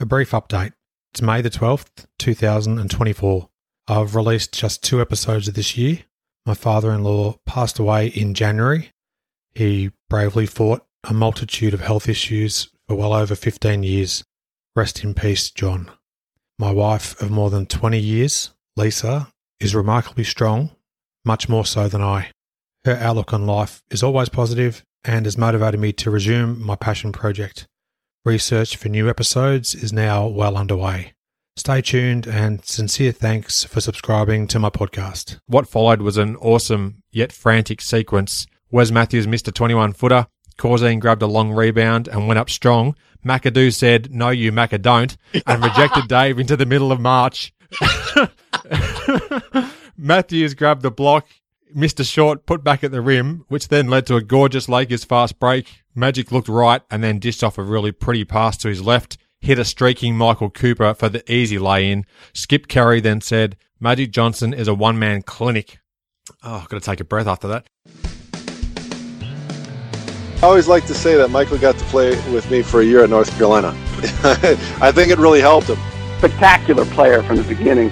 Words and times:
A 0.00 0.06
brief 0.06 0.30
update. 0.30 0.74
It's 1.10 1.20
May 1.20 1.42
the 1.42 1.50
12th, 1.50 2.06
2024. 2.20 3.48
I've 3.88 4.14
released 4.14 4.52
just 4.52 4.84
two 4.84 5.00
episodes 5.00 5.48
of 5.48 5.54
this 5.54 5.76
year. 5.76 6.04
My 6.46 6.54
father 6.54 6.92
in 6.92 7.02
law 7.02 7.40
passed 7.46 7.80
away 7.80 8.06
in 8.06 8.32
January. 8.32 8.92
He 9.56 9.90
bravely 10.08 10.46
fought 10.46 10.86
a 11.02 11.12
multitude 11.12 11.74
of 11.74 11.80
health 11.80 12.08
issues 12.08 12.70
for 12.86 12.94
well 12.94 13.12
over 13.12 13.34
15 13.34 13.82
years. 13.82 14.22
Rest 14.76 15.02
in 15.02 15.14
peace, 15.14 15.50
John. 15.50 15.90
My 16.60 16.70
wife 16.70 17.20
of 17.20 17.32
more 17.32 17.50
than 17.50 17.66
20 17.66 17.98
years, 17.98 18.52
Lisa, 18.76 19.32
is 19.58 19.74
remarkably 19.74 20.22
strong, 20.22 20.70
much 21.24 21.48
more 21.48 21.64
so 21.64 21.88
than 21.88 22.02
I. 22.02 22.30
Her 22.84 22.94
outlook 22.94 23.32
on 23.32 23.46
life 23.46 23.82
is 23.90 24.04
always 24.04 24.28
positive 24.28 24.84
and 25.02 25.26
has 25.26 25.36
motivated 25.36 25.80
me 25.80 25.92
to 25.94 26.10
resume 26.12 26.64
my 26.64 26.76
passion 26.76 27.10
project. 27.10 27.66
Research 28.24 28.76
for 28.76 28.88
new 28.88 29.08
episodes 29.08 29.74
is 29.76 29.92
now 29.92 30.26
well 30.26 30.56
underway. 30.56 31.12
Stay 31.56 31.80
tuned 31.80 32.26
and 32.26 32.64
sincere 32.64 33.12
thanks 33.12 33.62
for 33.64 33.80
subscribing 33.80 34.48
to 34.48 34.58
my 34.58 34.70
podcast. 34.70 35.38
What 35.46 35.68
followed 35.68 36.02
was 36.02 36.16
an 36.16 36.34
awesome 36.36 37.02
yet 37.12 37.32
frantic 37.32 37.80
sequence. 37.80 38.46
Wes 38.70 38.90
Matthews 38.90 39.28
missed 39.28 39.46
a 39.48 39.52
21 39.52 39.92
footer. 39.92 40.26
Corzine 40.58 40.98
grabbed 40.98 41.22
a 41.22 41.28
long 41.28 41.52
rebound 41.52 42.08
and 42.08 42.26
went 42.26 42.38
up 42.38 42.50
strong. 42.50 42.96
McAdoo 43.24 43.72
said, 43.72 44.12
No, 44.12 44.30
you 44.30 44.50
Macca 44.50 44.82
don't, 44.82 45.16
and 45.46 45.62
rejected 45.62 46.08
Dave 46.08 46.40
into 46.40 46.56
the 46.56 46.66
middle 46.66 46.90
of 46.90 47.00
March. 47.00 47.52
Matthews 49.96 50.54
grabbed 50.54 50.82
the 50.82 50.90
block, 50.90 51.28
missed 51.74 52.00
a 52.00 52.04
short, 52.04 52.46
put 52.46 52.64
back 52.64 52.82
at 52.84 52.92
the 52.92 53.00
rim, 53.00 53.44
which 53.48 53.68
then 53.68 53.88
led 53.88 54.06
to 54.06 54.16
a 54.16 54.22
gorgeous 54.22 54.68
Lakers 54.68 55.04
fast 55.04 55.38
break. 55.38 55.82
Magic 55.94 56.30
looked 56.32 56.48
right 56.48 56.82
and 56.90 57.02
then 57.02 57.18
dished 57.18 57.42
off 57.42 57.58
a 57.58 57.62
really 57.62 57.92
pretty 57.92 58.24
pass 58.24 58.56
to 58.58 58.68
his 58.68 58.82
left, 58.82 59.18
hit 59.40 59.58
a 59.58 59.64
streaking 59.64 60.16
Michael 60.16 60.50
Cooper 60.50 60.94
for 60.94 61.08
the 61.08 61.30
easy 61.32 61.58
lay 61.58 61.90
in. 61.90 62.04
Skip 62.32 62.68
Caray 62.68 63.00
then 63.00 63.20
said, 63.20 63.56
Magic 63.80 64.10
Johnson 64.10 64.52
is 64.52 64.68
a 64.68 64.74
one 64.74 64.98
man 64.98 65.22
clinic. 65.22 65.78
Oh, 66.42 66.56
I've 66.56 66.68
got 66.68 66.80
to 66.80 66.84
take 66.84 67.00
a 67.00 67.04
breath 67.04 67.26
after 67.26 67.48
that. 67.48 67.66
I 70.40 70.46
always 70.46 70.68
like 70.68 70.86
to 70.86 70.94
say 70.94 71.16
that 71.16 71.30
Michael 71.30 71.58
got 71.58 71.76
to 71.78 71.84
play 71.86 72.10
with 72.32 72.48
me 72.50 72.62
for 72.62 72.80
a 72.80 72.84
year 72.84 73.02
at 73.02 73.10
North 73.10 73.30
Carolina. 73.36 73.68
I 74.80 74.92
think 74.92 75.10
it 75.10 75.18
really 75.18 75.40
helped 75.40 75.68
him. 75.68 75.78
Spectacular 76.18 76.84
player 76.86 77.22
from 77.22 77.36
the 77.36 77.42
beginning. 77.42 77.90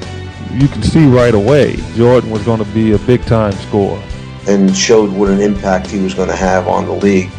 You 0.52 0.68
can 0.68 0.82
see 0.82 1.06
right 1.06 1.34
away 1.34 1.76
Jordan 1.96 2.30
was 2.30 2.42
going 2.44 2.64
to 2.64 2.70
be 2.72 2.92
a 2.92 2.98
big 3.00 3.24
time 3.26 3.52
scorer. 3.52 4.02
And 4.46 4.74
showed 4.74 5.10
what 5.10 5.28
an 5.28 5.40
impact 5.40 5.88
he 5.88 6.00
was 6.00 6.14
going 6.14 6.28
to 6.28 6.36
have 6.36 6.68
on 6.68 6.86
the 6.86 6.92
league. 6.92 7.30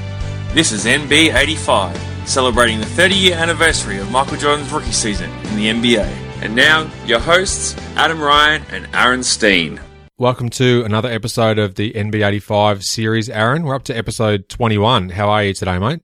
This 0.53 0.71
is 0.71 0.85
NB 0.85 1.33
85, 1.33 1.97
celebrating 2.27 2.79
the 2.79 2.85
30 2.85 3.15
year 3.15 3.35
anniversary 3.35 3.97
of 3.97 4.11
Michael 4.11 4.37
Jordan's 4.37 4.71
rookie 4.71 4.91
season 4.91 5.31
in 5.47 5.55
the 5.55 5.67
NBA. 5.67 6.05
And 6.41 6.55
now, 6.55 6.91
your 7.05 7.19
hosts, 7.19 7.75
Adam 7.95 8.19
Ryan 8.21 8.63
and 8.71 8.87
Aaron 8.93 9.23
Steen. 9.23 9.79
Welcome 10.17 10.49
to 10.51 10.83
another 10.83 11.09
episode 11.09 11.57
of 11.57 11.75
the 11.75 11.93
NB85 11.93 12.83
series, 12.83 13.29
Aaron. 13.29 13.63
We're 13.63 13.75
up 13.75 13.83
to 13.83 13.97
episode 13.97 14.49
21. 14.49 15.09
How 15.09 15.29
are 15.29 15.43
you 15.45 15.53
today, 15.53 15.79
mate? 15.79 16.01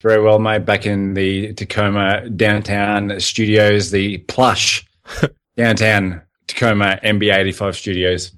Very 0.00 0.22
well, 0.22 0.38
mate. 0.38 0.64
Back 0.64 0.86
in 0.86 1.14
the 1.14 1.52
Tacoma 1.52 2.28
downtown 2.30 3.20
studios, 3.20 3.90
the 3.90 4.18
plush 4.18 4.86
downtown 5.56 6.22
Tacoma 6.48 6.98
NB85 7.04 7.74
studios. 7.76 8.32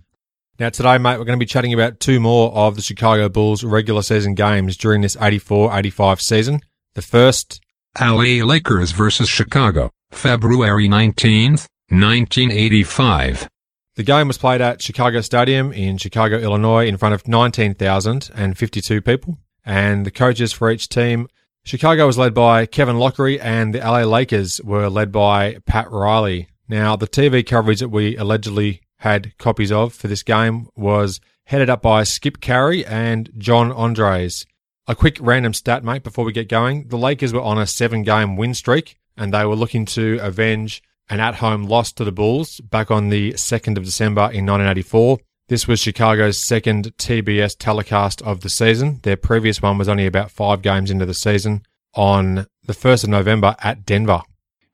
Now, 0.59 0.69
today, 0.69 0.99
mate, 0.99 1.17
we're 1.17 1.25
going 1.25 1.39
to 1.39 1.43
be 1.43 1.47
chatting 1.47 1.73
about 1.73 2.01
two 2.01 2.21
more 2.21 2.53
of 2.53 2.77
the 2.77 2.83
Chicago 2.83 3.31
Bulls 3.31 3.65
regular 3.65 4.03
season 4.03 4.35
games 4.35 4.77
during 4.77 5.01
this 5.01 5.17
84 5.19 5.75
85 5.79 6.21
season. 6.21 6.61
The 6.93 7.01
first 7.01 7.63
LA 7.99 8.45
Lakers 8.45 8.93
versus 8.93 9.29
Chicago, 9.29 9.91
February 10.11 10.87
19th, 10.87 11.67
1985. 11.89 13.49
The 13.97 14.03
game 14.03 14.29
was 14.29 14.39
played 14.39 14.61
at 14.61 14.83
Chicago 14.83 15.21
Stadium 15.23 15.73
in 15.73 15.97
Chicago, 15.97 16.39
Illinois, 16.39 16.87
in 16.87 16.97
front 16.97 17.15
of 17.15 17.27
19,052 17.27 19.01
people. 19.01 19.39
And 19.65 20.05
the 20.05 20.11
coaches 20.11 20.53
for 20.53 20.71
each 20.71 20.89
team, 20.89 21.27
Chicago 21.65 22.07
was 22.07 22.17
led 22.17 22.33
by 22.33 22.67
Kevin 22.67 22.97
Loughery, 22.97 23.39
and 23.43 23.75
the 23.75 23.81
LA 23.81 24.03
Lakers 24.03 24.61
were 24.63 24.89
led 24.89 25.11
by 25.13 25.57
Pat 25.67 25.91
Riley. 25.91 26.49
Now, 26.71 26.95
the 26.95 27.09
TV 27.09 27.45
coverage 27.45 27.81
that 27.81 27.89
we 27.89 28.17
allegedly 28.17 28.81
had 28.99 29.37
copies 29.39 29.73
of 29.73 29.93
for 29.93 30.07
this 30.07 30.23
game 30.23 30.69
was 30.77 31.21
headed 31.47 31.69
up 31.69 31.83
by 31.83 32.05
Skip 32.05 32.41
Caray 32.41 32.85
and 32.85 33.29
John 33.37 33.73
Andariese. 33.73 34.47
A 34.87 34.95
quick 34.95 35.19
random 35.21 35.53
stat, 35.53 35.83
mate, 35.83 36.05
before 36.05 36.25
we 36.25 36.33
get 36.33 36.49
going. 36.49 36.87
The 36.87 36.97
Lakers 36.97 37.33
were 37.33 37.41
on 37.41 37.59
a 37.59 37.67
seven 37.67 38.05
game 38.05 38.37
win 38.37 38.55
streak, 38.55 38.99
and 39.17 39.35
they 39.35 39.45
were 39.45 39.57
looking 39.57 39.85
to 39.87 40.21
avenge 40.23 40.81
an 41.09 41.19
at 41.19 41.35
home 41.35 41.65
loss 41.65 41.91
to 41.95 42.05
the 42.05 42.13
Bulls 42.13 42.61
back 42.61 42.89
on 42.89 43.09
the 43.09 43.33
2nd 43.33 43.77
of 43.77 43.83
December 43.83 44.31
in 44.31 44.47
1984. 44.47 45.19
This 45.49 45.67
was 45.67 45.81
Chicago's 45.81 46.41
second 46.41 46.97
TBS 46.99 47.57
telecast 47.59 48.23
of 48.23 48.43
the 48.43 48.49
season. 48.49 49.01
Their 49.03 49.17
previous 49.17 49.61
one 49.61 49.77
was 49.77 49.89
only 49.89 50.07
about 50.07 50.31
five 50.31 50.63
games 50.63 50.89
into 50.89 51.05
the 51.05 51.15
season 51.15 51.65
on 51.95 52.47
the 52.63 52.75
1st 52.75 53.03
of 53.03 53.11
November 53.11 53.57
at 53.59 53.85
Denver. 53.85 54.23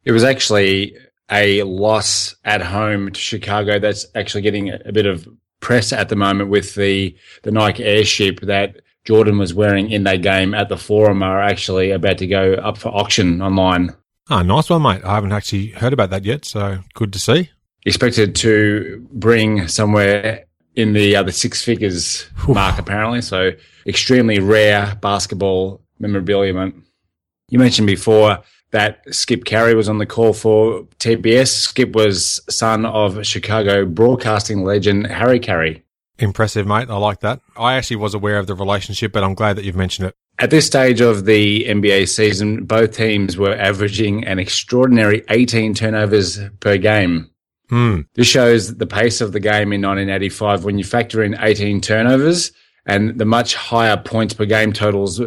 It 0.05 0.13
was 0.13 0.25
actually 0.25 0.95
a 1.31 1.63
loss 1.65 2.37
at 2.45 2.63
home 2.63 3.11
to 3.11 3.21
Chicago 3.21 3.79
that's 3.79 4.07
actually 4.15 4.43
getting 4.43 4.71
a 4.71 4.93
bit 4.93 5.07
of 5.07 5.29
press 5.61 5.93
at 5.93 6.09
the 6.09 6.17
moment 6.17 6.51
with 6.51 6.75
the, 6.75 7.17
the 7.43 7.51
Nike 7.51 7.85
airship 7.85 8.41
that 8.43 8.77
Jordan 9.05 9.39
was 9.39 9.55
wearing 9.55 9.91
in 9.91 10.05
that 10.05 10.23
game 10.23 10.55
at 10.55 10.69
the 10.69 10.77
forum 10.77 11.23
are 11.23 11.41
actually 11.41 11.91
about 11.91 12.19
to 12.19 12.27
go 12.27 12.55
up 12.55 12.77
for 12.77 12.89
auction 12.89 13.41
online. 13.41 13.95
Ah, 14.29 14.43
nice 14.43 14.69
one, 14.69 14.83
mate. 14.83 15.05
I 15.05 15.15
haven't 15.15 15.33
actually 15.33 15.69
heard 15.69 15.93
about 15.93 16.11
that 16.11 16.25
yet, 16.25 16.45
so 16.45 16.79
good 16.95 17.13
to 17.13 17.19
see. 17.19 17.51
Expected 17.85 18.35
to 18.37 19.07
bring 19.13 19.69
somewhere 19.69 20.47
in 20.75 20.93
the 20.93 21.15
other 21.15 21.31
six 21.31 21.63
figures 21.63 22.29
mark, 22.49 22.79
apparently. 22.79 23.23
So 23.23 23.53
extremely 23.87 24.41
rare 24.41 24.97
basketball 25.01 25.81
memorabilia. 26.01 26.73
You 27.49 27.59
mentioned 27.59 27.87
before 27.87 28.41
that 28.77 29.03
Skip 29.11 29.47
Caray 29.47 29.75
was 29.75 29.89
on 29.89 29.97
the 29.97 30.05
call 30.05 30.35
for 30.35 30.83
TBS. 30.99 31.49
Skip 31.49 31.95
was 31.95 32.43
son 32.51 32.85
of 32.85 33.27
Chicago 33.27 33.87
broadcasting 33.87 34.65
legend 34.65 35.07
Harry 35.07 35.41
Caray. 35.41 35.83
Impressive, 36.19 36.67
mate. 36.67 36.91
I 36.91 36.99
like 36.99 37.21
that. 37.21 37.41
I 37.57 37.77
actually 37.77 37.97
was 37.97 38.13
aware 38.13 38.39
of 38.39 38.47
the 38.47 38.55
relationship, 38.55 39.13
but 39.13 39.25
I'm 39.25 39.33
glad 39.33 39.57
that 39.57 39.65
you've 39.65 39.77
mentioned 39.77 40.09
it. 40.09 40.15
At 40.39 40.51
this 40.51 40.67
stage 40.67 41.01
of 41.01 41.25
the 41.25 41.65
NBA 41.65 42.07
season, 42.11 42.65
both 42.65 42.95
teams 42.95 43.39
were 43.39 43.55
averaging 43.57 44.27
an 44.27 44.39
extraordinary 44.39 45.25
18 45.31 45.73
turnovers 45.73 46.39
per 46.61 46.77
game. 46.77 47.31
Hmm. 47.71 48.03
This 48.13 48.29
shows 48.29 48.77
the 48.77 48.87
pace 48.87 49.23
of 49.23 49.33
the 49.33 49.41
game 49.41 49.73
in 49.73 49.81
1985 49.81 50.65
when 50.65 50.77
you 50.77 50.85
factor 50.85 51.23
in 51.23 51.35
18 51.41 51.81
turnovers 51.81 52.53
and 52.85 53.19
the 53.19 53.25
much 53.25 53.55
higher 53.55 53.97
points 53.97 54.35
per 54.35 54.45
game 54.45 54.75
totals 54.75 55.19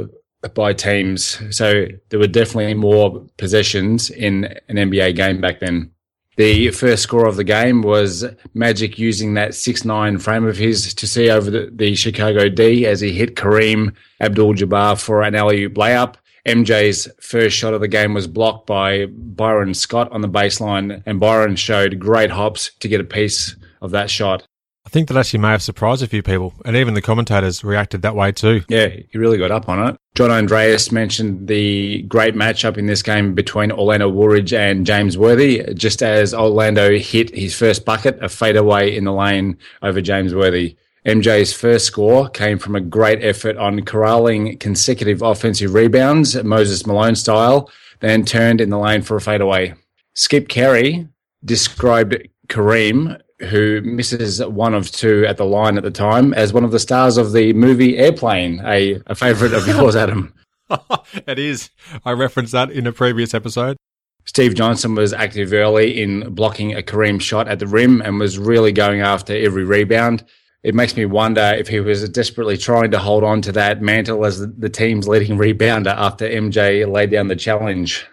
by 0.53 0.73
teams. 0.73 1.41
So 1.55 1.87
there 2.09 2.19
were 2.19 2.27
definitely 2.27 2.73
more 2.73 3.25
possessions 3.37 4.09
in 4.09 4.45
an 4.67 4.77
NBA 4.77 5.15
game 5.15 5.41
back 5.41 5.59
then. 5.59 5.91
The 6.37 6.71
first 6.71 7.03
score 7.03 7.27
of 7.27 7.35
the 7.35 7.43
game 7.43 7.81
was 7.81 8.23
Magic 8.53 8.97
using 8.97 9.33
that 9.33 9.51
6'9 9.51 10.21
frame 10.21 10.45
of 10.45 10.55
his 10.55 10.93
to 10.93 11.05
see 11.05 11.29
over 11.29 11.51
the, 11.51 11.69
the 11.73 11.95
Chicago 11.95 12.47
D 12.47 12.85
as 12.85 13.01
he 13.01 13.11
hit 13.11 13.35
Kareem 13.35 13.93
Abdul 14.21 14.53
Jabbar 14.53 15.01
for 15.01 15.21
an 15.21 15.35
alley 15.35 15.63
oop 15.63 15.73
layup. 15.73 16.15
MJ's 16.45 17.09
first 17.19 17.57
shot 17.57 17.73
of 17.73 17.81
the 17.81 17.89
game 17.89 18.13
was 18.13 18.25
blocked 18.25 18.65
by 18.67 19.07
Byron 19.07 19.73
Scott 19.73 20.09
on 20.13 20.21
the 20.21 20.29
baseline, 20.29 21.03
and 21.05 21.19
Byron 21.19 21.57
showed 21.57 21.99
great 21.99 22.31
hops 22.31 22.71
to 22.79 22.87
get 22.87 23.01
a 23.01 23.03
piece 23.03 23.57
of 23.81 23.91
that 23.91 24.09
shot. 24.09 24.47
I 24.85 24.89
think 24.89 25.07
that 25.07 25.17
actually 25.17 25.39
may 25.39 25.49
have 25.49 25.61
surprised 25.61 26.01
a 26.01 26.07
few 26.07 26.23
people, 26.23 26.53
and 26.65 26.75
even 26.75 26.93
the 26.93 27.01
commentators 27.01 27.63
reacted 27.63 28.01
that 28.01 28.15
way 28.15 28.31
too. 28.31 28.63
Yeah, 28.69 28.87
he 28.87 29.17
really 29.17 29.37
got 29.37 29.51
up 29.51 29.69
on 29.69 29.87
it. 29.87 29.97
John 30.15 30.29
Andariese 30.29 30.91
mentioned 30.91 31.47
the 31.47 32.01
great 32.03 32.33
matchup 32.33 32.77
in 32.77 32.87
this 32.87 33.03
game 33.03 33.35
between 33.35 33.71
Orlando 33.71 34.09
Woolridge 34.09 34.53
and 34.53 34.85
James 34.85 35.17
Worthy, 35.17 35.73
just 35.75 36.01
as 36.01 36.33
Orlando 36.33 36.97
hit 36.97 37.35
his 37.35 37.55
first 37.55 37.85
bucket, 37.85 38.17
a 38.23 38.29
fadeaway 38.29 38.95
in 38.95 39.03
the 39.03 39.13
lane 39.13 39.57
over 39.81 40.01
James 40.01 40.33
Worthy. 40.33 40.75
MJ's 41.05 41.53
first 41.53 41.85
score 41.85 42.27
came 42.29 42.57
from 42.57 42.75
a 42.75 42.81
great 42.81 43.23
effort 43.23 43.57
on 43.57 43.85
corralling 43.85 44.57
consecutive 44.57 45.21
offensive 45.21 45.73
rebounds, 45.73 46.41
Moses 46.43 46.85
Malone 46.85 47.15
style, 47.15 47.71
then 47.99 48.25
turned 48.25 48.59
in 48.59 48.69
the 48.69 48.77
lane 48.77 49.01
for 49.01 49.15
a 49.15 49.21
fadeaway. 49.21 49.73
Skip 50.13 50.49
Caray 50.49 51.07
described 51.43 52.17
Kareem 52.47 53.21
who 53.41 53.81
misses 53.81 54.43
one 54.45 54.73
of 54.73 54.91
two 54.91 55.25
at 55.27 55.37
the 55.37 55.45
line 55.45 55.77
at 55.77 55.83
the 55.83 55.91
time, 55.91 56.33
as 56.33 56.53
one 56.53 56.63
of 56.63 56.71
the 56.71 56.79
stars 56.79 57.17
of 57.17 57.31
the 57.31 57.53
movie 57.53 57.97
Airplane, 57.97 58.61
a, 58.65 59.01
a 59.07 59.15
favourite 59.15 59.53
of 59.53 59.67
yours, 59.67 59.95
Adam. 59.95 60.33
it 61.27 61.39
is. 61.39 61.69
I 62.05 62.11
referenced 62.11 62.51
that 62.51 62.71
in 62.71 62.85
a 62.85 62.91
previous 62.91 63.33
episode. 63.33 63.77
Steve 64.25 64.53
Johnson 64.53 64.93
was 64.93 65.13
active 65.13 65.53
early 65.53 66.01
in 66.01 66.35
blocking 66.35 66.75
a 66.75 66.81
Kareem 66.81 67.19
shot 67.19 67.47
at 67.47 67.59
the 67.59 67.67
rim 67.67 68.01
and 68.01 68.19
was 68.19 68.37
really 68.37 68.71
going 68.71 69.01
after 69.01 69.33
every 69.35 69.63
rebound. 69.63 70.23
It 70.61 70.75
makes 70.75 70.95
me 70.95 71.05
wonder 71.05 71.55
if 71.57 71.69
he 71.69 71.79
was 71.79 72.07
desperately 72.09 72.57
trying 72.57 72.91
to 72.91 72.99
hold 72.99 73.23
on 73.23 73.41
to 73.43 73.51
that 73.53 73.81
mantle 73.81 74.25
as 74.25 74.39
the 74.39 74.69
team's 74.69 75.07
leading 75.07 75.37
rebounder 75.37 75.95
after 75.95 76.29
MJ 76.29 76.89
laid 76.91 77.11
down 77.11 77.27
the 77.27 77.35
challenge. 77.35 78.05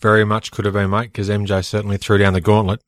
very 0.00 0.24
much 0.24 0.50
could 0.50 0.64
have 0.64 0.74
been, 0.74 0.90
mate, 0.90 1.12
because 1.12 1.28
MJ 1.28 1.64
certainly 1.64 1.96
threw 1.96 2.18
down 2.18 2.32
the 2.32 2.40
gauntlet. 2.40 2.82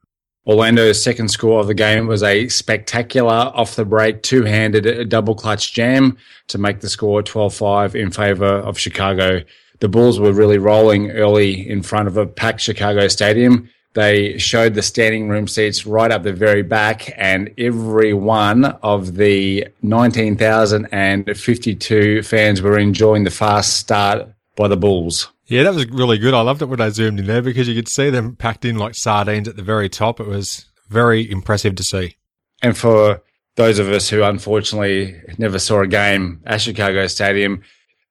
Orlando's 0.46 1.02
second 1.02 1.28
score 1.28 1.60
of 1.60 1.68
the 1.68 1.74
game 1.74 2.06
was 2.06 2.22
a 2.22 2.48
spectacular 2.48 3.50
off 3.54 3.76
the 3.76 3.86
break 3.86 4.22
two 4.22 4.44
handed 4.44 5.08
double 5.08 5.34
clutch 5.34 5.72
jam 5.72 6.18
to 6.48 6.58
make 6.58 6.80
the 6.80 6.90
score 6.90 7.22
12 7.22 7.54
5 7.54 7.96
in 7.96 8.10
favor 8.10 8.44
of 8.44 8.78
Chicago. 8.78 9.42
The 9.80 9.88
Bulls 9.88 10.20
were 10.20 10.32
really 10.32 10.58
rolling 10.58 11.12
early 11.12 11.66
in 11.68 11.82
front 11.82 12.08
of 12.08 12.18
a 12.18 12.26
packed 12.26 12.60
Chicago 12.60 13.08
stadium. 13.08 13.70
They 13.94 14.36
showed 14.38 14.74
the 14.74 14.82
standing 14.82 15.28
room 15.28 15.48
seats 15.48 15.86
right 15.86 16.10
up 16.10 16.24
the 16.24 16.32
very 16.32 16.62
back, 16.62 17.12
and 17.16 17.50
every 17.56 18.12
one 18.12 18.64
of 18.64 19.14
the 19.14 19.68
19,052 19.82 22.22
fans 22.22 22.60
were 22.60 22.78
enjoying 22.78 23.24
the 23.24 23.30
fast 23.30 23.76
start 23.76 24.28
by 24.56 24.68
the 24.68 24.76
Bulls. 24.76 25.30
Yeah, 25.46 25.64
that 25.64 25.74
was 25.74 25.88
really 25.90 26.18
good. 26.18 26.34
I 26.34 26.40
loved 26.40 26.62
it 26.62 26.66
when 26.66 26.80
I 26.80 26.88
zoomed 26.88 27.20
in 27.20 27.26
there 27.26 27.42
because 27.42 27.68
you 27.68 27.74
could 27.74 27.88
see 27.88 28.10
them 28.10 28.36
packed 28.36 28.64
in 28.64 28.76
like 28.76 28.94
sardines 28.94 29.48
at 29.48 29.56
the 29.56 29.62
very 29.62 29.88
top. 29.88 30.20
It 30.20 30.26
was 30.26 30.66
very 30.88 31.30
impressive 31.30 31.74
to 31.76 31.82
see. 31.82 32.16
And 32.62 32.76
for 32.76 33.22
those 33.56 33.78
of 33.78 33.88
us 33.88 34.08
who 34.08 34.22
unfortunately 34.22 35.20
never 35.38 35.58
saw 35.58 35.82
a 35.82 35.86
game 35.86 36.40
at 36.46 36.62
Chicago 36.62 37.06
Stadium, 37.06 37.62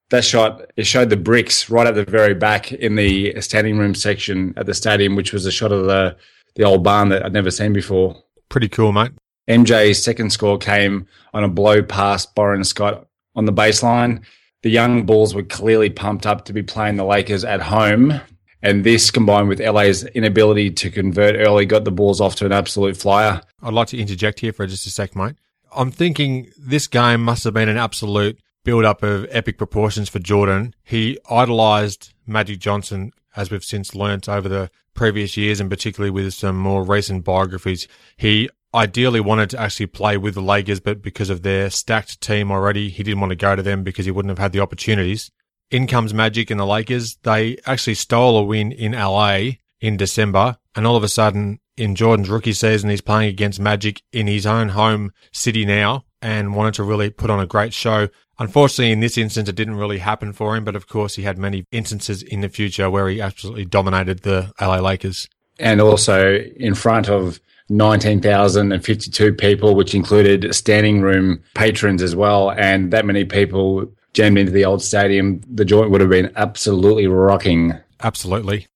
that 0.10 0.24
shot 0.24 0.62
it 0.78 0.86
showed 0.86 1.10
the 1.10 1.18
bricks 1.18 1.72
right 1.72 1.88
at 1.88 1.96
the 1.96 2.06
very 2.06 2.36
back 2.36 2.72
in 2.72 2.96
the 2.96 3.42
standing 3.42 3.80
room 3.80 3.96
section 3.96 4.54
at 4.58 4.68
the 4.68 4.74
stadium, 4.74 5.16
which 5.16 5.34
was 5.34 5.46
a 5.46 5.52
shot 5.52 5.72
of 5.72 5.86
the 5.86 6.16
the 6.56 6.64
old 6.64 6.84
barn 6.84 7.10
that 7.10 7.26
I'd 7.26 7.34
never 7.34 7.50
seen 7.50 7.74
before. 7.74 8.22
Pretty 8.50 8.70
cool, 8.70 8.92
mate. 8.92 9.12
MJ's 9.50 10.04
second 10.04 10.30
score 10.30 10.60
came 10.60 11.08
on 11.34 11.44
a 11.44 11.50
blow 11.50 11.82
past 11.82 12.36
Byron 12.36 12.64
Scott 12.64 13.08
on 13.36 13.46
the 13.46 13.52
baseline 13.52 14.24
the 14.64 14.72
young 14.72 15.06
Bulls 15.06 15.36
were 15.36 15.44
clearly 15.44 15.90
pumped 15.90 16.26
up 16.26 16.46
to 16.46 16.54
be 16.54 16.64
playing 16.64 16.96
the 16.96 17.06
Lakers 17.06 17.44
at 17.46 17.62
home. 17.62 18.20
And 18.62 18.86
this 18.86 19.12
combined 19.12 19.50
with 19.50 19.60
LA's 19.60 20.06
inability 20.06 20.72
to 20.72 20.90
convert 20.90 21.36
early 21.36 21.66
got 21.66 21.84
the 21.84 21.92
Bulls 21.92 22.22
off 22.22 22.36
to 22.38 22.46
an 22.46 22.54
absolute 22.54 22.96
flyer. 22.96 23.42
I'd 23.62 23.74
like 23.74 23.90
to 23.90 23.98
interject 23.98 24.40
here 24.40 24.54
for 24.54 24.66
just 24.66 24.88
a 24.88 24.90
sec, 24.90 25.16
mate. 25.18 25.36
I'm 25.76 25.92
thinking 25.92 26.50
this 26.58 26.88
game 26.88 27.24
must 27.24 27.44
have 27.44 27.54
been 27.54 27.68
an 27.68 27.78
absolute 27.78 28.40
build 28.64 28.86
up 28.86 29.04
of 29.04 29.28
epic 29.30 29.58
proportions 29.58 30.08
for 30.08 30.20
Jordan. 30.20 30.74
He 30.82 31.20
idolized 31.30 32.14
Magic 32.26 32.60
Johnson, 32.60 33.12
as 33.36 33.52
we've 33.52 33.64
since 33.66 33.94
learnt 33.94 34.30
over 34.30 34.48
the 34.48 34.72
previous 34.94 35.36
years, 35.36 35.60
and 35.60 35.70
particularly 35.70 36.12
with 36.12 36.34
some 36.34 36.58
more 36.58 36.84
recent 36.84 37.26
biographies. 37.26 37.88
He 38.16 38.50
ideally 38.74 39.20
wanted 39.20 39.50
to 39.52 39.60
actually 39.60 39.88
play 39.88 40.18
with 40.18 40.36
the 40.36 40.42
Lakers, 40.42 40.80
but 40.80 41.02
because 41.02 41.30
of 41.30 41.44
their 41.44 41.70
stacked 41.70 42.22
team 42.22 42.52
already, 42.52 42.90
he 42.90 43.04
didn't 43.04 43.20
want 43.20 43.32
to 43.32 43.36
go 43.36 43.56
to 43.56 43.64
them 43.64 43.84
because 43.84 44.06
he 44.06 44.12
wouldn't 44.12 44.32
have 44.32 44.40
had 44.40 44.52
the 44.52 44.60
opportunities. 44.60 45.32
In 45.72 45.88
comes 45.88 46.14
Magic 46.14 46.52
and 46.52 46.60
the 46.60 46.66
Lakers. 46.66 47.18
They 47.24 47.58
actually 47.66 47.96
stole 47.96 48.38
a 48.38 48.44
win 48.44 48.72
in 48.72 48.92
LA 48.92 49.40
in 49.80 49.98
December, 49.98 50.58
and 50.76 50.88
all 50.88 50.96
of 50.96 51.04
a 51.04 51.10
sudden, 51.10 51.60
in 51.76 51.96
Jordan's 51.96 52.30
rookie 52.30 52.54
season, 52.54 52.90
he's 52.90 53.02
playing 53.02 53.30
against 53.30 53.60
Magic 53.60 54.02
in 54.12 54.28
his 54.28 54.46
own 54.46 54.70
home 54.70 55.12
city 55.32 55.66
now 55.66 56.06
and 56.22 56.56
wanted 56.56 56.76
to 56.76 56.84
really 56.84 57.10
put 57.10 57.30
on 57.30 57.40
a 57.40 57.48
great 57.48 57.74
show. 57.74 58.08
Unfortunately, 58.40 58.92
in 58.92 59.00
this 59.00 59.18
instance, 59.18 59.50
it 59.50 59.56
didn't 59.56 59.76
really 59.76 60.00
happen 60.00 60.34
for 60.34 60.56
him, 60.56 60.64
but 60.64 60.76
of 60.76 60.88
course, 60.88 61.16
he 61.16 61.24
had 61.24 61.38
many 61.38 61.66
instances 61.72 62.24
in 62.24 62.42
the 62.42 62.50
future 62.50 62.90
where 62.90 63.10
he 63.10 63.22
absolutely 63.22 63.66
dominated 63.66 64.22
the 64.22 64.52
LA 64.60 64.80
Lakers. 64.80 65.28
And 65.60 65.82
also 65.82 66.38
in 66.58 66.74
front 66.74 67.10
of 67.10 67.40
19,052 67.70 69.34
people, 69.34 69.76
which 69.76 69.96
included 69.96 70.54
standing 70.54 71.02
room 71.02 71.42
patrons 71.56 72.02
as 72.02 72.16
well. 72.16 72.52
And 72.52 72.92
that 72.92 73.06
many 73.06 73.26
people 73.26 73.92
jammed 74.14 74.38
into 74.38 74.52
the 74.52 74.66
old 74.66 74.82
stadium, 74.82 75.42
the 75.48 75.66
joint 75.66 75.92
would 75.92 76.02
have 76.02 76.10
been 76.10 76.32
absolutely 76.36 77.08
rocking. 77.08 77.74
Absolutely. 78.02 78.68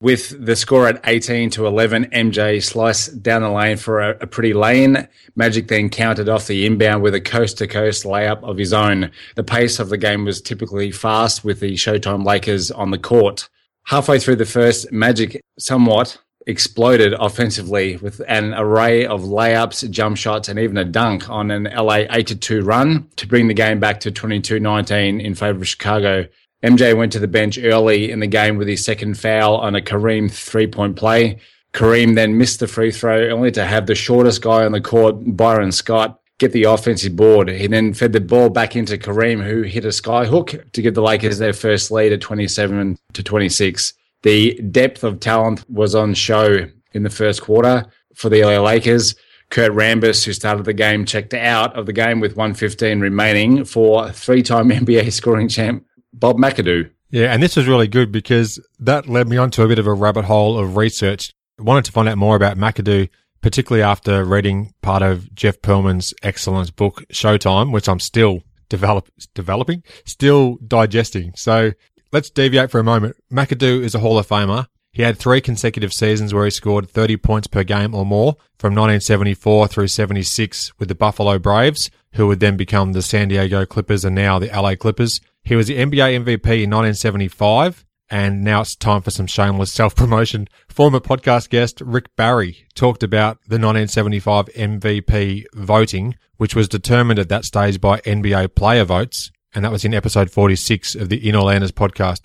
With 0.00 0.44
the 0.44 0.56
score 0.56 0.88
at 0.88 1.00
18 1.04 1.50
to 1.50 1.64
11, 1.64 2.06
MJ 2.06 2.60
sliced 2.60 3.22
down 3.22 3.42
the 3.42 3.50
lane 3.50 3.76
for 3.76 4.00
a, 4.00 4.10
a 4.20 4.26
pretty 4.26 4.52
lane. 4.52 5.06
Magic 5.36 5.68
then 5.68 5.88
countered 5.90 6.28
off 6.28 6.48
the 6.48 6.66
inbound 6.66 7.04
with 7.04 7.14
a 7.14 7.20
coast 7.20 7.58
to 7.58 7.68
coast 7.68 8.02
layup 8.02 8.42
of 8.42 8.58
his 8.58 8.72
own. 8.72 9.12
The 9.36 9.44
pace 9.44 9.78
of 9.78 9.90
the 9.90 9.96
game 9.96 10.24
was 10.24 10.42
typically 10.42 10.90
fast 10.90 11.44
with 11.44 11.60
the 11.60 11.74
Showtime 11.74 12.24
Lakers 12.24 12.72
on 12.72 12.90
the 12.90 12.98
court. 12.98 13.48
Halfway 13.84 14.18
through 14.18 14.36
the 14.36 14.44
first, 14.44 14.90
Magic 14.90 15.40
somewhat 15.60 16.18
exploded 16.46 17.14
offensively 17.14 17.96
with 17.98 18.20
an 18.28 18.54
array 18.54 19.06
of 19.06 19.22
layups, 19.22 19.88
jump 19.90 20.16
shots, 20.16 20.48
and 20.48 20.58
even 20.58 20.76
a 20.76 20.84
dunk 20.84 21.28
on 21.28 21.50
an 21.50 21.64
LA 21.64 22.04
8 22.10 22.40
2 22.40 22.62
run 22.62 23.08
to 23.16 23.26
bring 23.26 23.48
the 23.48 23.54
game 23.54 23.80
back 23.80 24.00
to 24.00 24.10
22 24.10 24.60
19 24.60 25.20
in 25.20 25.34
favor 25.34 25.60
of 25.60 25.68
Chicago. 25.68 26.26
MJ 26.62 26.96
went 26.96 27.12
to 27.12 27.18
the 27.18 27.28
bench 27.28 27.58
early 27.58 28.10
in 28.10 28.20
the 28.20 28.26
game 28.26 28.56
with 28.56 28.68
his 28.68 28.84
second 28.84 29.18
foul 29.18 29.56
on 29.56 29.74
a 29.74 29.80
Kareem 29.80 30.30
three 30.30 30.66
point 30.66 30.96
play. 30.96 31.40
Kareem 31.72 32.14
then 32.14 32.38
missed 32.38 32.60
the 32.60 32.68
free 32.68 32.92
throw 32.92 33.30
only 33.30 33.50
to 33.52 33.64
have 33.64 33.86
the 33.86 33.94
shortest 33.94 34.42
guy 34.42 34.64
on 34.64 34.72
the 34.72 34.80
court, 34.80 35.16
Byron 35.36 35.72
Scott, 35.72 36.20
get 36.38 36.52
the 36.52 36.64
offensive 36.64 37.16
board. 37.16 37.48
He 37.48 37.66
then 37.66 37.94
fed 37.94 38.12
the 38.12 38.20
ball 38.20 38.50
back 38.50 38.76
into 38.76 38.98
Kareem, 38.98 39.42
who 39.42 39.62
hit 39.62 39.84
a 39.84 39.92
sky 39.92 40.26
hook 40.26 40.54
to 40.72 40.82
give 40.82 40.94
the 40.94 41.02
Lakers 41.02 41.38
their 41.38 41.52
first 41.52 41.90
lead 41.90 42.12
at 42.12 42.20
27 42.20 42.98
to 43.14 43.22
26. 43.22 43.94
The 44.22 44.54
depth 44.62 45.04
of 45.04 45.20
talent 45.20 45.68
was 45.68 45.94
on 45.94 46.14
show 46.14 46.66
in 46.92 47.02
the 47.02 47.10
first 47.10 47.42
quarter 47.42 47.86
for 48.14 48.28
the 48.28 48.44
LA 48.44 48.60
Lakers. 48.60 49.14
Kurt 49.50 49.72
Rambis, 49.72 50.24
who 50.24 50.32
started 50.32 50.64
the 50.64 50.72
game, 50.72 51.04
checked 51.04 51.34
out 51.34 51.76
of 51.76 51.86
the 51.86 51.92
game 51.92 52.20
with 52.20 52.36
115 52.36 53.00
remaining 53.00 53.64
for 53.64 54.10
three-time 54.10 54.68
NBA 54.70 55.12
scoring 55.12 55.48
champ 55.48 55.84
Bob 56.12 56.36
McAdoo. 56.38 56.90
Yeah, 57.10 57.32
and 57.32 57.42
this 57.42 57.56
was 57.56 57.66
really 57.66 57.88
good 57.88 58.10
because 58.10 58.58
that 58.78 59.08
led 59.08 59.28
me 59.28 59.36
onto 59.36 59.62
a 59.62 59.68
bit 59.68 59.78
of 59.78 59.86
a 59.86 59.92
rabbit 59.92 60.24
hole 60.24 60.58
of 60.58 60.76
research. 60.76 61.34
I 61.60 61.62
wanted 61.62 61.84
to 61.84 61.92
find 61.92 62.08
out 62.08 62.16
more 62.16 62.36
about 62.36 62.56
McAdoo, 62.56 63.10
particularly 63.42 63.82
after 63.82 64.24
reading 64.24 64.72
part 64.80 65.02
of 65.02 65.34
Jeff 65.34 65.60
Pearlman's 65.60 66.14
excellent 66.22 66.74
book, 66.74 67.04
Showtime, 67.12 67.70
which 67.72 67.88
I'm 67.88 68.00
still 68.00 68.40
develop, 68.70 69.10
developing, 69.34 69.82
still 70.06 70.56
digesting. 70.66 71.34
So 71.36 71.72
Let's 72.12 72.28
deviate 72.28 72.70
for 72.70 72.78
a 72.78 72.84
moment. 72.84 73.16
McAdoo 73.32 73.80
is 73.82 73.94
a 73.94 74.00
Hall 74.00 74.18
of 74.18 74.28
Famer. 74.28 74.66
He 74.92 75.00
had 75.00 75.16
three 75.16 75.40
consecutive 75.40 75.94
seasons 75.94 76.34
where 76.34 76.44
he 76.44 76.50
scored 76.50 76.90
30 76.90 77.16
points 77.16 77.46
per 77.46 77.64
game 77.64 77.94
or 77.94 78.04
more 78.04 78.34
from 78.58 78.74
1974 78.74 79.68
through 79.68 79.88
76 79.88 80.78
with 80.78 80.88
the 80.88 80.94
Buffalo 80.94 81.38
Braves, 81.38 81.90
who 82.12 82.26
would 82.26 82.40
then 82.40 82.58
become 82.58 82.92
the 82.92 83.00
San 83.00 83.28
Diego 83.28 83.64
Clippers 83.64 84.04
and 84.04 84.14
now 84.14 84.38
the 84.38 84.48
LA 84.48 84.74
Clippers. 84.74 85.22
He 85.42 85.56
was 85.56 85.68
the 85.68 85.78
NBA 85.78 86.22
MVP 86.22 86.64
in 86.64 86.70
1975. 86.70 87.86
And 88.10 88.44
now 88.44 88.60
it's 88.60 88.76
time 88.76 89.00
for 89.00 89.10
some 89.10 89.26
shameless 89.26 89.72
self 89.72 89.96
promotion. 89.96 90.48
Former 90.68 91.00
podcast 91.00 91.48
guest 91.48 91.80
Rick 91.80 92.14
Barry 92.14 92.66
talked 92.74 93.02
about 93.02 93.38
the 93.44 93.54
1975 93.54 94.48
MVP 94.48 95.46
voting, 95.54 96.16
which 96.36 96.54
was 96.54 96.68
determined 96.68 97.18
at 97.18 97.30
that 97.30 97.46
stage 97.46 97.80
by 97.80 98.00
NBA 98.00 98.54
player 98.54 98.84
votes 98.84 99.32
and 99.54 99.64
that 99.64 99.72
was 99.72 99.84
in 99.84 99.94
episode 99.94 100.30
46 100.30 100.94
of 100.94 101.08
the 101.08 101.28
In 101.28 101.34
All 101.34 101.50
Anders 101.50 101.72
podcast. 101.72 102.20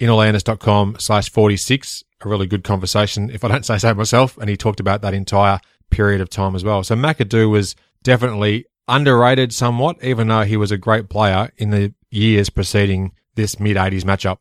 InAllAnders.com 0.00 0.96
slash 0.98 1.30
46. 1.30 2.04
A 2.22 2.28
really 2.28 2.46
good 2.46 2.64
conversation, 2.64 3.30
if 3.30 3.44
I 3.44 3.48
don't 3.48 3.66
say 3.66 3.78
so 3.78 3.94
myself. 3.94 4.38
And 4.38 4.48
he 4.48 4.56
talked 4.56 4.80
about 4.80 5.02
that 5.02 5.14
entire 5.14 5.60
period 5.90 6.20
of 6.20 6.30
time 6.30 6.54
as 6.54 6.64
well. 6.64 6.82
So 6.82 6.94
McAdoo 6.94 7.50
was 7.50 7.76
definitely 8.02 8.66
underrated 8.88 9.52
somewhat, 9.52 10.02
even 10.02 10.28
though 10.28 10.42
he 10.42 10.56
was 10.56 10.70
a 10.70 10.78
great 10.78 11.08
player 11.08 11.50
in 11.58 11.70
the 11.70 11.94
years 12.10 12.50
preceding 12.50 13.12
this 13.34 13.60
mid 13.60 13.76
80s 13.76 14.02
matchup. 14.02 14.38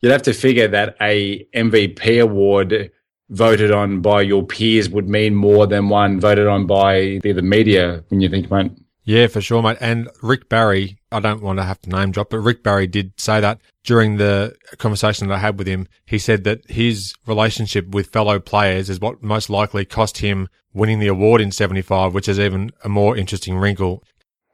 You'd 0.00 0.12
have 0.12 0.22
to 0.22 0.32
figure 0.32 0.68
that 0.68 0.96
a 1.00 1.44
MVP 1.54 2.22
award 2.22 2.90
voted 3.30 3.70
on 3.70 4.00
by 4.00 4.20
your 4.20 4.44
peers 4.44 4.88
would 4.90 5.08
mean 5.08 5.34
more 5.34 5.66
than 5.66 5.88
one 5.88 6.20
voted 6.20 6.46
on 6.46 6.66
by 6.66 7.20
the, 7.22 7.32
the 7.32 7.42
media 7.42 8.04
when 8.08 8.20
you 8.20 8.28
think 8.28 8.46
about 8.46 8.70
yeah, 9.04 9.26
for 9.26 9.40
sure, 9.40 9.62
mate. 9.62 9.76
And 9.80 10.08
Rick 10.22 10.48
Barry, 10.48 10.98
I 11.14 11.20
don't 11.20 11.42
want 11.42 11.58
to 11.60 11.62
have 11.62 11.80
to 11.82 11.90
name 11.90 12.10
drop, 12.10 12.30
but 12.30 12.40
Rick 12.40 12.64
Barry 12.64 12.88
did 12.88 13.12
say 13.20 13.40
that 13.40 13.60
during 13.84 14.16
the 14.16 14.56
conversation 14.78 15.28
that 15.28 15.34
I 15.34 15.38
had 15.38 15.58
with 15.58 15.68
him. 15.68 15.86
He 16.06 16.18
said 16.18 16.42
that 16.42 16.68
his 16.68 17.14
relationship 17.24 17.88
with 17.88 18.08
fellow 18.08 18.40
players 18.40 18.90
is 18.90 18.98
what 19.00 19.22
most 19.22 19.48
likely 19.48 19.84
cost 19.84 20.18
him 20.18 20.48
winning 20.72 20.98
the 20.98 21.06
award 21.06 21.40
in 21.40 21.52
75, 21.52 22.14
which 22.14 22.28
is 22.28 22.40
even 22.40 22.72
a 22.82 22.88
more 22.88 23.16
interesting 23.16 23.56
wrinkle. 23.56 24.02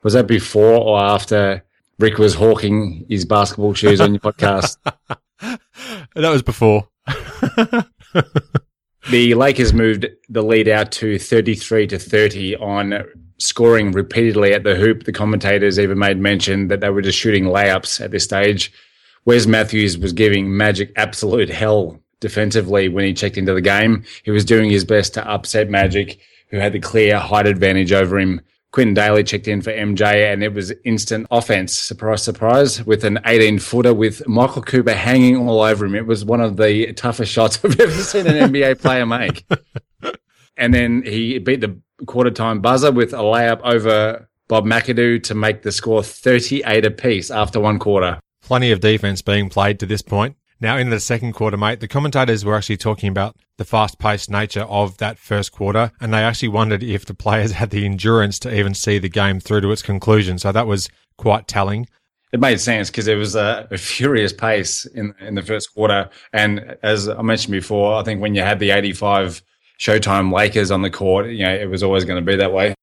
Was 0.02 0.12
that 0.12 0.26
before 0.26 0.78
or 0.78 1.00
after 1.00 1.64
Rick 1.98 2.18
was 2.18 2.34
hawking 2.34 3.06
his 3.08 3.24
basketball 3.24 3.72
shoes 3.72 4.00
on 4.00 4.12
your 4.12 4.20
podcast? 4.20 4.76
that 5.40 5.58
was 6.14 6.42
before. 6.42 6.88
the 9.10 9.34
Lakers 9.34 9.72
moved 9.72 10.06
the 10.28 10.42
lead 10.42 10.68
out 10.68 10.92
to 10.92 11.18
33 11.18 11.88
to 11.88 11.98
30 11.98 12.56
on 12.56 13.04
scoring 13.38 13.90
repeatedly 13.90 14.52
at 14.52 14.62
the 14.62 14.76
hoop. 14.76 15.04
The 15.04 15.12
commentators 15.12 15.78
even 15.78 15.98
made 15.98 16.18
mention 16.18 16.68
that 16.68 16.80
they 16.80 16.90
were 16.90 17.02
just 17.02 17.18
shooting 17.18 17.44
layups 17.44 18.00
at 18.00 18.12
this 18.12 18.24
stage. 18.24 18.72
Wes 19.24 19.46
Matthews 19.46 19.98
was 19.98 20.12
giving 20.12 20.56
Magic 20.56 20.92
absolute 20.96 21.48
hell 21.48 21.98
defensively 22.20 22.88
when 22.88 23.04
he 23.04 23.12
checked 23.12 23.36
into 23.36 23.52
the 23.52 23.60
game. 23.60 24.04
He 24.22 24.30
was 24.30 24.44
doing 24.44 24.70
his 24.70 24.84
best 24.84 25.14
to 25.14 25.28
upset 25.28 25.68
Magic, 25.68 26.20
who 26.48 26.58
had 26.58 26.72
the 26.72 26.80
clear 26.80 27.18
height 27.18 27.46
advantage 27.46 27.92
over 27.92 28.18
him. 28.18 28.40
Quintin 28.72 28.94
Dailey 28.94 29.26
checked 29.26 29.48
in 29.48 29.62
for 29.62 29.72
MJ, 29.72 30.32
and 30.32 30.44
it 30.44 30.54
was 30.54 30.72
instant 30.84 31.26
offense. 31.30 31.76
Surprise, 31.76 32.22
surprise, 32.22 32.84
with 32.86 33.04
an 33.04 33.18
18 33.24 33.58
footer 33.58 33.92
with 33.92 34.26
Michael 34.28 34.62
Cooper 34.62 34.94
hanging 34.94 35.36
all 35.36 35.60
over 35.62 35.84
him. 35.84 35.96
It 35.96 36.06
was 36.06 36.24
one 36.24 36.40
of 36.40 36.56
the 36.56 36.92
toughest 36.92 37.32
shots 37.32 37.58
I've 37.64 37.80
ever 37.80 37.92
seen 37.92 38.26
an 38.26 38.52
NBA 38.52 38.80
player 38.80 39.06
make. 39.06 39.44
And 40.60 40.74
then 40.74 41.02
he 41.02 41.38
beat 41.38 41.62
the 41.62 41.80
quarter 42.06 42.30
time 42.30 42.60
buzzer 42.60 42.92
with 42.92 43.14
a 43.14 43.18
layup 43.18 43.60
over 43.64 44.28
Bob 44.46 44.66
McAdoo 44.66 45.22
to 45.24 45.34
make 45.34 45.62
the 45.62 45.72
score 45.72 46.02
38 46.02 46.84
apiece 46.84 47.30
after 47.30 47.58
one 47.58 47.78
quarter. 47.78 48.20
Plenty 48.42 48.70
of 48.70 48.80
defense 48.80 49.22
being 49.22 49.48
played 49.48 49.80
to 49.80 49.86
this 49.86 50.02
point. 50.02 50.36
Now, 50.60 50.76
in 50.76 50.90
the 50.90 51.00
second 51.00 51.32
quarter, 51.32 51.56
mate, 51.56 51.80
the 51.80 51.88
commentators 51.88 52.44
were 52.44 52.54
actually 52.54 52.76
talking 52.76 53.08
about 53.08 53.34
the 53.56 53.64
fast 53.64 53.98
paced 53.98 54.30
nature 54.30 54.62
of 54.62 54.98
that 54.98 55.18
first 55.18 55.52
quarter, 55.52 55.90
and 56.00 56.12
they 56.12 56.22
actually 56.22 56.48
wondered 56.48 56.82
if 56.82 57.06
the 57.06 57.14
players 57.14 57.52
had 57.60 57.70
the 57.70 57.86
endurance 57.86 58.38
to 58.40 58.54
even 58.54 58.74
see 58.74 58.98
the 58.98 59.08
game 59.08 59.40
through 59.40 59.62
to 59.62 59.72
its 59.72 59.82
conclusion. 59.82 60.38
So 60.38 60.52
that 60.52 60.66
was 60.66 60.90
quite 61.16 61.48
telling. 61.48 61.88
It 62.32 62.40
made 62.40 62.60
sense 62.60 62.90
because 62.90 63.08
it 63.08 63.16
was 63.16 63.34
a, 63.34 63.66
a, 63.70 63.78
furious 63.78 64.32
pace 64.32 64.86
in 64.86 65.14
in 65.20 65.34
the 65.34 65.42
first 65.42 65.74
quarter, 65.74 66.10
and 66.32 66.76
as 66.82 67.08
I 67.08 67.22
mentioned 67.22 67.52
before, 67.52 67.94
I 67.94 68.04
think 68.04 68.20
when 68.20 68.36
you 68.36 68.42
had 68.42 68.60
the 68.60 68.70
85 68.70 69.42
Showtime 69.80 70.32
Lakers 70.32 70.70
on 70.70 70.82
the 70.82 70.90
court, 70.90 71.26
you 71.30 71.44
know, 71.44 71.52
it 71.52 71.68
was 71.68 71.82
always 71.82 72.04
going 72.04 72.24
to 72.24 72.30
be 72.30 72.36
that 72.36 72.52
way. 72.52 72.74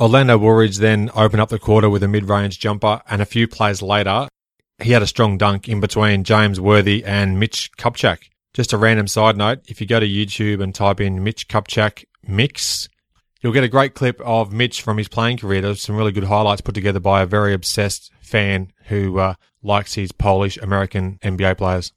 Orlando 0.00 0.36
Woolridge 0.36 0.78
then 0.78 1.10
opened 1.14 1.40
up 1.40 1.50
the 1.50 1.58
quarter 1.58 1.88
with 1.88 2.02
a 2.02 2.08
mid-range 2.08 2.58
jumper, 2.58 3.00
and 3.08 3.22
a 3.22 3.26
few 3.26 3.46
plays 3.46 3.80
later, 3.80 4.26
he 4.78 4.92
had 4.92 5.02
a 5.02 5.06
strong 5.06 5.38
dunk 5.38 5.68
in 5.68 5.80
between 5.80 6.24
James 6.24 6.60
Worthy 6.60 7.04
and 7.04 7.40
Mitch 7.40 7.70
Kupchak. 7.78 8.28
Just 8.52 8.72
a 8.72 8.78
random 8.78 9.06
side 9.06 9.36
note, 9.36 9.60
if 9.68 9.80
you 9.80 9.86
go 9.86 10.00
to 10.00 10.06
YouTube 10.06 10.62
and 10.62 10.74
type 10.74 11.00
in 11.00 11.22
Mitch 11.22 11.48
Kupchak 11.48 12.04
mix, 12.26 12.88
you'll 13.40 13.52
get 13.52 13.64
a 13.64 13.68
great 13.68 13.94
clip 13.94 14.20
of 14.22 14.52
Mitch 14.52 14.82
from 14.82 14.98
his 14.98 15.08
playing 15.08 15.38
career. 15.38 15.60
There's 15.60 15.82
some 15.82 15.96
really 15.96 16.12
good 16.12 16.24
highlights 16.24 16.62
put 16.62 16.74
together 16.74 17.00
by 17.00 17.22
a 17.22 17.26
very 17.26 17.52
obsessed 17.52 18.10
fan 18.20 18.72
who 18.84 19.18
uh, 19.18 19.34
likes 19.62 19.94
his 19.94 20.12
Polish 20.12 20.56
American 20.58 21.18
NBA 21.22 21.58
players. 21.58 21.92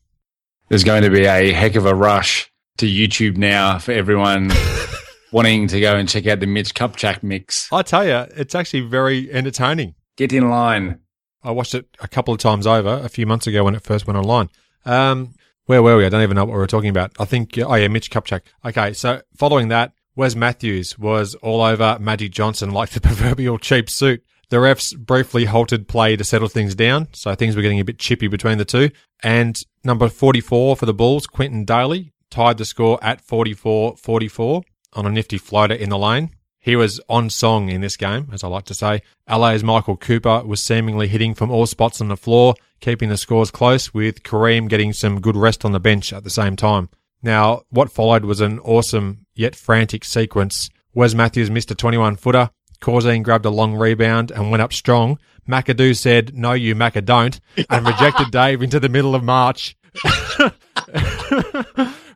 There's 0.68 0.84
going 0.84 1.04
to 1.04 1.10
be 1.10 1.26
a 1.26 1.52
heck 1.52 1.76
of 1.76 1.86
a 1.86 1.96
rush 1.96 2.52
to 2.78 2.86
YouTube 2.86 3.38
now 3.38 3.80
for 3.80 3.92
everyone 3.92 4.52
wanting 5.32 5.68
to 5.68 5.80
go 5.80 5.96
and 5.96 6.08
check 6.08 6.28
out 6.28 6.40
the 6.40 6.48
Mitch 6.48 6.74
Kupchak 6.74 7.24
mix. 7.24 7.72
I 7.72 7.82
tell 7.84 8.06
you, 8.06 8.26
it's 8.36 8.56
actually 8.56 8.82
very 8.82 9.32
entertaining. 9.32 9.96
Get 10.18 10.34
in 10.34 10.50
line. 10.50 11.00
I 11.44 11.52
watched 11.52 11.76
it 11.76 11.88
a 12.00 12.08
couple 12.08 12.34
of 12.34 12.40
times 12.40 12.68
over 12.68 13.02
a 13.04 13.10
few 13.10 13.26
months 13.26 13.48
ago 13.48 13.64
when 13.64 13.76
it 13.76 13.84
first 13.84 14.08
went 14.08 14.18
online. 14.18 14.50
Um, 14.86 15.34
where 15.66 15.84
were 15.84 15.98
we? 15.98 16.06
I 16.06 16.10
don't 16.10 16.24
even 16.24 16.36
know 16.36 16.46
what 16.46 16.54
we 16.54 16.60
were 16.60 16.68
talking 16.68 16.90
about. 16.90 17.12
I 17.20 17.26
think, 17.26 17.58
oh 17.58 17.76
yeah, 17.76 17.88
Mitch 17.88 18.10
Kupchak. 18.10 18.42
Okay, 18.66 18.94
so 18.94 19.22
following 19.36 19.68
that, 19.68 19.94
Wes 20.16 20.36
Matthews 20.36 20.98
was 20.98 21.36
all 21.36 21.62
over 21.62 21.98
Magic 22.00 22.32
Johnson 22.32 22.72
like 22.72 22.90
the 22.90 23.02
proverbial 23.02 23.58
cheap 23.58 23.90
suit. 23.90 24.24
The 24.50 24.58
refs 24.58 24.98
briefly 24.98 25.46
halted 25.46 25.88
play 25.88 26.16
to 26.16 26.24
settle 26.24 26.48
things 26.48 26.74
down, 26.74 27.08
so 27.14 27.36
things 27.36 27.56
were 27.56 27.62
getting 27.62 27.80
a 27.80 27.86
bit 27.86 28.00
chippy 28.00 28.28
between 28.28 28.58
the 28.58 28.66
two. 28.66 28.90
And 29.22 29.56
number 29.84 30.10
44 30.10 30.76
for 30.76 30.86
the 30.88 30.94
Bulls, 30.94 31.28
Quintin 31.28 31.68
Dailey, 31.68 32.14
tied 32.32 32.58
the 32.58 32.66
score 32.66 32.98
at 33.04 33.26
44-44 33.26 34.64
on 34.94 35.06
a 35.06 35.10
nifty 35.10 35.38
floater 35.38 35.76
in 35.76 35.90
the 35.90 36.00
lane. 36.00 36.32
He 36.60 36.76
was 36.76 37.00
on 37.08 37.30
song 37.30 37.70
in 37.70 37.82
this 37.82 37.96
game, 37.96 38.30
as 38.34 38.44
I 38.44 38.48
like 38.48 38.66
to 38.66 38.74
say. 38.74 39.02
LA's 39.30 39.64
Michael 39.64 39.96
Cooper 39.96 40.44
was 40.46 40.62
seemingly 40.62 41.08
hitting 41.08 41.34
from 41.34 41.52
all 41.52 41.66
spots 41.66 42.02
on 42.02 42.10
the 42.10 42.18
floor, 42.18 42.56
keeping 42.82 43.10
the 43.10 43.18
scores 43.18 43.50
close, 43.50 43.94
with 43.94 44.24
Kareem 44.24 44.68
getting 44.68 44.92
some 44.92 45.22
good 45.22 45.38
rest 45.38 45.64
on 45.64 45.72
the 45.72 45.80
bench 45.80 46.12
at 46.12 46.24
the 46.24 46.30
same 46.30 46.56
time. 46.56 46.90
Now, 47.24 47.64
what 47.70 47.92
followed 47.92 48.26
was 48.26 48.42
an 48.42 48.60
awesome 48.60 49.26
yet 49.36 49.56
frantic 49.56 50.04
sequence. 50.04 50.70
Wes 50.94 51.14
Matthews 51.14 51.50
missed 51.50 51.72
a 51.72 51.76
21 51.76 52.18
footer. 52.18 52.50
Corzine 52.82 53.24
grabbed 53.24 53.46
a 53.46 53.50
long 53.50 53.76
rebound 53.76 54.32
and 54.32 54.52
went 54.52 54.62
up 54.62 54.74
strong. 54.74 55.20
McAdoo 55.48 55.98
said, 55.98 56.36
No, 56.36 56.54
you 56.54 56.76
Macca 56.76 57.04
don't, 57.04 57.40
and 57.70 57.86
rejected 57.86 58.28
Dave 58.32 58.62
into 58.62 58.80
the 58.80 58.90
middle 58.90 59.16
of 59.16 59.24
March. 59.24 59.76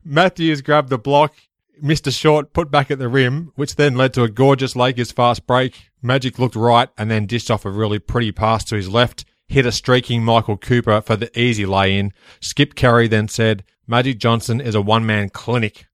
Matthews 0.06 0.62
grabbed 0.62 0.90
the 0.90 0.98
block 0.98 1.34
missed 1.82 2.08
a 2.08 2.12
short 2.12 2.54
put 2.54 2.72
back 2.72 2.92
at 2.92 3.00
the 3.00 3.08
rim, 3.08 3.52
which 3.56 3.76
then 3.76 3.96
led 3.96 4.14
to 4.14 4.24
a 4.24 4.30
gorgeous 4.30 4.76
Lakers 4.76 5.12
fast 5.12 5.48
break. 5.48 5.90
Magic 6.02 6.40
looked 6.40 6.56
right 6.56 6.90
and 6.98 7.10
then 7.10 7.26
dished 7.26 7.50
off 7.50 7.66
a 7.66 7.70
really 7.70 8.00
pretty 8.00 8.32
pass 8.32 8.64
to 8.66 8.76
his 8.76 8.90
left, 8.90 9.26
hit 9.48 9.66
a 9.66 9.72
streaking 9.72 10.24
Michael 10.24 10.58
Cooper 10.58 11.02
for 11.02 11.16
the 11.16 11.38
easy 11.40 11.66
lay 11.66 11.98
in. 11.98 12.14
Skip 12.40 12.76
Caray 12.76 13.08
then 13.08 13.28
said, 13.28 13.64
Magic 13.88 14.18
Johnson 14.18 14.62
is 14.62 14.76
a 14.76 14.82
one 14.82 15.06
man 15.06 15.30
clinic. 15.30 15.86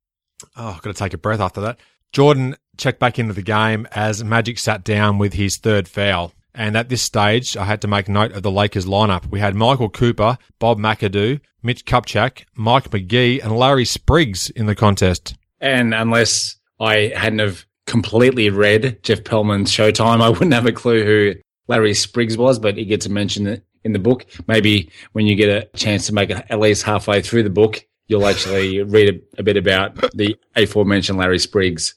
Oh, 0.55 0.73
I've 0.75 0.81
got 0.81 0.95
to 0.95 1.03
take 1.03 1.13
a 1.13 1.17
breath 1.17 1.39
after 1.39 1.61
that. 1.61 1.79
Jordan 2.11 2.55
checked 2.77 2.99
back 2.99 3.19
into 3.19 3.33
the 3.33 3.41
game 3.41 3.87
as 3.91 4.23
Magic 4.23 4.57
sat 4.57 4.83
down 4.83 5.17
with 5.17 5.33
his 5.33 5.57
third 5.57 5.87
foul. 5.87 6.33
And 6.55 6.75
at 6.75 6.89
this 6.89 7.01
stage, 7.01 7.55
I 7.55 7.65
had 7.65 7.81
to 7.81 7.87
make 7.87 8.09
note 8.09 8.31
of 8.31 8.43
the 8.43 8.51
Lakers 8.51 8.85
lineup. 8.85 9.29
We 9.29 9.39
had 9.39 9.55
Michael 9.55 9.89
Cooper, 9.89 10.37
Bob 10.57 10.79
McAdoo, 10.79 11.39
Mitch 11.61 11.85
Kupchak, 11.85 12.45
Mike 12.55 12.89
McGee, 12.89 13.43
and 13.43 13.57
Larry 13.57 13.85
Spriggs 13.85 14.49
in 14.49 14.65
the 14.65 14.75
contest. 14.75 15.35
And 15.61 15.93
unless 15.93 16.55
I 16.79 17.11
hadn't 17.15 17.39
have 17.39 17.65
completely 17.85 18.49
read 18.49 19.03
Jeff 19.03 19.23
Pearlman's 19.23 19.71
Showtime, 19.71 20.21
I 20.21 20.29
wouldn't 20.29 20.53
have 20.53 20.65
a 20.65 20.71
clue 20.71 21.03
who 21.03 21.35
Larry 21.67 21.93
Spriggs 21.93 22.37
was, 22.37 22.59
but 22.59 22.77
he 22.77 22.85
gets 22.85 23.05
a 23.05 23.09
mention 23.09 23.61
in 23.83 23.93
the 23.93 23.99
book. 23.99 24.25
Maybe 24.47 24.89
when 25.13 25.25
you 25.25 25.35
get 25.35 25.49
a 25.49 25.77
chance 25.77 26.07
to 26.07 26.13
make 26.13 26.29
it 26.29 26.45
at 26.49 26.59
least 26.59 26.83
halfway 26.83 27.21
through 27.21 27.43
the 27.43 27.49
book, 27.49 27.85
you'll 28.07 28.27
actually 28.27 28.81
read 28.83 29.15
a, 29.15 29.39
a 29.39 29.43
bit 29.43 29.57
about 29.57 29.95
the 30.13 30.35
aforementioned 30.55 31.17
Larry 31.17 31.39
Spriggs. 31.39 31.95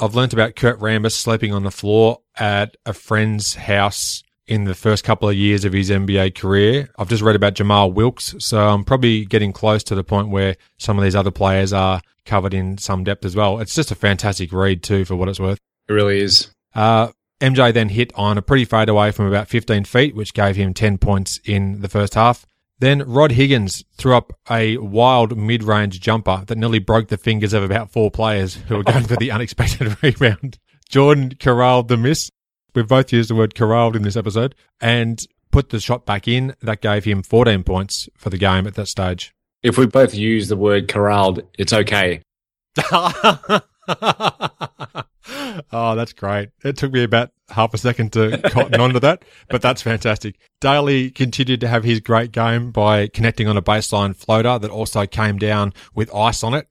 I've 0.00 0.14
learnt 0.14 0.32
about 0.32 0.54
Kurt 0.54 0.78
Rambis 0.78 1.12
sleeping 1.12 1.52
on 1.52 1.64
the 1.64 1.70
floor 1.70 2.20
at 2.36 2.76
a 2.86 2.92
friend's 2.92 3.54
house 3.54 4.22
in 4.48 4.64
the 4.64 4.74
first 4.74 5.04
couple 5.04 5.28
of 5.28 5.36
years 5.36 5.64
of 5.64 5.72
his 5.72 5.90
NBA 5.90 6.34
career. 6.34 6.88
I've 6.98 7.08
just 7.08 7.22
read 7.22 7.36
about 7.36 7.54
Jamal 7.54 7.92
Wilkes, 7.92 8.34
so 8.38 8.66
I'm 8.66 8.82
probably 8.82 9.24
getting 9.24 9.52
close 9.52 9.84
to 9.84 9.94
the 9.94 10.02
point 10.02 10.30
where 10.30 10.56
some 10.78 10.98
of 10.98 11.04
these 11.04 11.14
other 11.14 11.30
players 11.30 11.72
are 11.72 12.00
covered 12.24 12.54
in 12.54 12.78
some 12.78 13.04
depth 13.04 13.24
as 13.24 13.36
well. 13.36 13.60
It's 13.60 13.74
just 13.74 13.90
a 13.90 13.94
fantastic 13.94 14.52
read 14.52 14.82
too, 14.82 15.04
for 15.04 15.16
what 15.16 15.28
it's 15.28 15.38
worth. 15.38 15.58
It 15.88 15.92
really 15.92 16.20
is. 16.20 16.50
Uh, 16.74 17.08
MJ 17.40 17.72
then 17.72 17.90
hit 17.90 18.12
on 18.14 18.38
a 18.38 18.42
pretty 18.42 18.64
fade 18.64 18.88
away 18.88 19.12
from 19.12 19.26
about 19.26 19.48
15 19.48 19.84
feet, 19.84 20.14
which 20.14 20.34
gave 20.34 20.56
him 20.56 20.74
10 20.74 20.98
points 20.98 21.40
in 21.44 21.82
the 21.82 21.88
first 21.88 22.14
half. 22.14 22.46
Then 22.80 23.00
Rod 23.00 23.32
Higgins 23.32 23.84
threw 23.96 24.14
up 24.14 24.32
a 24.50 24.76
wild 24.78 25.36
mid-range 25.36 26.00
jumper 26.00 26.44
that 26.46 26.58
nearly 26.58 26.78
broke 26.78 27.08
the 27.08 27.16
fingers 27.16 27.52
of 27.52 27.62
about 27.62 27.90
four 27.90 28.10
players 28.10 28.54
who 28.54 28.76
were 28.76 28.84
going 28.84 29.04
for 29.04 29.16
the 29.16 29.30
unexpected 29.32 29.96
rebound. 30.02 30.58
Jordan 30.88 31.34
corralled 31.38 31.88
the 31.88 31.96
miss. 31.96 32.30
We've 32.78 32.86
both 32.86 33.12
used 33.12 33.28
the 33.28 33.34
word 33.34 33.56
corralled 33.56 33.96
in 33.96 34.02
this 34.02 34.14
episode 34.14 34.54
and 34.80 35.20
put 35.50 35.70
the 35.70 35.80
shot 35.80 36.06
back 36.06 36.28
in. 36.28 36.54
That 36.60 36.80
gave 36.80 37.04
him 37.04 37.24
14 37.24 37.64
points 37.64 38.08
for 38.16 38.30
the 38.30 38.38
game 38.38 38.68
at 38.68 38.76
that 38.76 38.86
stage. 38.86 39.34
If 39.64 39.76
we 39.76 39.86
both 39.86 40.14
use 40.14 40.46
the 40.46 40.56
word 40.56 40.86
corralled, 40.86 41.42
it's 41.58 41.72
okay. 41.72 42.22
oh, 42.92 43.62
that's 45.96 46.12
great. 46.12 46.50
It 46.62 46.76
took 46.76 46.92
me 46.92 47.02
about 47.02 47.32
half 47.48 47.74
a 47.74 47.78
second 47.78 48.12
to 48.12 48.38
cotton 48.50 48.80
onto 48.80 49.00
that, 49.00 49.24
but 49.50 49.60
that's 49.60 49.82
fantastic. 49.82 50.38
Dailey 50.60 51.12
continued 51.12 51.58
to 51.62 51.66
have 51.66 51.82
his 51.82 51.98
great 51.98 52.30
game 52.30 52.70
by 52.70 53.08
connecting 53.08 53.48
on 53.48 53.56
a 53.56 53.62
baseline 53.62 54.14
floater 54.14 54.56
that 54.56 54.70
also 54.70 55.04
came 55.04 55.36
down 55.36 55.72
with 55.96 56.14
ice 56.14 56.44
on 56.44 56.54
it. 56.54 56.68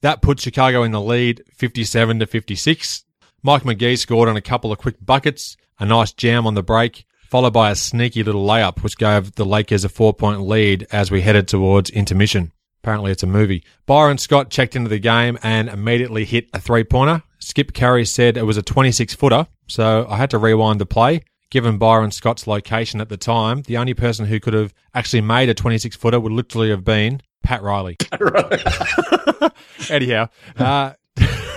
That 0.00 0.22
put 0.22 0.40
Chicago 0.40 0.84
in 0.84 0.92
the 0.92 1.02
lead 1.02 1.42
57 1.52 2.20
to 2.20 2.26
56. 2.26 3.04
Mike 3.42 3.62
McGee 3.62 3.98
scored 3.98 4.28
on 4.28 4.36
a 4.36 4.42
couple 4.42 4.70
of 4.70 4.78
quick 4.78 4.96
buckets, 5.00 5.56
a 5.78 5.86
nice 5.86 6.12
jam 6.12 6.46
on 6.46 6.54
the 6.54 6.62
break, 6.62 7.06
followed 7.28 7.52
by 7.52 7.70
a 7.70 7.74
sneaky 7.74 8.22
little 8.22 8.46
layup, 8.46 8.82
which 8.82 8.98
gave 8.98 9.34
the 9.36 9.44
Lakers 9.44 9.84
a 9.84 9.88
four 9.88 10.12
point 10.12 10.42
lead 10.42 10.86
as 10.92 11.10
we 11.10 11.22
headed 11.22 11.48
towards 11.48 11.90
intermission. 11.90 12.52
Apparently, 12.82 13.12
it's 13.12 13.22
a 13.22 13.26
movie. 13.26 13.62
Byron 13.86 14.18
Scott 14.18 14.50
checked 14.50 14.74
into 14.74 14.88
the 14.88 14.98
game 14.98 15.38
and 15.42 15.68
immediately 15.68 16.24
hit 16.24 16.48
a 16.52 16.60
three 16.60 16.84
pointer. 16.84 17.22
Skip 17.38 17.72
Caray 17.72 18.06
said 18.06 18.36
it 18.36 18.44
was 18.44 18.56
a 18.56 18.62
26 18.62 19.14
footer, 19.14 19.46
so 19.66 20.06
I 20.08 20.16
had 20.16 20.30
to 20.30 20.38
rewind 20.38 20.80
the 20.80 20.86
play. 20.86 21.22
Given 21.50 21.78
Byron 21.78 22.10
Scott's 22.10 22.46
location 22.46 23.00
at 23.00 23.08
the 23.08 23.16
time, 23.16 23.62
the 23.62 23.76
only 23.76 23.94
person 23.94 24.26
who 24.26 24.38
could 24.38 24.54
have 24.54 24.72
actually 24.94 25.22
made 25.22 25.48
a 25.48 25.54
26 25.54 25.96
footer 25.96 26.20
would 26.20 26.32
literally 26.32 26.70
have 26.70 26.84
been 26.84 27.22
Pat 27.42 27.62
Riley. 27.62 27.96
Anyhow, 29.90 30.28
uh, 30.56 30.92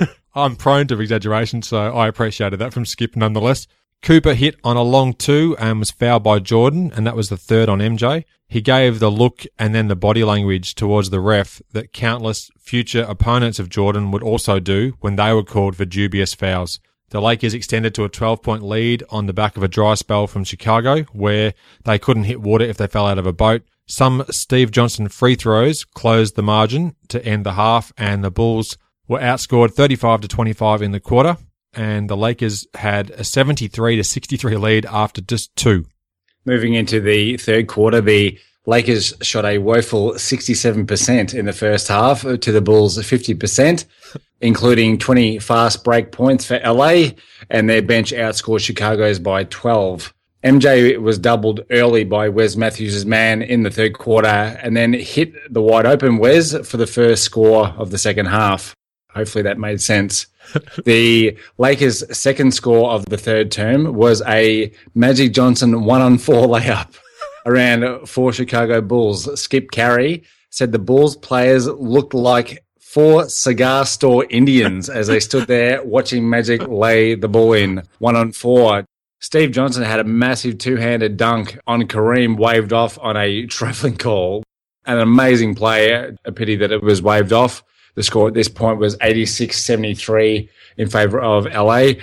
I'm 0.36 0.56
prone 0.56 0.88
to 0.88 1.00
exaggeration, 1.00 1.62
so 1.62 1.78
I 1.78 2.08
appreciated 2.08 2.58
that 2.58 2.74
from 2.74 2.86
Skip 2.86 3.16
nonetheless. 3.16 3.68
Cooper 4.02 4.34
hit 4.34 4.56
on 4.64 4.76
a 4.76 4.82
long 4.82 5.14
two 5.14 5.56
and 5.60 5.80
was 5.80 5.92
fouled 5.92 6.24
by 6.24 6.40
Jordan, 6.40 6.92
and 6.94 7.08
that 7.08 7.16
was 7.16 7.30
the 7.30 7.38
third 7.38 7.70
on 7.70 7.80
MJ. 7.80 8.26
He 8.50 8.60
gave 8.60 9.00
the 9.00 9.10
look 9.10 9.46
and 9.58 9.74
then 9.74 9.88
the 9.88 9.96
body 9.96 10.24
language 10.24 10.76
towards 10.76 11.10
the 11.10 11.22
ref 11.22 11.62
that 11.72 11.94
countless 11.94 12.52
future 12.60 13.06
opponents 13.08 13.60
of 13.60 13.70
Jordan 13.70 14.12
would 14.12 14.22
also 14.22 14.60
do 14.60 14.94
when 15.00 15.16
they 15.16 15.32
were 15.32 15.44
called 15.44 15.76
for 15.76 15.86
dubious 15.86 16.34
fouls. 16.34 16.80
The 17.12 17.22
Lakers 17.22 17.54
extended 17.54 17.96
to 17.96 18.04
a 18.04 18.10
12 18.10 18.42
point 18.42 18.64
lead 18.64 19.04
on 19.10 19.28
the 19.28 19.34
back 19.34 19.56
of 19.56 19.64
a 19.64 19.68
dry 19.68 19.94
spell 19.94 20.28
from 20.28 20.44
Chicago, 20.44 21.04
where 21.14 21.54
they 21.86 21.98
couldn't 21.98 22.26
hit 22.26 22.42
water 22.42 22.66
if 22.66 22.78
they 22.78 22.88
fell 22.88 23.08
out 23.08 23.18
of 23.18 23.26
a 23.26 23.34
boat. 23.34 23.62
Some 23.86 24.26
Steve 24.32 24.72
Johnson 24.72 25.08
free 25.08 25.36
throws 25.36 25.84
closed 25.86 26.36
the 26.36 26.44
margin 26.44 26.96
to 27.10 27.24
end 27.26 27.46
the 27.46 27.54
half, 27.54 27.94
and 27.98 28.24
the 28.24 28.32
Bulls 28.32 28.78
were 29.14 29.20
outscored 29.20 29.74
35 29.74 30.22
to 30.22 30.28
25 30.28 30.82
in 30.82 30.92
the 30.92 31.00
quarter. 31.00 31.38
and 31.76 32.08
the 32.08 32.18
Lakers 32.18 32.68
had 32.76 33.10
a 33.12 33.24
73 33.24 33.96
to 33.96 34.04
63 34.04 34.58
lead 34.58 34.86
after 34.86 35.22
just 35.22 35.56
two. 35.56 35.86
Moving 36.46 36.76
into 36.76 37.00
the 37.00 37.38
third 37.38 37.68
quarter, 37.68 38.00
the 38.00 38.38
Lakers 38.68 39.14
shot 39.22 39.44
a 39.46 39.58
woeful 39.58 40.14
67% 40.14 41.34
in 41.34 41.46
the 41.46 41.54
first 41.54 41.88
half 41.88 42.22
to 42.22 42.52
the 42.52 42.62
Bulls 42.62 42.98
50%, 42.98 43.86
including 44.42 45.00
20 45.00 45.40
fast 45.40 45.84
break 45.84 46.12
points 46.12 46.46
for 46.46 46.60
LA, 46.64 47.10
and 47.50 47.68
their 47.68 47.82
bench 47.82 48.12
outscored 48.12 48.60
Chicago's 48.60 49.18
by 49.18 49.44
12. 49.46 50.14
MJ 50.44 50.98
was 50.98 51.18
doubled 51.18 51.62
early 51.72 52.04
by 52.04 52.30
Wes 52.30 52.56
Matthews' 52.56 53.06
man 53.06 53.42
in 53.42 53.64
the 53.64 53.72
third 53.72 53.98
quarter 53.98 54.28
and 54.62 54.78
then 54.78 54.94
hit 54.94 55.34
the 55.52 55.62
wide 55.62 55.88
open 55.88 56.18
Wes 56.20 56.56
for 56.68 56.78
the 56.78 56.86
first 56.88 57.24
score 57.24 57.70
of 57.78 57.90
the 57.90 57.98
second 57.98 58.28
half. 58.28 58.76
Hopefully 59.14 59.44
that 59.44 59.60
made 59.60 59.82
sense. 59.82 60.28
the 60.86 61.38
Lakers' 61.58 62.04
second 62.18 62.54
score 62.54 62.92
of 62.92 63.06
the 63.06 63.18
third 63.18 63.52
term 63.52 63.94
was 63.94 64.22
a 64.28 64.72
Magic 64.96 65.34
Johnson 65.34 65.84
one 65.84 66.02
on 66.02 66.18
four 66.18 66.48
layup 66.48 66.94
around 67.46 68.08
four 68.08 68.34
Chicago 68.34 68.82
Bulls. 68.82 69.40
Skip 69.40 69.72
Caray 69.72 70.24
said 70.50 70.72
the 70.72 70.80
Bulls 70.80 71.16
players 71.16 71.68
looked 71.68 72.14
like 72.14 72.64
four 72.80 73.28
cigar 73.28 73.86
store 73.86 74.26
Indians 74.30 74.88
as 74.88 75.08
they 75.08 75.20
stood 75.20 75.48
there 75.48 75.84
watching 75.86 76.30
Magic 76.30 76.68
lay 76.68 77.16
the 77.16 77.28
ball 77.28 77.54
in 77.54 77.82
one 78.00 78.16
on 78.16 78.32
four. 78.32 78.86
Steve 79.20 79.52
Johnson 79.52 79.84
had 79.84 80.00
a 80.00 80.04
massive 80.04 80.58
two-handed 80.58 81.18
dunk 81.18 81.58
on 81.66 81.84
Kareem 81.84 82.38
waved 82.38 82.74
off 82.74 83.00
on 83.02 83.16
a 83.18 83.46
traveling 83.48 83.98
call. 83.98 84.44
An 84.86 85.00
amazing 85.00 85.56
play. 85.56 86.14
A 86.26 86.32
pity 86.32 86.58
that 86.58 86.72
it 86.72 86.84
was 86.84 87.02
waved 87.02 87.32
off. 87.32 87.64
The 87.96 88.04
score 88.04 88.28
at 88.28 88.34
this 88.34 88.48
point 88.48 88.80
was 88.80 88.98
86-73 88.98 90.50
in 90.78 90.90
favor 90.90 91.22
of 91.22 91.46
LA. 91.46 91.94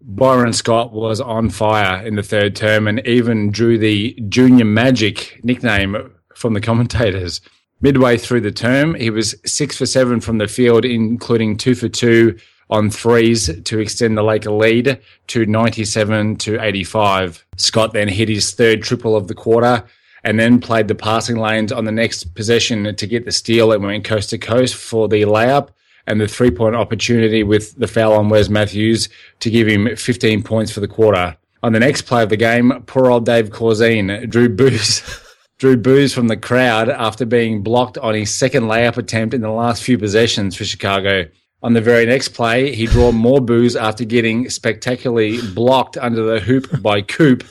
Byron 0.00 0.52
Scott 0.52 0.92
was 0.92 1.20
on 1.20 1.50
fire 1.50 2.04
in 2.04 2.16
the 2.16 2.22
third 2.22 2.56
term 2.56 2.88
and 2.88 3.06
even 3.06 3.50
drew 3.50 3.78
the 3.78 4.12
Junior 4.28 4.64
Magic 4.64 5.40
nickname 5.44 6.12
from 6.34 6.54
the 6.54 6.60
commentators. 6.60 7.40
Midway 7.80 8.16
through 8.16 8.42
the 8.42 8.52
term, 8.52 8.94
he 8.94 9.10
was 9.10 9.34
six 9.44 9.76
for 9.76 9.86
seven 9.86 10.20
from 10.20 10.38
the 10.38 10.46
field, 10.46 10.84
including 10.84 11.56
two 11.56 11.74
for 11.74 11.88
two 11.88 12.38
on 12.70 12.90
threes 12.90 13.50
to 13.64 13.78
extend 13.80 14.16
the 14.16 14.22
Laker 14.22 14.50
lead 14.50 15.00
to 15.26 15.46
97 15.46 16.36
to 16.36 16.60
85. 16.60 17.44
Scott 17.56 17.92
then 17.92 18.08
hit 18.08 18.28
his 18.28 18.52
third 18.52 18.82
triple 18.82 19.14
of 19.14 19.28
the 19.28 19.34
quarter 19.34 19.84
and 20.24 20.38
then 20.38 20.60
played 20.60 20.88
the 20.88 20.94
passing 20.94 21.36
lanes 21.36 21.72
on 21.72 21.84
the 21.84 21.92
next 21.92 22.34
possession 22.34 22.94
to 22.94 23.06
get 23.06 23.24
the 23.24 23.32
steal 23.32 23.72
and 23.72 23.82
went 23.82 24.04
coast 24.04 24.30
to 24.30 24.38
coast 24.38 24.74
for 24.74 25.08
the 25.08 25.22
layup 25.22 25.68
and 26.06 26.20
the 26.20 26.28
three 26.28 26.50
point 26.50 26.76
opportunity 26.76 27.42
with 27.42 27.76
the 27.78 27.86
foul 27.86 28.14
on 28.14 28.28
Wes 28.28 28.48
Matthews 28.48 29.08
to 29.40 29.50
give 29.50 29.68
him 29.68 29.94
15 29.96 30.42
points 30.42 30.72
for 30.72 30.80
the 30.80 30.88
quarter. 30.88 31.36
On 31.62 31.72
the 31.72 31.80
next 31.80 32.02
play 32.02 32.22
of 32.22 32.28
the 32.28 32.36
game, 32.36 32.82
poor 32.86 33.10
old 33.10 33.24
Dave 33.24 33.50
Corzine 33.50 34.28
drew 34.28 34.48
boos. 34.48 35.02
drew 35.58 35.76
boos 35.76 36.12
from 36.12 36.26
the 36.26 36.36
crowd 36.36 36.88
after 36.88 37.24
being 37.24 37.62
blocked 37.62 37.96
on 37.98 38.14
his 38.14 38.34
second 38.34 38.64
layup 38.64 38.96
attempt 38.96 39.32
in 39.32 39.42
the 39.42 39.50
last 39.50 39.84
few 39.84 39.96
possessions 39.96 40.56
for 40.56 40.64
Chicago. 40.64 41.24
On 41.64 41.74
the 41.74 41.80
very 41.80 42.04
next 42.06 42.28
play, 42.30 42.74
he 42.74 42.86
drew 42.86 43.12
more 43.12 43.40
boos 43.40 43.76
after 43.76 44.04
getting 44.04 44.50
spectacularly 44.50 45.40
blocked 45.54 45.96
under 45.96 46.22
the 46.24 46.40
hoop 46.40 46.82
by 46.82 47.02
Coop. 47.02 47.44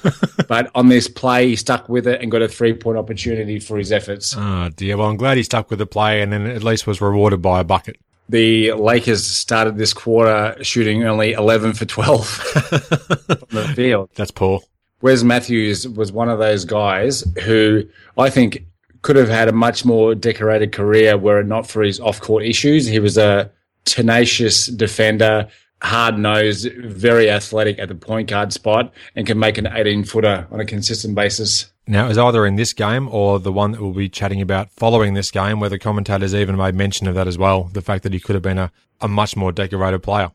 but 0.50 0.70
on 0.76 0.90
this 0.90 1.08
play, 1.08 1.48
he 1.48 1.56
stuck 1.56 1.88
with 1.88 2.06
it 2.08 2.22
and 2.22 2.30
got 2.30 2.42
a 2.42 2.48
three 2.50 2.74
point 2.74 2.98
opportunity 2.98 3.58
for 3.60 3.78
his 3.78 3.92
efforts. 3.92 4.36
Oh, 4.38 4.70
dear. 4.76 4.98
Well, 4.98 5.10
I'm 5.10 5.16
glad 5.16 5.38
he 5.38 5.44
stuck 5.44 5.70
with 5.70 5.80
the 5.80 5.86
play 5.86 6.22
and 6.22 6.34
then 6.34 6.46
at 6.46 6.62
least 6.62 6.86
was 6.86 7.00
rewarded 7.00 7.42
by 7.42 7.62
a 7.62 7.64
bucket. 7.64 7.98
The 8.28 8.74
Lakers 8.74 9.26
started 9.26 9.78
this 9.78 9.94
quarter 9.94 10.62
shooting 10.62 11.04
only 11.06 11.32
11 11.32 11.74
for 11.74 11.86
12 11.86 12.28
from 12.28 13.48
the 13.50 13.72
field. 13.76 14.10
That's 14.16 14.32
poor. 14.32 14.62
Wes 15.02 15.24
Matthews 15.24 15.88
was 15.88 16.12
one 16.12 16.30
of 16.30 16.38
those 16.38 16.66
guys 16.66 17.24
who 17.44 17.84
I 18.18 18.30
think 18.30 18.66
could 19.02 19.16
have 19.16 19.30
had 19.30 19.48
a 19.48 19.52
much 19.52 19.84
more 19.84 20.16
decorated 20.16 20.72
career 20.74 21.18
were 21.18 21.40
it 21.40 21.48
not 21.48 21.66
for 21.66 21.82
his 21.82 22.00
off 22.00 22.22
court 22.22 22.44
issues. 22.46 22.86
He 22.86 23.00
was 23.00 23.18
a 23.18 23.52
tenacious 23.86 24.68
defender, 24.68 25.48
hard 25.82 26.18
nosed, 26.18 26.70
very 26.84 27.30
athletic 27.30 27.80
at 27.80 27.88
the 27.88 27.96
point 27.96 28.30
guard 28.30 28.54
spot, 28.54 28.94
and 29.16 29.26
can 29.26 29.40
make 29.40 29.58
an 29.58 29.68
18 29.68 30.04
footer 30.04 30.48
on 30.52 30.60
a 30.60 30.66
consistent 30.66 31.16
basis. 31.16 31.72
Now, 31.88 32.06
it 32.06 32.10
was 32.10 32.18
either 32.18 32.46
in 32.46 32.56
this 32.56 32.74
game 32.74 33.10
or 33.10 33.40
the 33.40 33.52
one 33.52 33.72
that 33.72 33.82
we'll 33.82 33.94
be 33.94 34.08
chatting 34.08 34.42
about 34.42 34.70
following 34.72 35.14
this 35.14 35.32
game, 35.32 35.60
where 35.60 35.70
the 35.70 35.80
commentators 35.80 36.36
even 36.36 36.56
made 36.56 36.76
mention 36.76 37.08
of 37.08 37.16
that 37.16 37.28
as 37.28 37.38
well 37.38 37.64
the 37.64 37.82
fact 37.82 38.04
that 38.04 38.14
he 38.14 38.20
could 38.20 38.36
have 38.36 38.44
been 38.44 38.60
a, 38.60 38.72
a 39.02 39.08
much 39.08 39.36
more 39.36 39.52
decorated 39.52 40.00
player. 40.04 40.32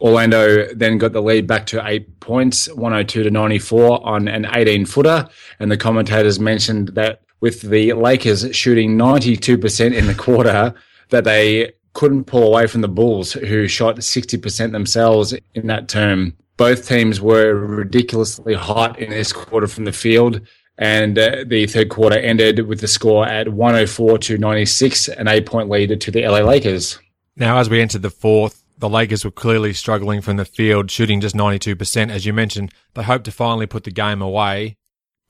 Orlando 0.00 0.72
then 0.74 0.98
got 0.98 1.12
the 1.12 1.22
lead 1.22 1.46
back 1.46 1.66
to 1.66 1.86
eight 1.86 2.20
points, 2.20 2.72
102 2.74 3.22
to 3.22 3.30
94 3.30 4.06
on 4.06 4.28
an 4.28 4.46
18 4.54 4.84
footer. 4.84 5.28
And 5.58 5.70
the 5.70 5.76
commentators 5.76 6.38
mentioned 6.38 6.88
that 6.88 7.22
with 7.40 7.62
the 7.62 7.94
Lakers 7.94 8.54
shooting 8.54 8.96
92% 8.96 9.94
in 9.94 10.06
the 10.06 10.14
quarter, 10.26 10.74
that 11.10 11.24
they 11.24 11.72
couldn't 11.96 12.24
pull 12.24 12.42
away 12.42 12.66
from 12.66 12.82
the 12.82 12.88
Bulls, 12.88 13.32
who 13.32 13.66
shot 13.66 13.96
60% 13.96 14.72
themselves 14.72 15.34
in 15.54 15.66
that 15.68 15.88
term. 15.88 16.36
Both 16.58 16.86
teams 16.86 17.22
were 17.22 17.54
ridiculously 17.54 18.52
hot 18.52 18.98
in 18.98 19.08
this 19.08 19.32
quarter 19.32 19.66
from 19.66 19.86
the 19.86 19.92
field. 19.92 20.42
And 20.76 21.18
uh, 21.18 21.44
the 21.46 21.66
third 21.66 21.88
quarter 21.88 22.18
ended 22.18 22.66
with 22.66 22.80
the 22.80 22.86
score 22.86 23.26
at 23.26 23.48
104 23.48 24.18
to 24.18 24.36
96, 24.36 25.08
an 25.08 25.26
eight 25.26 25.46
point 25.46 25.70
lead 25.70 25.98
to 25.98 26.10
the 26.10 26.28
LA 26.28 26.40
Lakers. 26.40 26.98
Now, 27.34 27.56
as 27.56 27.70
we 27.70 27.80
entered 27.80 28.02
the 28.02 28.10
fourth, 28.10 28.62
the 28.76 28.90
Lakers 28.90 29.24
were 29.24 29.30
clearly 29.30 29.72
struggling 29.72 30.20
from 30.20 30.36
the 30.36 30.44
field, 30.44 30.90
shooting 30.90 31.22
just 31.22 31.34
92%. 31.34 32.10
As 32.10 32.26
you 32.26 32.34
mentioned, 32.34 32.74
they 32.92 33.04
hoped 33.04 33.24
to 33.24 33.32
finally 33.32 33.66
put 33.66 33.84
the 33.84 33.90
game 33.90 34.20
away. 34.20 34.76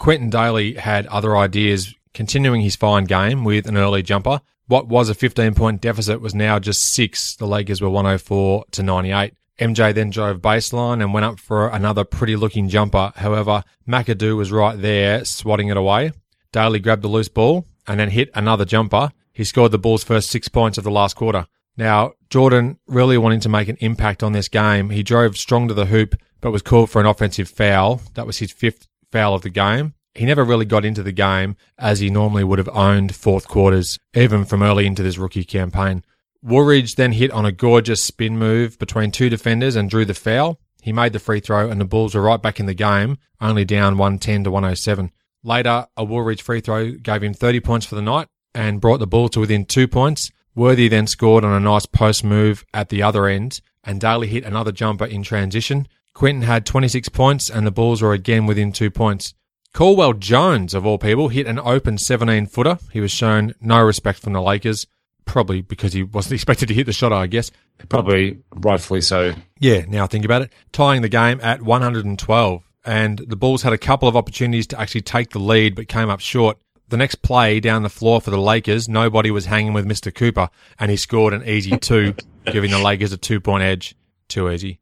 Quintin 0.00 0.33
Dailey 0.33 0.76
had 0.79 1.07
other 1.07 1.37
ideas, 1.37 1.94
continuing 2.12 2.62
his 2.62 2.74
fine 2.74 3.05
game 3.05 3.44
with 3.44 3.68
an 3.68 3.76
early 3.76 4.02
jumper. 4.02 4.40
What 4.68 4.88
was 4.88 5.09
a 5.09 5.14
15 5.14 5.55
point 5.55 5.81
deficit 5.81 6.20
was 6.20 6.35
now 6.35 6.59
just 6.59 6.92
six. 6.92 7.37
The 7.37 7.46
Lakers 7.46 7.81
were 7.81 7.88
104 7.88 8.64
to 8.72 8.83
98. 8.83 9.35
MJ 9.61 9.94
then 9.94 10.11
drove 10.11 10.40
baseline 10.40 11.00
and 11.00 11.14
went 11.14 11.24
up 11.24 11.38
for 11.38 11.68
another 11.68 12.05
pretty 12.05 12.37
looking 12.37 12.68
jumper. 12.68 13.12
However, 13.16 13.62
McAdoo 13.88 14.37
was 14.37 14.52
right 14.52 14.79
there, 14.81 15.24
swatting 15.24 15.68
it 15.68 15.76
away. 15.76 16.12
Dailey 16.52 16.83
grabbed 16.83 17.02
the 17.02 17.09
loose 17.09 17.29
ball 17.29 17.66
and 17.87 17.98
then 17.98 18.11
hit 18.11 18.31
another 18.35 18.64
jumper. 18.64 19.12
He 19.33 19.44
scored 19.44 19.72
the 19.72 19.79
Bulls' 19.79 20.05
first 20.05 20.31
six 20.31 20.48
points 20.48 20.79
of 20.79 20.85
the 20.85 20.90
last 20.90 21.14
quarter. 21.14 21.46
Now, 21.76 22.12
Jordan 22.31 22.79
really 22.87 23.18
wanting 23.18 23.40
to 23.40 23.48
make 23.48 23.68
an 23.68 23.76
impact 23.81 24.22
on 24.22 24.33
this 24.33 24.48
game. 24.48 24.90
He 24.90 25.02
drove 25.02 25.37
strong 25.37 25.68
to 25.68 25.74
the 25.74 25.87
hoop, 25.87 26.16
but 26.40 26.50
was 26.50 26.62
called 26.62 26.90
for 26.90 27.00
an 27.00 27.07
offensive 27.07 27.48
foul. 27.48 28.00
That 28.14 28.26
was 28.26 28.38
his 28.38 28.50
fifth 28.50 28.88
foul 29.12 29.35
of 29.35 29.42
the 29.42 29.50
game. 29.50 29.94
He 30.16 30.24
never 30.24 30.44
really 30.44 30.64
got 30.64 30.87
into 30.87 31.02
the 31.02 31.12
game 31.12 31.57
as 31.79 32.00
he 32.00 32.09
normally 32.09 32.42
would 32.42 32.59
have 32.59 32.70
owned 32.70 33.14
fourth 33.14 33.46
quarters, 33.46 33.98
even 34.14 34.46
from 34.46 34.62
early 34.62 34.87
into 34.87 35.02
this 35.02 35.18
rookie 35.18 35.44
campaign. 35.44 36.02
Woolridge 36.42 36.94
then 36.94 37.12
hit 37.12 37.31
on 37.33 37.44
a 37.44 37.52
gorgeous 37.52 38.02
spin 38.02 38.38
move 38.38 38.79
between 38.79 39.11
two 39.11 39.29
defenders 39.29 39.76
and 39.76 39.90
drew 39.90 40.07
the 40.07 40.14
foul. 40.14 40.59
He 40.81 40.92
made 40.92 41.12
the 41.12 41.18
free 41.18 41.40
throw 41.40 41.68
and 41.68 41.79
the 41.81 41.85
Bulls 41.85 42.14
were 42.14 42.22
right 42.22 42.40
back 42.40 42.59
in 42.59 42.66
the 42.66 42.72
game, 42.72 43.18
only 43.42 43.64
down 43.66 43.98
110 43.98 44.44
to 44.44 44.50
107. 44.50 45.11
Later, 45.42 45.87
a 45.96 46.05
Woolridge 46.05 46.40
free 46.40 46.61
throw 46.61 46.92
gave 46.92 47.22
him 47.22 47.35
30 47.35 47.61
points 47.61 47.85
for 47.85 47.94
the 47.94 48.02
night 48.02 48.29
and 48.55 48.81
brought 48.81 49.00
the 49.00 49.07
Bulls 49.07 49.33
to 49.33 49.40
within 49.40 49.66
two 49.66 49.87
points. 49.87 50.31
Worthy 50.55 50.88
then 50.88 51.07
scored 51.07 51.44
on 51.44 51.52
a 51.52 51.61
nice 51.61 51.85
post 51.85 52.24
move 52.24 52.64
at 52.72 52.88
the 52.88 53.02
other 53.02 53.26
end, 53.26 53.61
and 53.85 54.00
Dailey 54.00 54.29
hit 54.29 54.44
another 54.44 54.72
jumper 54.72 55.05
in 55.05 55.22
transition. 55.22 55.87
Quintin 56.14 56.42
had 56.42 56.64
26 56.64 57.11
points, 57.11 57.50
and 57.50 57.66
the 57.66 57.70
Bulls 57.70 58.00
were 58.00 58.14
again 58.14 58.46
within 58.46 58.72
two 58.72 58.90
points. 58.90 59.35
Caldwell 59.76 60.14
Jones, 60.14 60.72
of 60.72 60.86
all 60.86 60.96
people, 60.96 61.28
hit 61.28 61.46
an 61.46 61.58
open 61.58 61.98
17 61.98 62.46
footer. 62.46 62.78
He 62.92 63.00
was 63.00 63.10
shown 63.10 63.52
no 63.60 63.82
respect 63.82 64.20
from 64.20 64.32
the 64.32 64.40
Lakers, 64.40 64.86
probably 65.26 65.60
because 65.60 65.92
he 65.92 66.02
wasn't 66.02 66.32
expected 66.36 66.68
to 66.68 66.74
hit 66.74 66.86
the 66.86 66.94
shot, 66.94 67.12
I 67.12 67.26
guess. 67.26 67.50
Probably 67.90 68.38
rightfully 68.54 69.02
so. 69.02 69.34
Yeah, 69.60 69.84
now 69.86 70.04
I 70.04 70.06
think 70.06 70.24
about 70.24 70.40
it. 70.40 70.52
Tying 70.72 71.02
the 71.02 71.10
game 71.10 71.40
at 71.42 71.60
112. 71.60 72.62
And 72.86 73.18
the 73.18 73.36
Bulls 73.36 73.64
had 73.64 73.74
a 73.74 73.78
couple 73.78 74.08
of 74.08 74.16
opportunities 74.16 74.66
to 74.68 74.80
actually 74.80 75.02
take 75.02 75.32
the 75.32 75.40
lead, 75.40 75.74
but 75.74 75.88
came 75.88 76.08
up 76.08 76.20
short. 76.20 76.56
The 76.88 76.96
next 76.96 77.16
play 77.16 77.60
down 77.60 77.82
the 77.82 77.90
floor 77.90 78.22
for 78.22 78.30
the 78.30 78.40
Lakers, 78.40 78.88
nobody 78.88 79.30
was 79.30 79.44
hanging 79.44 79.74
with 79.74 79.84
Mr. 79.84 80.14
Cooper, 80.14 80.48
and 80.78 80.90
he 80.90 80.96
scored 80.96 81.34
an 81.34 81.46
easy 81.46 81.76
two, 81.76 82.14
giving 82.46 82.70
the 82.70 82.82
Lakers 82.82 83.12
a 83.12 83.18
two 83.18 83.42
point 83.42 83.62
edge. 83.62 83.94
Too 84.26 84.50
easy. 84.50 84.80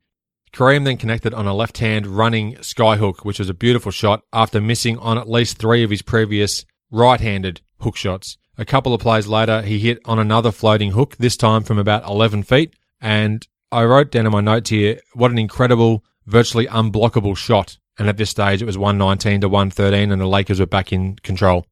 Kareem 0.54 0.84
then 0.84 0.96
connected 0.96 1.34
on 1.34 1.46
a 1.46 1.54
left 1.54 1.78
hand 1.78 2.06
running 2.06 2.54
skyhook, 2.56 3.24
which 3.24 3.40
was 3.40 3.48
a 3.48 3.54
beautiful 3.54 3.90
shot 3.90 4.22
after 4.32 4.60
missing 4.60 4.96
on 4.98 5.18
at 5.18 5.28
least 5.28 5.58
three 5.58 5.82
of 5.82 5.90
his 5.90 6.00
previous 6.00 6.64
right 6.92 7.20
handed 7.20 7.60
hook 7.80 7.96
shots. 7.96 8.38
A 8.56 8.64
couple 8.64 8.94
of 8.94 9.00
plays 9.00 9.26
later, 9.26 9.62
he 9.62 9.80
hit 9.80 9.98
on 10.04 10.20
another 10.20 10.52
floating 10.52 10.92
hook, 10.92 11.16
this 11.16 11.36
time 11.36 11.64
from 11.64 11.78
about 11.78 12.08
11 12.08 12.44
feet. 12.44 12.72
And 13.00 13.46
I 13.72 13.82
wrote 13.82 14.12
down 14.12 14.26
in 14.26 14.32
my 14.32 14.40
notes 14.40 14.70
here, 14.70 15.00
what 15.12 15.32
an 15.32 15.38
incredible, 15.38 16.04
virtually 16.26 16.66
unblockable 16.66 17.36
shot. 17.36 17.76
And 17.98 18.08
at 18.08 18.16
this 18.16 18.30
stage, 18.30 18.62
it 18.62 18.64
was 18.64 18.78
119 18.78 19.40
to 19.40 19.48
113, 19.48 20.12
and 20.12 20.20
the 20.20 20.26
Lakers 20.26 20.60
were 20.60 20.66
back 20.66 20.92
in 20.92 21.16
control. 21.16 21.66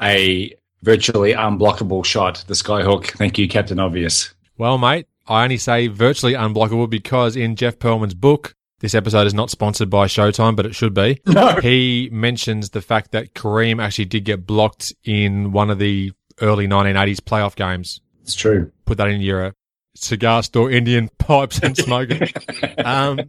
A 0.00 0.54
virtually 0.82 1.34
unblockable 1.34 2.06
shot, 2.06 2.42
the 2.46 2.54
skyhook. 2.54 3.10
Thank 3.18 3.38
you, 3.38 3.48
Captain 3.48 3.78
Obvious. 3.78 4.32
Well, 4.56 4.78
mate, 4.78 5.06
I 5.26 5.44
only 5.44 5.56
say 5.56 5.86
virtually 5.88 6.34
unblockable 6.34 6.88
because 6.90 7.36
in 7.36 7.56
Jeff 7.56 7.78
Pearlman's 7.78 8.14
book, 8.14 8.54
this 8.80 8.94
episode 8.94 9.26
is 9.26 9.32
not 9.34 9.50
sponsored 9.50 9.88
by 9.88 10.06
Showtime, 10.06 10.56
but 10.56 10.66
it 10.66 10.74
should 10.74 10.92
be. 10.94 11.20
No. 11.26 11.60
He 11.60 12.08
mentions 12.12 12.70
the 12.70 12.82
fact 12.82 13.12
that 13.12 13.34
Kareem 13.34 13.82
actually 13.82 14.04
did 14.04 14.24
get 14.24 14.46
blocked 14.46 14.92
in 15.04 15.52
one 15.52 15.70
of 15.70 15.78
the 15.78 16.12
early 16.42 16.66
1980s 16.68 17.20
playoff 17.20 17.54
games. 17.56 18.00
It's 18.22 18.34
true. 18.34 18.70
Put 18.84 18.98
that 18.98 19.08
in 19.08 19.20
your 19.20 19.46
uh, 19.46 19.50
cigar 19.96 20.42
store 20.42 20.70
Indian 20.70 21.08
pipes 21.18 21.60
and 21.60 21.76
smoke 21.78 22.10
it. 22.10 22.84
um, 22.86 23.20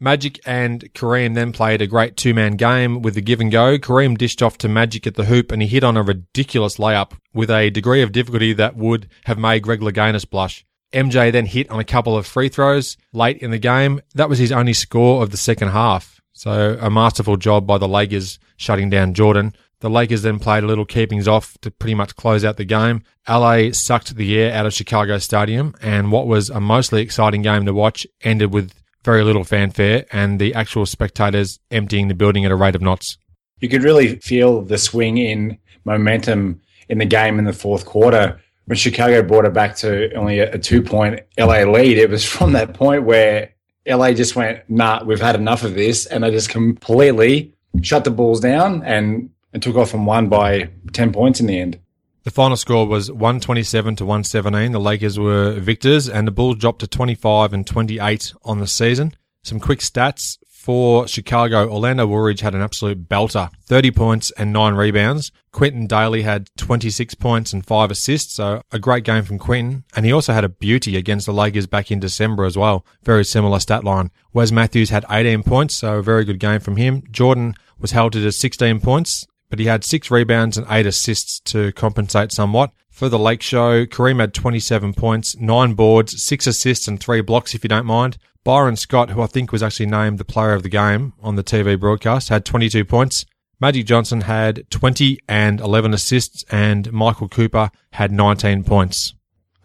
Magic 0.00 0.40
and 0.46 0.92
Kareem 0.94 1.34
then 1.34 1.52
played 1.52 1.82
a 1.82 1.86
great 1.86 2.16
two 2.16 2.32
man 2.34 2.52
game 2.56 3.02
with 3.02 3.14
the 3.14 3.20
give 3.20 3.40
and 3.40 3.50
go. 3.50 3.78
Kareem 3.78 4.16
dished 4.16 4.42
off 4.42 4.56
to 4.58 4.68
Magic 4.68 5.06
at 5.06 5.14
the 5.16 5.24
hoop 5.24 5.50
and 5.52 5.60
he 5.62 5.66
hit 5.68 5.82
on 5.84 5.96
a 5.96 6.02
ridiculous 6.02 6.76
layup 6.76 7.12
with 7.34 7.50
a 7.50 7.70
degree 7.70 8.02
of 8.02 8.12
difficulty 8.12 8.52
that 8.52 8.76
would 8.76 9.08
have 9.24 9.38
made 9.38 9.62
Greg 9.62 9.80
Louganis 9.80 10.28
blush. 10.28 10.64
MJ 10.92 11.30
then 11.32 11.46
hit 11.46 11.70
on 11.70 11.80
a 11.80 11.84
couple 11.84 12.16
of 12.16 12.26
free 12.26 12.48
throws 12.48 12.96
late 13.12 13.38
in 13.38 13.50
the 13.50 13.58
game. 13.58 14.00
That 14.14 14.28
was 14.28 14.38
his 14.38 14.52
only 14.52 14.72
score 14.72 15.22
of 15.22 15.30
the 15.30 15.36
second 15.36 15.68
half. 15.68 16.20
So 16.32 16.78
a 16.80 16.90
masterful 16.90 17.36
job 17.36 17.66
by 17.66 17.78
the 17.78 17.88
Lakers 17.88 18.38
shutting 18.56 18.90
down 18.90 19.14
Jordan. 19.14 19.54
The 19.80 19.90
Lakers 19.90 20.22
then 20.22 20.38
played 20.38 20.64
a 20.64 20.66
little 20.66 20.84
keepings 20.84 21.28
off 21.28 21.56
to 21.60 21.70
pretty 21.70 21.94
much 21.94 22.16
close 22.16 22.44
out 22.44 22.56
the 22.56 22.64
game. 22.64 23.02
LA 23.28 23.70
sucked 23.72 24.16
the 24.16 24.38
air 24.38 24.52
out 24.52 24.66
of 24.66 24.74
Chicago 24.74 25.18
Stadium, 25.18 25.74
and 25.80 26.10
what 26.10 26.26
was 26.26 26.50
a 26.50 26.60
mostly 26.60 27.00
exciting 27.00 27.42
game 27.42 27.64
to 27.66 27.72
watch 27.72 28.06
ended 28.22 28.52
with 28.52 28.72
very 29.04 29.22
little 29.22 29.44
fanfare 29.44 30.04
and 30.10 30.40
the 30.40 30.54
actual 30.54 30.84
spectators 30.84 31.60
emptying 31.70 32.08
the 32.08 32.14
building 32.14 32.44
at 32.44 32.50
a 32.50 32.56
rate 32.56 32.74
of 32.74 32.82
knots. 32.82 33.16
You 33.60 33.68
could 33.68 33.82
really 33.82 34.16
feel 34.16 34.62
the 34.62 34.78
swing 34.78 35.18
in 35.18 35.58
momentum 35.84 36.60
in 36.88 36.98
the 36.98 37.04
game 37.04 37.38
in 37.38 37.44
the 37.44 37.52
fourth 37.52 37.84
quarter 37.86 38.40
when 38.68 38.76
Chicago 38.76 39.22
brought 39.22 39.46
it 39.46 39.54
back 39.54 39.76
to 39.76 40.12
only 40.12 40.40
a, 40.40 40.52
a 40.52 40.58
two 40.58 40.82
point 40.82 41.20
LA 41.38 41.62
lead. 41.62 41.96
It 41.96 42.10
was 42.10 42.24
from 42.36 42.52
that 42.52 42.74
point 42.74 43.04
where 43.04 43.54
LA 43.86 44.12
just 44.12 44.36
went, 44.36 44.68
nah, 44.68 45.02
we've 45.02 45.20
had 45.20 45.34
enough 45.36 45.64
of 45.64 45.74
this. 45.74 46.04
And 46.06 46.22
they 46.22 46.30
just 46.30 46.50
completely 46.50 47.54
shut 47.80 48.04
the 48.04 48.10
Bulls 48.10 48.40
down 48.40 48.82
and, 48.82 49.30
and 49.54 49.62
took 49.62 49.76
off 49.76 49.94
and 49.94 50.06
won 50.06 50.28
by 50.28 50.70
10 50.92 51.12
points 51.12 51.40
in 51.40 51.46
the 51.46 51.58
end. 51.58 51.80
The 52.24 52.30
final 52.30 52.58
score 52.58 52.86
was 52.86 53.10
127 53.10 53.96
to 53.96 54.04
117. 54.04 54.72
The 54.72 54.78
Lakers 54.78 55.18
were 55.18 55.52
victors 55.52 56.06
and 56.06 56.26
the 56.26 56.32
Bulls 56.32 56.58
dropped 56.58 56.80
to 56.80 56.86
25 56.86 57.54
and 57.54 57.66
28 57.66 58.34
on 58.44 58.58
the 58.58 58.66
season. 58.66 59.14
Some 59.42 59.60
quick 59.60 59.78
stats 59.78 60.36
for 60.58 61.06
Chicago. 61.06 61.70
Orlando 61.70 62.04
Woolridge 62.04 62.40
had 62.40 62.52
an 62.52 62.60
absolute 62.60 63.08
belter, 63.08 63.48
30 63.66 63.92
points 63.92 64.32
and 64.32 64.52
9 64.52 64.74
rebounds. 64.74 65.30
Quintin 65.52 65.86
Dailey 65.86 66.24
had 66.24 66.50
26 66.56 67.14
points 67.14 67.52
and 67.52 67.64
5 67.64 67.92
assists, 67.92 68.34
so 68.34 68.60
a 68.72 68.78
great 68.80 69.04
game 69.04 69.22
from 69.22 69.38
Quintin. 69.38 69.84
And 69.94 70.04
he 70.04 70.12
also 70.12 70.32
had 70.32 70.44
a 70.44 70.48
beauty 70.48 70.96
against 70.96 71.26
the 71.26 71.32
Lakers 71.32 71.68
back 71.68 71.92
in 71.92 72.00
December 72.00 72.44
as 72.44 72.58
well. 72.58 72.84
Very 73.04 73.24
similar 73.24 73.60
stat 73.60 73.84
line. 73.84 74.10
Wes 74.32 74.50
Matthews 74.50 74.90
had 74.90 75.06
18 75.08 75.44
points, 75.44 75.76
so 75.76 75.98
a 75.98 76.02
very 76.02 76.24
good 76.24 76.40
game 76.40 76.58
from 76.58 76.76
him. 76.76 77.04
Jordan 77.10 77.54
was 77.78 77.92
held 77.92 78.12
to 78.14 78.20
just 78.20 78.40
16 78.40 78.80
points 78.80 79.26
but 79.50 79.58
he 79.58 79.66
had 79.66 79.84
six 79.84 80.10
rebounds 80.10 80.58
and 80.58 80.66
eight 80.70 80.86
assists 80.86 81.40
to 81.40 81.72
compensate 81.72 82.32
somewhat. 82.32 82.70
For 82.90 83.08
the 83.08 83.18
Lake 83.18 83.42
Show, 83.42 83.86
Kareem 83.86 84.20
had 84.20 84.34
27 84.34 84.92
points, 84.92 85.36
nine 85.36 85.74
boards, 85.74 86.22
six 86.22 86.46
assists, 86.46 86.88
and 86.88 86.98
three 86.98 87.20
blocks, 87.20 87.54
if 87.54 87.62
you 87.62 87.68
don't 87.68 87.86
mind. 87.86 88.18
Byron 88.44 88.76
Scott, 88.76 89.10
who 89.10 89.20
I 89.20 89.26
think 89.26 89.52
was 89.52 89.62
actually 89.62 89.86
named 89.86 90.18
the 90.18 90.24
player 90.24 90.52
of 90.52 90.62
the 90.62 90.68
game 90.68 91.12
on 91.20 91.36
the 91.36 91.44
TV 91.44 91.78
broadcast, 91.78 92.28
had 92.28 92.44
22 92.44 92.84
points. 92.84 93.26
Magic 93.60 93.86
Johnson 93.86 94.22
had 94.22 94.64
20 94.70 95.18
and 95.28 95.60
11 95.60 95.92
assists, 95.92 96.44
and 96.50 96.92
Michael 96.92 97.28
Cooper 97.28 97.70
had 97.92 98.12
19 98.12 98.64
points. 98.64 99.14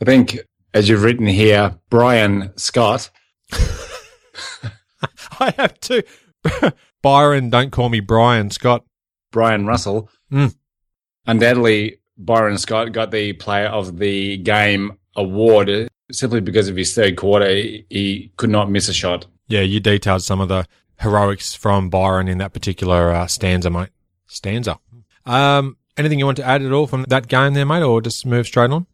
I 0.02 0.06
think, 0.06 0.40
as 0.74 0.90
you've 0.90 1.04
written 1.04 1.28
here, 1.28 1.80
Brian 1.90 2.52
Scott. 2.58 3.12
I 5.40 5.54
have 5.58 5.80
two. 5.80 6.02
Byron, 7.02 7.50
don't 7.50 7.72
call 7.72 7.90
me 7.90 8.00
Brian 8.00 8.50
Scott. 8.50 8.84
Brian 9.32 9.66
Russell. 9.66 10.10
Mm. 10.32 10.56
Undoubtedly, 11.28 12.00
Byron 12.18 12.58
Scott 12.58 12.92
got 12.92 13.12
the 13.12 13.34
player 13.34 13.68
of 13.68 13.98
the 13.98 14.38
game 14.38 14.98
award 15.16 15.88
simply 16.12 16.42
because 16.42 16.70
of 16.70 16.76
his 16.76 16.94
third 16.94 17.18
quarter. 17.18 17.50
He 17.50 18.32
could 18.38 18.50
not 18.50 18.70
miss 18.70 18.89
a 18.89 18.94
shot. 18.94 19.26
Yeah, 19.48 19.62
you 19.62 19.80
detailed 19.80 20.24
some 20.24 20.42
of 20.42 20.50
the 20.50 20.66
heroics 21.00 21.54
from 21.54 21.89
Byron 21.89 22.28
in 22.28 22.38
that 22.39 22.54
particular 22.54 23.12
uh, 23.12 23.28
stanza, 23.28 23.70
mate. 23.70 23.89
Stanza. 24.28 24.80
Um, 25.26 25.78
anything 25.98 26.20
you 26.20 26.26
want 26.26 26.38
to 26.38 26.46
add 26.46 26.62
at 26.62 26.72
all 26.72 26.88
from 26.88 27.06
that 27.10 27.28
game 27.28 27.54
there, 27.54 27.66
mate, 27.66 27.84
or 27.84 28.02
just 28.02 28.26
move 28.26 28.48
straight 28.48 28.72
on? 28.72 28.88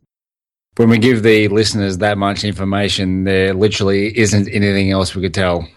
When 0.75 0.89
we 0.89 0.97
give 0.97 1.23
the 1.23 1.47
listeners 1.49 1.97
that 1.97 2.17
much 2.17 2.43
information, 2.43 3.25
there 3.25 3.53
literally 3.53 4.17
isn't 4.17 4.47
anything 4.47 4.91
else 4.91 5.13
we 5.15 5.21
could 5.21 5.33
tell. 5.33 5.67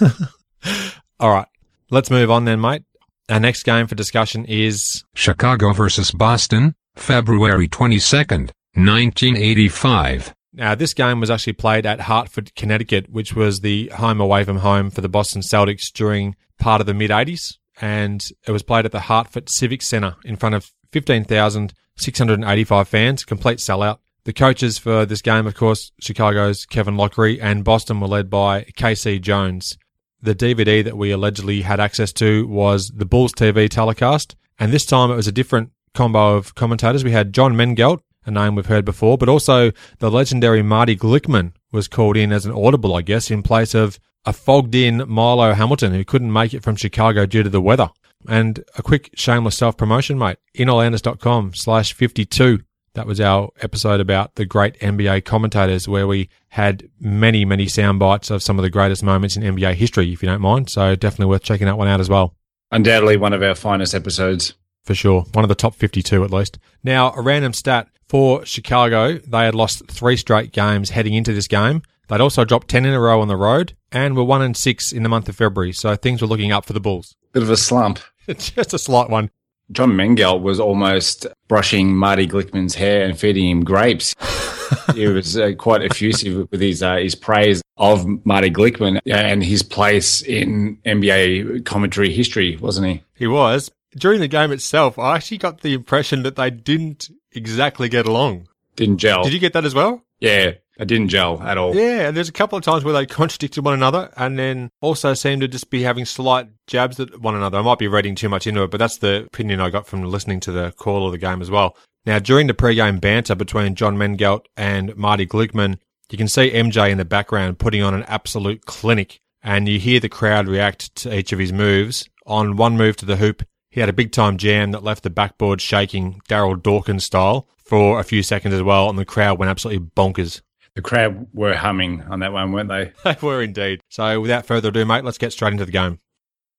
all 1.20 1.30
right. 1.30 1.46
Let's 1.90 2.10
move 2.10 2.30
on 2.30 2.44
then, 2.44 2.60
mate. 2.60 2.82
Our 3.28 3.40
next 3.40 3.62
game 3.62 3.86
for 3.86 3.94
discussion 3.94 4.44
is 4.44 5.04
Chicago 5.14 5.72
versus 5.72 6.10
Boston, 6.10 6.74
February 6.96 7.68
22nd, 7.68 8.50
1985. 8.74 10.34
Now, 10.52 10.74
this 10.74 10.94
game 10.94 11.20
was 11.20 11.30
actually 11.30 11.52
played 11.52 11.86
at 11.86 12.00
Hartford, 12.00 12.54
Connecticut, 12.54 13.08
which 13.10 13.34
was 13.34 13.60
the 13.60 13.88
home 13.88 14.20
away 14.20 14.44
from 14.44 14.58
home 14.58 14.90
for 14.90 15.00
the 15.00 15.08
Boston 15.08 15.42
Celtics 15.42 15.92
during 15.92 16.34
part 16.58 16.80
of 16.80 16.86
the 16.86 16.94
mid 16.94 17.10
80s. 17.10 17.56
And 17.80 18.26
it 18.46 18.50
was 18.50 18.62
played 18.62 18.84
at 18.84 18.92
the 18.92 19.00
Hartford 19.00 19.48
Civic 19.48 19.80
Center 19.82 20.16
in 20.24 20.36
front 20.36 20.54
of 20.54 20.70
15,685 20.92 22.88
fans, 22.88 23.24
complete 23.24 23.58
sellout. 23.58 23.98
The 24.24 24.32
coaches 24.34 24.76
for 24.76 25.06
this 25.06 25.22
game, 25.22 25.46
of 25.46 25.54
course, 25.54 25.92
Chicago's 26.00 26.66
Kevin 26.66 26.96
Loughery 26.96 27.38
and 27.40 27.64
Boston 27.64 28.00
were 28.00 28.08
led 28.08 28.28
by 28.28 28.64
KC 28.76 29.20
Jones 29.22 29.78
the 30.22 30.34
DVD 30.34 30.84
that 30.84 30.96
we 30.96 31.10
allegedly 31.10 31.62
had 31.62 31.80
access 31.80 32.12
to 32.14 32.46
was 32.46 32.88
the 32.88 33.06
Bulls 33.06 33.32
TV 33.32 33.68
telecast. 33.68 34.36
And 34.58 34.72
this 34.72 34.84
time 34.84 35.10
it 35.10 35.16
was 35.16 35.28
a 35.28 35.32
different 35.32 35.70
combo 35.94 36.36
of 36.36 36.54
commentators. 36.54 37.04
We 37.04 37.12
had 37.12 37.32
John 37.32 37.54
Mengelt, 37.54 38.00
a 38.30 38.40
name 38.40 38.54
we've 38.54 38.66
heard 38.66 38.84
before, 38.84 39.18
but 39.18 39.28
also 39.28 39.72
the 39.98 40.10
legendary 40.10 40.62
Marty 40.62 40.96
Glickman 40.96 41.52
was 41.72 41.88
called 41.88 42.16
in 42.16 42.32
as 42.32 42.46
an 42.46 42.52
audible, 42.52 42.94
I 42.94 43.02
guess, 43.02 43.30
in 43.30 43.42
place 43.42 43.74
of 43.74 43.98
a 44.24 44.32
fogged 44.32 44.74
in 44.74 45.04
Milo 45.08 45.52
Hamilton 45.52 45.92
who 45.92 46.04
couldn't 46.04 46.32
make 46.32 46.54
it 46.54 46.62
from 46.62 46.76
Chicago 46.76 47.26
due 47.26 47.42
to 47.42 47.50
the 47.50 47.60
weather. 47.60 47.90
And 48.28 48.62
a 48.76 48.82
quick 48.82 49.10
shameless 49.14 49.56
self 49.56 49.76
promotion, 49.76 50.18
mate. 50.18 50.38
InOrlandis.com 50.56 51.54
slash 51.54 51.92
52 51.92 52.60
that 52.94 53.06
was 53.06 53.20
our 53.20 53.50
episode 53.60 54.00
about 54.00 54.34
the 54.34 54.44
great 54.44 54.78
NBA 54.80 55.24
commentators, 55.24 55.86
where 55.86 56.06
we 56.06 56.28
had 56.48 56.88
many, 57.00 57.44
many 57.44 57.68
sound 57.68 57.98
bites 57.98 58.30
of 58.30 58.42
some 58.42 58.58
of 58.58 58.62
the 58.62 58.70
greatest 58.70 59.02
moments 59.02 59.36
in 59.36 59.42
NBA 59.42 59.74
history, 59.74 60.12
if 60.12 60.22
you 60.22 60.28
don't 60.28 60.40
mind. 60.40 60.70
So 60.70 60.96
definitely 60.96 61.26
worth 61.26 61.42
checking 61.42 61.66
that 61.66 61.78
one 61.78 61.88
out 61.88 62.00
as 62.00 62.08
well. 62.08 62.34
Undoubtedly 62.72 63.16
one 63.16 63.32
of 63.32 63.42
our 63.42 63.54
finest 63.54 63.94
episodes. 63.94 64.54
For 64.84 64.94
sure. 64.94 65.22
One 65.32 65.44
of 65.44 65.48
the 65.48 65.54
top 65.54 65.74
52 65.74 66.24
at 66.24 66.30
least. 66.30 66.58
Now, 66.82 67.12
a 67.12 67.20
random 67.20 67.52
stat 67.52 67.88
for 68.08 68.44
Chicago, 68.44 69.18
they 69.18 69.44
had 69.44 69.54
lost 69.54 69.86
three 69.86 70.16
straight 70.16 70.52
games 70.52 70.90
heading 70.90 71.14
into 71.14 71.32
this 71.32 71.46
game. 71.46 71.82
They'd 72.08 72.20
also 72.20 72.44
dropped 72.44 72.68
10 72.68 72.84
in 72.84 72.92
a 72.92 73.00
row 73.00 73.20
on 73.20 73.28
the 73.28 73.36
road 73.36 73.76
and 73.92 74.16
were 74.16 74.24
1 74.24 74.42
and 74.42 74.56
6 74.56 74.92
in 74.92 75.04
the 75.04 75.08
month 75.08 75.28
of 75.28 75.36
February. 75.36 75.72
So 75.72 75.94
things 75.94 76.20
were 76.20 76.26
looking 76.26 76.50
up 76.50 76.64
for 76.64 76.72
the 76.72 76.80
Bulls. 76.80 77.14
Bit 77.32 77.44
of 77.44 77.50
a 77.50 77.56
slump. 77.56 78.00
Just 78.26 78.74
a 78.74 78.78
slight 78.78 79.10
one. 79.10 79.30
John 79.70 79.92
Mengelt 79.92 80.42
was 80.42 80.58
almost 80.58 81.26
brushing 81.46 81.94
Marty 81.94 82.26
Glickman's 82.26 82.74
hair 82.74 83.04
and 83.04 83.16
feeding 83.16 83.48
him 83.48 83.62
grapes. 83.62 84.16
he 84.94 85.06
was 85.06 85.38
uh, 85.38 85.52
quite 85.56 85.82
effusive 85.82 86.50
with 86.50 86.60
his 86.60 86.82
uh, 86.82 86.96
his 86.96 87.14
praise 87.14 87.62
of 87.76 88.04
Marty 88.26 88.50
Glickman 88.50 88.98
and 89.06 89.44
his 89.44 89.62
place 89.62 90.22
in 90.22 90.78
NBA 90.84 91.64
commentary 91.64 92.12
history, 92.12 92.56
wasn't 92.56 92.88
he? 92.88 93.02
He 93.14 93.28
was. 93.28 93.70
During 93.96 94.20
the 94.20 94.28
game 94.28 94.52
itself, 94.52 94.98
I 94.98 95.16
actually 95.16 95.38
got 95.38 95.60
the 95.60 95.74
impression 95.74 96.22
that 96.22 96.36
they 96.36 96.50
didn't 96.50 97.10
exactly 97.32 97.88
get 97.88 98.06
along. 98.06 98.48
Didn't 98.76 98.98
gel. 98.98 99.24
Did 99.24 99.32
you 99.32 99.38
get 99.38 99.52
that 99.52 99.64
as 99.64 99.74
well? 99.74 100.02
Yeah. 100.20 100.52
It 100.78 100.88
didn't 100.88 101.08
gel 101.08 101.42
at 101.42 101.58
all. 101.58 101.76
Yeah, 101.76 102.08
and 102.08 102.16
there's 102.16 102.30
a 102.30 102.32
couple 102.32 102.56
of 102.56 102.64
times 102.64 102.84
where 102.84 102.94
they 102.94 103.04
contradicted 103.20 103.62
one 103.62 103.74
another 103.74 104.10
and 104.16 104.38
then 104.38 104.70
also 104.80 105.12
seemed 105.12 105.42
to 105.42 105.48
just 105.48 105.68
be 105.68 105.82
having 105.82 106.06
slight 106.06 106.48
jabs 106.66 106.98
at 106.98 107.20
one 107.20 107.34
another. 107.34 107.58
I 107.58 107.62
might 107.62 107.78
be 107.78 107.86
reading 107.86 108.14
too 108.14 108.30
much 108.30 108.46
into 108.46 108.62
it, 108.62 108.70
but 108.70 108.78
that's 108.78 108.96
the 108.96 109.24
opinion 109.26 109.60
I 109.60 109.68
got 109.68 109.86
from 109.86 110.04
listening 110.04 110.40
to 110.40 110.52
the 110.52 110.72
call 110.72 111.04
of 111.04 111.12
the 111.12 111.18
game 111.18 111.42
as 111.42 111.50
well. 111.50 111.76
Now, 112.06 112.18
during 112.18 112.46
the 112.46 112.54
pre-game 112.54 112.98
banter 112.98 113.34
between 113.34 113.74
John 113.74 113.98
Mengelt 113.98 114.46
and 114.56 114.96
Marty 114.96 115.26
Glickman, 115.26 115.78
you 116.10 116.16
can 116.16 116.28
see 116.28 116.50
MJ 116.50 116.90
in 116.90 116.96
the 116.96 117.04
background 117.04 117.58
putting 117.58 117.82
on 117.82 117.92
an 117.92 118.04
absolute 118.04 118.64
clinic 118.64 119.20
and 119.42 119.68
you 119.68 119.78
hear 119.78 120.00
the 120.00 120.08
crowd 120.08 120.48
react 120.48 120.94
to 120.96 121.14
each 121.14 121.32
of 121.32 121.38
his 121.38 121.52
moves. 121.52 122.08
On 122.26 122.56
one 122.56 122.76
move 122.76 122.96
to 122.96 123.06
the 123.06 123.16
hoop, 123.16 123.42
he 123.70 123.80
had 123.80 123.88
a 123.88 123.94
big 123.94 124.12
time 124.12 124.36
jam 124.36 124.72
that 124.72 124.84
left 124.84 125.02
the 125.02 125.10
backboard 125.10 125.60
shaking 125.60 126.20
Darryl 126.28 126.60
Dawkins 126.60 127.04
style 127.04 127.48
for 127.56 128.00
a 128.00 128.04
few 128.04 128.22
seconds 128.22 128.54
as 128.54 128.62
well, 128.62 128.88
and 128.88 128.98
the 128.98 129.04
crowd 129.04 129.38
went 129.38 129.50
absolutely 129.50 129.86
bonkers 129.94 130.42
the 130.74 130.82
crowd 130.82 131.26
were 131.34 131.54
humming 131.54 132.02
on 132.08 132.20
that 132.20 132.32
one, 132.32 132.52
weren't 132.52 132.68
they? 132.68 132.92
They 133.04 133.16
were 133.20 133.42
indeed. 133.42 133.80
So 133.88 134.20
without 134.20 134.46
further 134.46 134.68
ado, 134.68 134.84
mate, 134.84 135.04
let's 135.04 135.18
get 135.18 135.32
straight 135.32 135.52
into 135.52 135.66
the 135.66 135.72
game. 135.72 135.98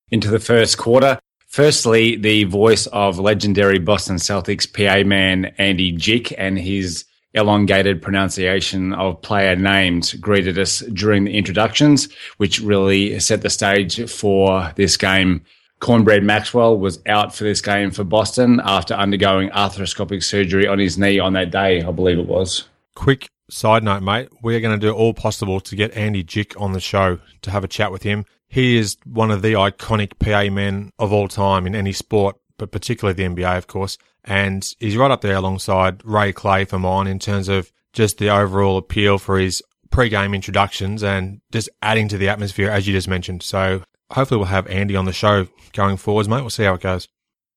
Into 0.09 0.29
the 0.29 0.39
first 0.39 0.77
quarter. 0.77 1.19
Firstly, 1.47 2.15
the 2.15 2.45
voice 2.45 2.87
of 2.87 3.19
legendary 3.19 3.79
Boston 3.79 4.17
Celtics 4.17 4.71
PA 4.71 5.05
man 5.07 5.45
Andy 5.57 5.91
Jick 5.91 6.33
and 6.37 6.57
his 6.57 7.05
elongated 7.33 8.01
pronunciation 8.01 8.93
of 8.93 9.21
player 9.21 9.55
names 9.55 10.13
greeted 10.13 10.57
us 10.59 10.79
during 10.93 11.23
the 11.23 11.37
introductions, 11.37 12.09
which 12.37 12.59
really 12.59 13.19
set 13.19 13.41
the 13.41 13.49
stage 13.49 14.09
for 14.09 14.71
this 14.75 14.97
game. 14.97 15.43
Cornbread 15.81 16.23
Maxwell 16.23 16.77
was 16.77 16.99
out 17.07 17.35
for 17.35 17.43
this 17.43 17.59
game 17.59 17.89
for 17.89 18.03
Boston 18.03 18.61
after 18.63 18.93
undergoing 18.93 19.49
arthroscopic 19.49 20.23
surgery 20.23 20.67
on 20.67 20.77
his 20.77 20.97
knee 20.97 21.19
on 21.19 21.33
that 21.33 21.49
day, 21.49 21.81
I 21.81 21.91
believe 21.91 22.19
it 22.19 22.27
was. 22.27 22.65
Quick 22.95 23.27
side 23.49 23.83
note, 23.83 24.03
mate. 24.03 24.29
We're 24.43 24.59
going 24.59 24.79
to 24.79 24.87
do 24.87 24.93
all 24.93 25.15
possible 25.15 25.59
to 25.59 25.75
get 25.75 25.91
Andy 25.97 26.23
Jick 26.23 26.53
on 26.61 26.73
the 26.73 26.79
show 26.79 27.17
to 27.41 27.51
have 27.51 27.63
a 27.63 27.67
chat 27.67 27.91
with 27.91 28.03
him. 28.03 28.25
He 28.47 28.77
is 28.77 28.95
one 29.05 29.31
of 29.31 29.41
the 29.41 29.53
iconic 29.53 30.19
PA 30.19 30.53
men 30.53 30.91
of 30.99 31.11
all 31.11 31.27
time 31.27 31.65
in 31.65 31.73
any 31.73 31.93
sport, 31.93 32.37
but 32.57 32.71
particularly 32.71 33.15
the 33.15 33.23
NBA, 33.23 33.57
of 33.57 33.65
course. 33.65 33.97
And 34.23 34.63
he's 34.79 34.95
right 34.95 35.09
up 35.09 35.21
there 35.21 35.35
alongside 35.35 36.05
Ray 36.05 36.31
Clay 36.31 36.63
for 36.65 36.77
mine 36.77 37.07
in 37.07 37.17
terms 37.17 37.49
of 37.49 37.71
just 37.91 38.19
the 38.19 38.29
overall 38.29 38.77
appeal 38.77 39.17
for 39.17 39.39
his 39.39 39.63
pre-game 39.89 40.35
introductions 40.35 41.01
and 41.01 41.41
just 41.51 41.69
adding 41.81 42.07
to 42.09 42.19
the 42.19 42.29
atmosphere, 42.29 42.69
as 42.69 42.87
you 42.87 42.93
just 42.93 43.07
mentioned. 43.07 43.41
So 43.41 43.81
hopefully 44.11 44.37
we'll 44.37 44.47
have 44.47 44.67
Andy 44.67 44.95
on 44.95 45.05
the 45.05 45.13
show 45.13 45.47
going 45.73 45.97
forwards, 45.97 46.29
mate. 46.29 46.41
We'll 46.41 46.49
see 46.49 46.63
how 46.63 46.75
it 46.75 46.81
goes. 46.81 47.07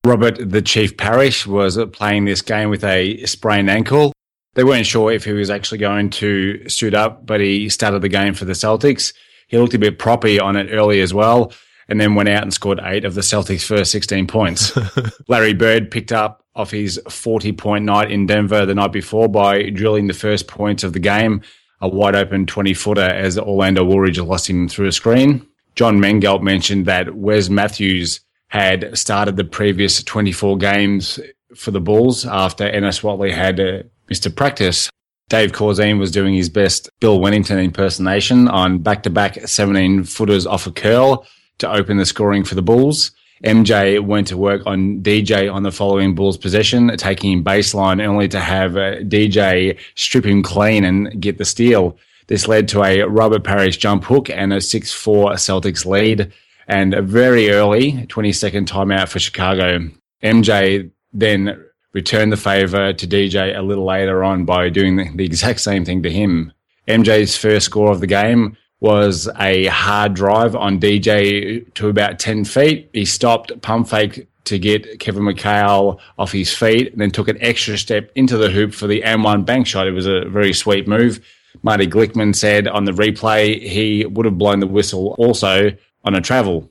Robert, 0.05 0.39
the 0.39 0.63
Chief 0.63 0.97
Parish, 0.97 1.47
was 1.47 1.79
playing 1.93 2.27
this 2.27 2.43
game 2.43 2.69
with 2.69 2.85
a 2.85 3.25
sprained 3.25 3.71
ankle. 3.71 4.13
They 4.55 4.65
weren't 4.65 4.87
sure 4.87 5.11
if 5.11 5.25
he 5.25 5.33
was 5.33 5.51
actually 5.51 5.79
going 5.79 6.11
to 6.11 6.69
suit 6.69 6.95
up, 6.95 7.27
but 7.27 7.41
he 7.41 7.69
started 7.69 8.03
the 8.03 8.09
game 8.09 8.35
for 8.35 8.45
the 8.45 8.53
Celtics. 8.53 9.15
He 9.49 9.59
looked 9.59 9.75
a 9.75 9.79
bit 9.79 9.99
proppy 9.99 10.41
on 10.41 10.57
it 10.57 10.69
early 10.71 11.01
as 11.01 11.13
well, 11.13 11.53
and 11.89 12.01
then 12.01 12.15
went 12.15 12.29
out 12.29 12.43
and 12.43 12.53
scored 12.53 12.81
eight 12.85 13.05
of 13.05 13.15
the 13.15 13.21
Celtics' 13.21 13.65
first 13.65 13.91
16 13.91 14.27
points. 14.27 14.77
Larry 15.29 15.55
Bird 15.55 15.91
picked 15.91 16.13
up 16.13 16.45
off 16.55 16.71
his 16.71 17.01
40 17.09 17.53
point 17.53 17.85
night 17.85 18.11
in 18.11 18.27
Denver 18.27 18.65
the 18.65 18.75
night 18.75 18.93
before 18.93 19.29
by 19.29 19.71
drilling 19.71 20.07
the 20.07 20.15
first 20.15 20.47
points 20.47 20.85
of 20.85 20.93
the 20.93 21.01
game, 21.01 21.43
a 21.81 21.89
wide 21.89 22.15
open 22.15 22.47
20 22.47 22.75
footer 22.75 23.01
as 23.01 23.39
Orlando 23.39 23.85
Woolridge 23.85 24.21
lost 24.21 24.49
him 24.49 24.69
through 24.69 24.87
a 24.87 24.93
screen. 24.93 25.47
John 25.75 25.99
Mengelt 25.99 26.43
mentioned 26.43 26.87
that 26.87 27.15
Wes 27.17 27.49
Matthews 27.49 28.21
had 28.49 28.97
started 28.97 29.37
the 29.37 29.45
previous 29.45 30.03
24 30.03 30.57
games 30.59 31.19
for 31.57 31.71
the 31.71 31.81
Bulls 31.81 32.25
after 32.25 32.65
Ennis 32.65 33.01
Whatley 33.01 33.33
had 33.33 33.59
uh, 33.59 33.83
missed 34.09 34.27
a 34.27 34.31
practice. 34.31 34.91
Dave 35.29 35.53
Corzine 35.53 35.99
was 35.99 36.11
doing 36.11 36.35
his 36.35 36.49
best 36.49 36.91
Bill 37.01 37.19
Wennington 37.19 37.63
impersonation 37.63 38.47
on 38.49 38.79
back 38.79 39.03
to 39.05 39.11
back 39.11 39.49
17 39.49 40.05
footers 40.05 40.47
off 40.47 40.67
a 40.67 40.71
curl 40.71 41.27
to 41.59 41.71
open 41.71 41.97
the 41.97 42.07
scoring 42.07 42.45
for 42.45 42.55
the 42.55 42.63
Bulls. 42.63 43.11
MJ 43.43 44.01
went 44.01 44.29
to 44.29 44.37
work 44.37 44.63
on 44.67 45.01
DJ 45.03 45.53
on 45.53 45.63
the 45.63 45.73
following 45.73 46.15
Bulls 46.15 46.37
possession, 46.37 46.97
taking 46.97 47.33
him 47.33 47.45
baseline 47.45 48.05
only 48.05 48.29
to 48.29 48.41
have 48.41 48.77
uh, 48.77 48.97
DJ 49.01 49.79
strip 49.97 50.25
him 50.25 50.43
clean 50.43 50.85
and 50.85 51.21
get 51.21 51.39
the 51.39 51.45
steal. 51.45 51.99
This 52.27 52.49
led 52.49 52.69
to 52.69 52.83
a 52.83 53.03
Robert 53.03 53.45
Parish 53.45 53.77
jump 53.77 54.05
hook 54.05 54.31
and 54.31 54.53
a 54.53 54.59
6-4 54.59 55.35
Celtics 55.35 55.85
lead 55.85 56.33
and 56.67 56.95
a 56.95 57.03
very 57.03 57.51
early 57.51 58.07
20 58.07 58.33
second 58.33 58.69
timeout 58.69 59.09
for 59.09 59.19
Chicago. 59.19 59.91
MJ 60.23 60.91
then 61.13 61.63
returned 61.93 62.33
the 62.33 62.37
favor 62.37 62.93
to 62.93 63.07
DJ 63.07 63.57
a 63.57 63.63
little 63.63 63.85
later 63.85 64.25
on 64.25 64.45
by 64.45 64.69
doing 64.69 64.97
the, 64.97 65.11
the 65.15 65.25
exact 65.25 65.61
same 65.61 65.85
thing 65.85 66.03
to 66.03 66.11
him. 66.11 66.53
MJ's 66.89 67.37
first 67.37 67.67
score 67.67 67.91
of 67.91 68.01
the 68.01 68.07
game 68.07 68.57
was 68.81 69.29
a 69.39 69.67
hard 69.67 70.15
drive 70.15 70.55
on 70.55 70.79
DJ 70.81 71.73
to 71.75 71.89
about 71.89 72.19
10 72.19 72.45
feet. 72.45 72.91
He 72.93 73.05
stopped, 73.05 73.59
pump 73.63 73.89
fake 73.89 74.29
to 74.45 74.59
get 74.59 75.01
Kevin 75.01 75.23
McHale 75.23 75.99
off 76.19 76.33
his 76.33 76.55
feet, 76.55 76.93
and 76.93 77.01
then 77.01 77.11
took 77.11 77.29
an 77.29 77.39
extra 77.41 77.79
step 77.79 78.11
into 78.15 78.37
the 78.37 78.51
hoop 78.51 78.75
for 78.75 78.87
the 78.87 79.01
M1 79.01 79.47
bank 79.47 79.67
shot. 79.67 79.87
It 79.87 79.93
was 79.93 80.07
a 80.07 80.27
very 80.27 80.53
sweet 80.53 80.87
move. 80.87 81.25
Marty 81.63 81.87
Glickman 81.87 82.35
said 82.35 82.67
on 82.67 82.85
the 82.85 82.93
replay 82.93 83.61
he 83.63 84.05
would 84.05 84.27
have 84.27 84.39
blown 84.39 84.61
the 84.61 84.67
whistle 84.67 85.15
also 85.19 85.71
on 86.05 86.15
a 86.15 86.21
travel. 86.21 86.71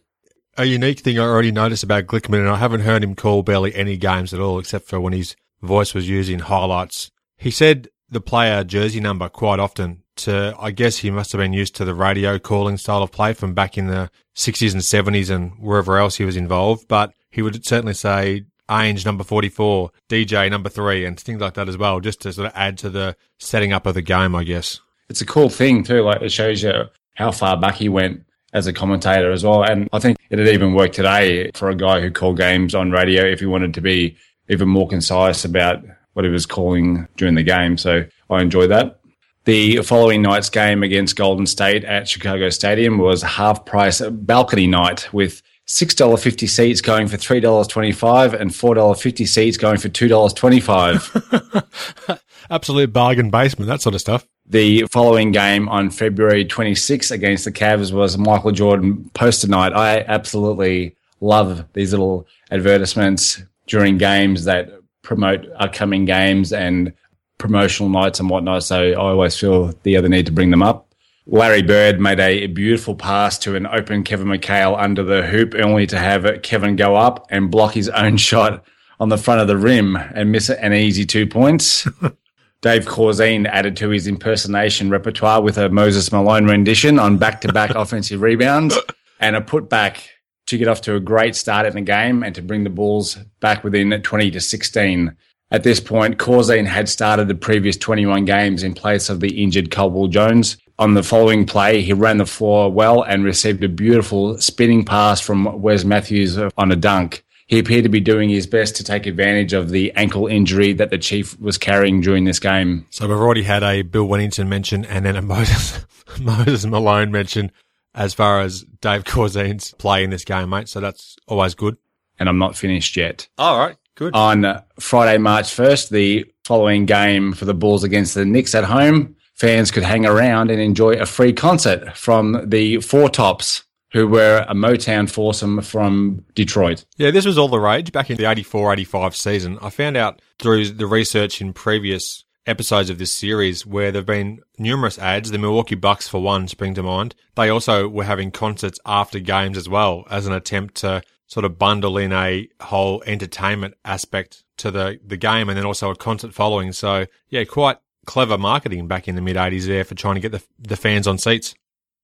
A 0.57 0.65
unique 0.65 0.99
thing 0.99 1.17
I 1.17 1.23
already 1.23 1.51
noticed 1.51 1.83
about 1.83 2.05
Glickman, 2.05 2.39
and 2.39 2.49
I 2.49 2.57
haven't 2.57 2.81
heard 2.81 3.03
him 3.03 3.15
call 3.15 3.41
barely 3.41 3.73
any 3.73 3.97
games 3.97 4.33
at 4.33 4.39
all, 4.39 4.59
except 4.59 4.87
for 4.87 4.99
when 4.99 5.13
his 5.13 5.35
voice 5.63 5.93
was 5.95 6.07
used 6.07 6.29
in 6.29 6.39
highlights. 6.39 7.09
He 7.37 7.49
said 7.49 7.87
the 8.09 8.21
player 8.21 8.63
jersey 8.63 8.99
number 8.99 9.29
quite 9.29 9.59
often 9.59 10.03
to, 10.17 10.55
I 10.59 10.69
guess 10.71 10.97
he 10.97 11.09
must 11.09 11.31
have 11.31 11.39
been 11.39 11.53
used 11.53 11.75
to 11.77 11.85
the 11.85 11.95
radio 11.95 12.37
calling 12.37 12.77
style 12.77 13.01
of 13.01 13.11
play 13.11 13.33
from 13.33 13.55
back 13.55 13.77
in 13.77 13.87
the 13.87 14.11
60s 14.35 14.73
and 14.73 14.81
70s 14.81 15.29
and 15.29 15.53
wherever 15.59 15.97
else 15.97 16.17
he 16.17 16.25
was 16.25 16.37
involved, 16.37 16.87
but 16.87 17.13
he 17.31 17.41
would 17.41 17.65
certainly 17.65 17.95
say 17.95 18.45
Ainge 18.73 19.05
number 19.05 19.23
44, 19.23 19.91
DJ 20.09 20.49
number 20.49 20.69
three, 20.69 21.05
and 21.05 21.19
things 21.19 21.39
like 21.39 21.53
that 21.53 21.69
as 21.69 21.77
well, 21.77 21.99
just 21.99 22.21
to 22.21 22.33
sort 22.33 22.47
of 22.47 22.53
add 22.55 22.77
to 22.79 22.89
the 22.89 23.15
setting 23.39 23.71
up 23.71 23.85
of 23.85 23.93
the 23.93 24.01
game, 24.01 24.35
I 24.35 24.43
guess. 24.43 24.79
It's 25.09 25.21
a 25.21 25.25
cool 25.25 25.49
thing 25.49 25.83
too. 25.83 26.01
Like 26.01 26.21
it 26.21 26.31
shows 26.31 26.63
you 26.63 26.85
how 27.15 27.31
far 27.31 27.55
back 27.57 27.75
he 27.75 27.89
went 27.89 28.25
as 28.53 28.67
a 28.67 28.73
commentator 28.73 29.31
as 29.31 29.43
well. 29.43 29.63
And 29.63 29.87
I 29.93 29.99
think 29.99 30.17
it'd 30.29 30.47
even 30.47 30.73
work 30.73 30.91
today 30.91 31.51
for 31.53 31.69
a 31.69 31.75
guy 31.75 32.01
who 32.01 32.11
called 32.11 32.37
games 32.37 32.73
on 32.73 32.91
radio 32.91 33.23
if 33.23 33.39
he 33.39 33.45
wanted 33.45 33.73
to 33.75 33.81
be 33.81 34.15
even 34.49 34.69
more 34.69 34.87
concise 34.87 35.45
about 35.45 35.83
what 36.13 36.25
he 36.25 36.31
was 36.31 36.45
calling 36.45 37.07
during 37.17 37.35
the 37.35 37.43
game. 37.43 37.77
So 37.77 38.05
I 38.29 38.41
enjoy 38.41 38.67
that. 38.67 38.99
The 39.45 39.81
following 39.81 40.21
night's 40.21 40.49
game 40.49 40.83
against 40.83 41.17
Golden 41.17 41.45
State 41.45 41.83
at 41.83 42.07
Chicago 42.07 42.49
Stadium 42.49 42.97
was 42.97 43.21
half 43.21 43.65
price 43.65 44.01
balcony 44.01 44.67
night 44.67 45.11
with 45.13 45.41
$6.50 45.67 46.49
seats 46.49 46.81
going 46.81 47.07
for 47.07 47.17
$3.25 47.17 48.39
and 48.39 48.51
$4.50 48.51 49.27
seats 49.27 49.57
going 49.57 49.77
for 49.77 49.89
$2.25. 49.89 52.19
Absolute 52.49 52.91
bargain 52.91 53.29
basement, 53.29 53.69
that 53.69 53.81
sort 53.81 53.95
of 53.95 54.01
stuff. 54.01 54.27
The 54.45 54.85
following 54.91 55.31
game 55.31 55.69
on 55.69 55.89
February 55.89 56.43
26 56.43 57.11
against 57.11 57.45
the 57.45 57.51
Cavs 57.51 57.93
was 57.93 58.17
Michael 58.17 58.51
Jordan 58.51 59.09
poster 59.13 59.47
night. 59.47 59.71
I 59.71 60.01
absolutely 60.01 60.97
love 61.21 61.65
these 61.73 61.91
little 61.91 62.27
advertisements 62.51 63.41
during 63.67 63.97
games 63.97 64.43
that 64.43 64.69
promote 65.01 65.45
upcoming 65.55 66.03
games 66.03 66.51
and 66.51 66.91
promotional 67.37 67.89
nights 67.89 68.19
and 68.19 68.29
whatnot. 68.29 68.63
So 68.63 68.91
I 68.91 68.95
always 68.95 69.37
feel 69.37 69.73
the 69.83 69.95
other 69.95 70.09
need 70.09 70.25
to 70.25 70.33
bring 70.33 70.51
them 70.51 70.61
up. 70.61 70.92
Larry 71.25 71.61
Bird 71.61 72.01
made 72.01 72.19
a 72.19 72.47
beautiful 72.47 72.95
pass 72.95 73.37
to 73.39 73.55
an 73.55 73.65
open 73.65 74.03
Kevin 74.03 74.27
McHale 74.27 74.77
under 74.77 75.03
the 75.03 75.23
hoop, 75.23 75.55
only 75.55 75.87
to 75.87 75.97
have 75.97 76.41
Kevin 76.43 76.75
go 76.75 76.95
up 76.95 77.25
and 77.29 77.49
block 77.49 77.73
his 77.73 77.89
own 77.89 78.17
shot 78.17 78.63
on 78.99 79.09
the 79.09 79.17
front 79.17 79.41
of 79.41 79.47
the 79.47 79.57
rim 79.57 79.95
and 79.95 80.31
miss 80.31 80.49
an 80.49 80.73
easy 80.73 81.05
two 81.05 81.25
points. 81.25 81.87
Dave 82.61 82.85
Corzine 82.85 83.45
added 83.47 83.75
to 83.77 83.89
his 83.89 84.07
impersonation 84.07 84.89
repertoire 84.89 85.41
with 85.41 85.57
a 85.57 85.69
Moses 85.69 86.11
Malone 86.11 86.45
rendition 86.45 86.99
on 86.99 87.17
back 87.17 87.41
to 87.41 87.51
back 87.51 87.71
offensive 87.71 88.21
rebounds 88.21 88.77
and 89.19 89.35
a 89.35 89.41
putback 89.41 90.05
to 90.47 90.57
get 90.57 90.67
off 90.67 90.81
to 90.81 90.95
a 90.95 90.99
great 90.99 91.35
start 91.35 91.65
in 91.65 91.73
the 91.73 91.81
game 91.81 92.23
and 92.23 92.35
to 92.35 92.41
bring 92.41 92.63
the 92.63 92.69
Bulls 92.69 93.17
back 93.39 93.63
within 93.63 93.91
20 94.01 94.31
to 94.31 94.39
16. 94.39 95.15
At 95.51 95.63
this 95.63 95.79
point, 95.79 96.17
Corzine 96.17 96.65
had 96.65 96.87
started 96.89 97.27
the 97.27 97.35
previous 97.35 97.77
21 97.77 98.25
games 98.25 98.63
in 98.63 98.73
place 98.73 99.09
of 99.09 99.19
the 99.19 99.43
injured 99.43 99.69
Caldwell 99.69 100.07
Jones. 100.07 100.57
On 100.79 100.95
the 100.95 101.03
following 101.03 101.45
play, 101.45 101.81
he 101.81 101.93
ran 101.93 102.17
the 102.17 102.25
floor 102.25 102.71
well 102.71 103.03
and 103.03 103.23
received 103.23 103.63
a 103.63 103.69
beautiful 103.69 104.39
spinning 104.39 104.83
pass 104.83 105.21
from 105.21 105.61
Wes 105.61 105.83
Matthews 105.83 106.37
on 106.37 106.71
a 106.71 106.75
dunk. 106.75 107.23
He 107.45 107.59
appeared 107.59 107.83
to 107.83 107.89
be 107.89 107.99
doing 107.99 108.29
his 108.29 108.47
best 108.47 108.75
to 108.77 108.83
take 108.83 109.05
advantage 109.05 109.53
of 109.53 109.69
the 109.69 109.91
ankle 109.91 110.27
injury 110.27 110.73
that 110.73 110.89
the 110.89 110.97
Chief 110.97 111.39
was 111.39 111.57
carrying 111.57 112.01
during 112.01 112.23
this 112.23 112.39
game. 112.39 112.87
So 112.89 113.07
we've 113.07 113.17
already 113.17 113.43
had 113.43 113.61
a 113.61 113.83
Bill 113.83 114.07
Wennington 114.07 114.47
mention 114.47 114.85
and 114.85 115.05
then 115.05 115.15
a 115.15 115.21
Moses, 115.33 115.85
Moses 116.19 116.65
Malone 116.65 117.11
mention 117.11 117.51
as 117.93 118.13
far 118.13 118.41
as 118.41 118.63
Dave 118.81 119.03
Corzine's 119.03 119.73
play 119.73 120.03
in 120.03 120.09
this 120.09 120.25
game, 120.25 120.49
mate. 120.49 120.69
So 120.69 120.79
that's 120.79 121.17
always 121.27 121.53
good. 121.53 121.77
And 122.17 122.27
I'm 122.27 122.39
not 122.39 122.55
finished 122.55 122.95
yet. 122.97 123.27
All 123.37 123.59
right. 123.59 123.77
Good. 123.95 124.15
On 124.15 124.63
Friday, 124.79 125.17
March 125.19 125.45
1st, 125.45 125.89
the 125.89 126.25
following 126.45 126.85
game 126.85 127.33
for 127.33 127.45
the 127.45 127.53
Bulls 127.53 127.83
against 127.83 128.15
the 128.15 128.25
Knicks 128.25 128.55
at 128.55 128.63
home, 128.63 129.15
fans 129.33 129.71
could 129.71 129.83
hang 129.83 130.05
around 130.05 130.51
and 130.51 130.61
enjoy 130.61 130.93
a 130.93 131.05
free 131.05 131.33
concert 131.33 131.95
from 131.97 132.49
the 132.49 132.79
Four 132.81 133.09
Tops, 133.09 133.63
who 133.91 134.07
were 134.07 134.45
a 134.47 134.53
Motown 134.53 135.09
foursome 135.09 135.61
from 135.61 136.25
Detroit. 136.35 136.85
Yeah, 136.97 137.11
this 137.11 137.25
was 137.25 137.37
all 137.37 137.47
the 137.47 137.59
rage 137.59 137.91
back 137.91 138.09
in 138.09 138.17
the 138.17 138.29
84 138.29 138.73
85 138.73 139.15
season. 139.15 139.59
I 139.61 139.69
found 139.69 139.97
out 139.97 140.21
through 140.39 140.69
the 140.69 140.87
research 140.87 141.41
in 141.41 141.53
previous 141.53 142.23
episodes 142.45 142.89
of 142.89 142.97
this 142.97 143.13
series 143.13 143.65
where 143.65 143.91
there 143.91 143.99
have 143.99 144.05
been 144.05 144.41
numerous 144.57 144.99
ads. 144.99 145.31
The 145.31 145.37
Milwaukee 145.37 145.75
Bucks, 145.75 146.07
for 146.07 146.21
one, 146.21 146.47
spring 146.47 146.73
to 146.75 146.83
mind. 146.83 147.15
They 147.35 147.49
also 147.49 147.87
were 147.87 148.03
having 148.03 148.31
concerts 148.31 148.79
after 148.85 149.19
games 149.19 149.57
as 149.57 149.69
well 149.69 150.05
as 150.09 150.27
an 150.27 150.33
attempt 150.33 150.75
to 150.75 151.03
sort 151.27 151.45
of 151.45 151.57
bundle 151.57 151.97
in 151.97 152.11
a 152.11 152.47
whole 152.61 153.01
entertainment 153.05 153.75
aspect 153.85 154.43
to 154.57 154.71
the, 154.71 154.99
the 155.05 155.17
game 155.17 155.49
and 155.49 155.57
then 155.57 155.65
also 155.65 155.89
a 155.89 155.95
concert 155.95 156.33
following. 156.33 156.71
So 156.73 157.07
yeah, 157.29 157.43
quite 157.45 157.77
clever 158.05 158.37
marketing 158.37 158.87
back 158.87 159.07
in 159.07 159.15
the 159.15 159.21
mid 159.21 159.35
80s 159.35 159.67
there 159.67 159.83
for 159.83 159.95
trying 159.95 160.15
to 160.15 160.21
get 160.21 160.31
the, 160.31 160.43
the 160.59 160.77
fans 160.77 161.07
on 161.07 161.17
seats. 161.17 161.55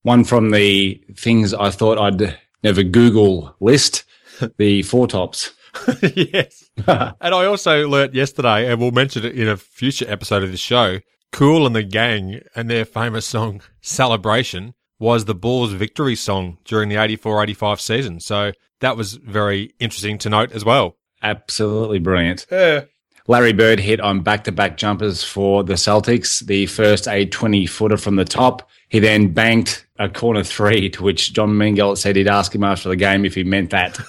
One 0.03 0.23
from 0.23 0.51
the 0.51 1.03
things 1.15 1.53
I 1.53 1.71
thought 1.71 1.97
I'd 1.97 2.37
never 2.63 2.83
Google 2.83 3.55
list, 3.59 4.05
the 4.57 4.83
Four 4.83 5.07
Tops. 5.07 5.53
yes. 6.01 6.69
and 6.87 7.35
I 7.35 7.45
also 7.45 7.87
learnt 7.87 8.13
yesterday, 8.13 8.71
and 8.71 8.79
we'll 8.79 8.91
mention 8.91 9.25
it 9.25 9.35
in 9.35 9.47
a 9.47 9.57
future 9.57 10.05
episode 10.07 10.43
of 10.43 10.51
the 10.51 10.57
show, 10.57 10.99
Kool 11.31 11.65
and 11.65 11.75
the 11.75 11.83
Gang 11.83 12.41
and 12.55 12.69
their 12.69 12.85
famous 12.85 13.25
song 13.25 13.61
Celebration 13.81 14.73
was 14.99 15.25
the 15.25 15.35
Bulls' 15.35 15.73
victory 15.73 16.15
song 16.15 16.57
during 16.65 16.89
the 16.89 16.95
84-85 16.95 17.79
season. 17.79 18.19
So 18.19 18.51
that 18.81 18.97
was 18.97 19.13
very 19.13 19.73
interesting 19.79 20.17
to 20.19 20.29
note 20.29 20.51
as 20.51 20.65
well. 20.65 20.97
Absolutely 21.21 21.99
brilliant. 21.99 22.45
Yeah. 22.51 22.85
Larry 23.29 23.53
Bird 23.53 23.79
hit 23.79 23.99
on 23.99 24.21
back 24.21 24.43
to 24.45 24.51
back 24.51 24.75
jumpers 24.75 25.23
for 25.23 25.63
the 25.63 25.75
Celtics. 25.75 26.43
The 26.43 26.65
first 26.65 27.07
a 27.07 27.27
20 27.27 27.67
footer 27.67 27.95
from 27.95 28.15
the 28.15 28.25
top. 28.25 28.67
He 28.87 28.97
then 28.97 29.31
banked 29.31 29.85
a 29.99 30.09
corner 30.09 30.43
three, 30.43 30.89
to 30.89 31.03
which 31.03 31.31
John 31.33 31.51
Mengelt 31.51 31.99
said 31.99 32.15
he'd 32.15 32.27
ask 32.27 32.55
him 32.55 32.63
after 32.63 32.89
the 32.89 32.95
game 32.95 33.25
if 33.25 33.35
he 33.35 33.43
meant 33.43 33.69
that. 33.69 33.99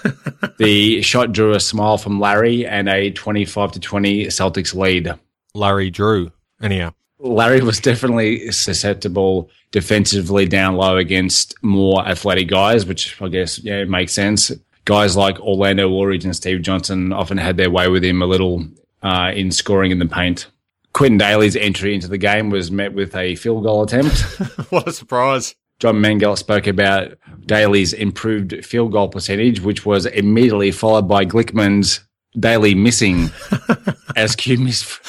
the 0.58 1.02
shot 1.02 1.32
drew 1.32 1.52
a 1.52 1.60
smile 1.60 1.98
from 1.98 2.18
Larry 2.18 2.64
and 2.64 2.88
a 2.88 3.10
25 3.10 3.72
to 3.72 3.80
20 3.80 4.28
Celtics 4.28 4.74
lead. 4.74 5.12
Larry 5.52 5.90
drew. 5.90 6.32
Anyhow. 6.62 6.94
Larry 7.18 7.60
was 7.60 7.78
definitely 7.78 8.50
susceptible 8.50 9.50
defensively 9.70 10.46
down 10.46 10.76
low 10.76 10.96
against 10.96 11.62
more 11.62 12.08
athletic 12.08 12.48
guys, 12.48 12.86
which 12.86 13.20
I 13.20 13.28
guess 13.28 13.58
yeah 13.58 13.84
makes 13.84 14.14
sense. 14.14 14.50
Guys 14.86 15.14
like 15.14 15.38
Orlando 15.40 15.90
Woolridge 15.90 16.24
and 16.24 16.34
Steve 16.34 16.62
Johnson 16.62 17.12
often 17.12 17.36
had 17.36 17.58
their 17.58 17.70
way 17.70 17.90
with 17.90 18.02
him 18.02 18.22
a 18.22 18.26
little 18.26 18.66
uh, 19.02 19.32
in 19.34 19.50
scoring 19.50 19.90
in 19.90 19.98
the 19.98 20.06
paint. 20.06 20.46
Quintin 20.92 21.18
Dailey's 21.18 21.56
entry 21.56 21.94
into 21.94 22.08
the 22.08 22.18
game 22.18 22.50
was 22.50 22.70
met 22.70 22.92
with 22.94 23.14
a 23.14 23.36
field 23.36 23.64
goal 23.64 23.82
attempt. 23.82 24.18
what 24.70 24.88
a 24.88 24.92
surprise. 24.92 25.54
John 25.78 25.96
Mengelt 25.96 26.38
spoke 26.38 26.66
about 26.66 27.16
Dailey's 27.46 27.92
improved 27.92 28.64
field 28.64 28.92
goal 28.92 29.08
percentage, 29.08 29.60
which 29.60 29.86
was 29.86 30.04
immediately 30.06 30.72
followed 30.72 31.08
by 31.08 31.24
Glickman's 31.24 32.00
Dailey 32.36 32.76
missing 32.76 33.30
as 34.16 34.36
Q 34.36 34.58
missed 34.58 35.00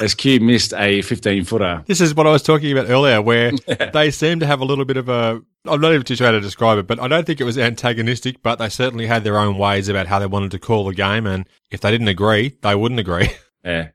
as 0.00 0.14
Q 0.14 0.40
missed 0.40 0.74
a 0.74 1.02
15 1.02 1.44
footer. 1.44 1.84
This 1.86 2.00
is 2.00 2.14
what 2.14 2.26
I 2.26 2.30
was 2.30 2.42
talking 2.42 2.72
about 2.72 2.90
earlier, 2.90 3.22
where 3.22 3.52
they 3.92 4.10
seem 4.10 4.40
to 4.40 4.46
have 4.46 4.60
a 4.60 4.64
little 4.64 4.84
bit 4.84 4.96
of 4.96 5.08
a. 5.08 5.40
I'm 5.66 5.80
not 5.80 5.92
even 5.92 6.02
too 6.02 6.16
sure 6.16 6.26
how 6.26 6.32
to 6.32 6.40
describe 6.40 6.78
it, 6.78 6.86
but 6.86 7.00
I 7.00 7.08
don't 7.08 7.24
think 7.24 7.40
it 7.40 7.44
was 7.44 7.56
antagonistic, 7.56 8.42
but 8.42 8.56
they 8.56 8.68
certainly 8.68 9.06
had 9.06 9.24
their 9.24 9.38
own 9.38 9.56
ways 9.56 9.88
about 9.88 10.08
how 10.08 10.18
they 10.18 10.26
wanted 10.26 10.50
to 10.50 10.58
call 10.58 10.84
the 10.84 10.94
game, 10.94 11.26
and 11.26 11.48
if 11.70 11.80
they 11.80 11.90
didn't 11.90 12.08
agree, 12.08 12.56
they 12.62 12.74
wouldn't 12.74 13.00
agree. 13.00 13.30
Yeah. 13.66 13.92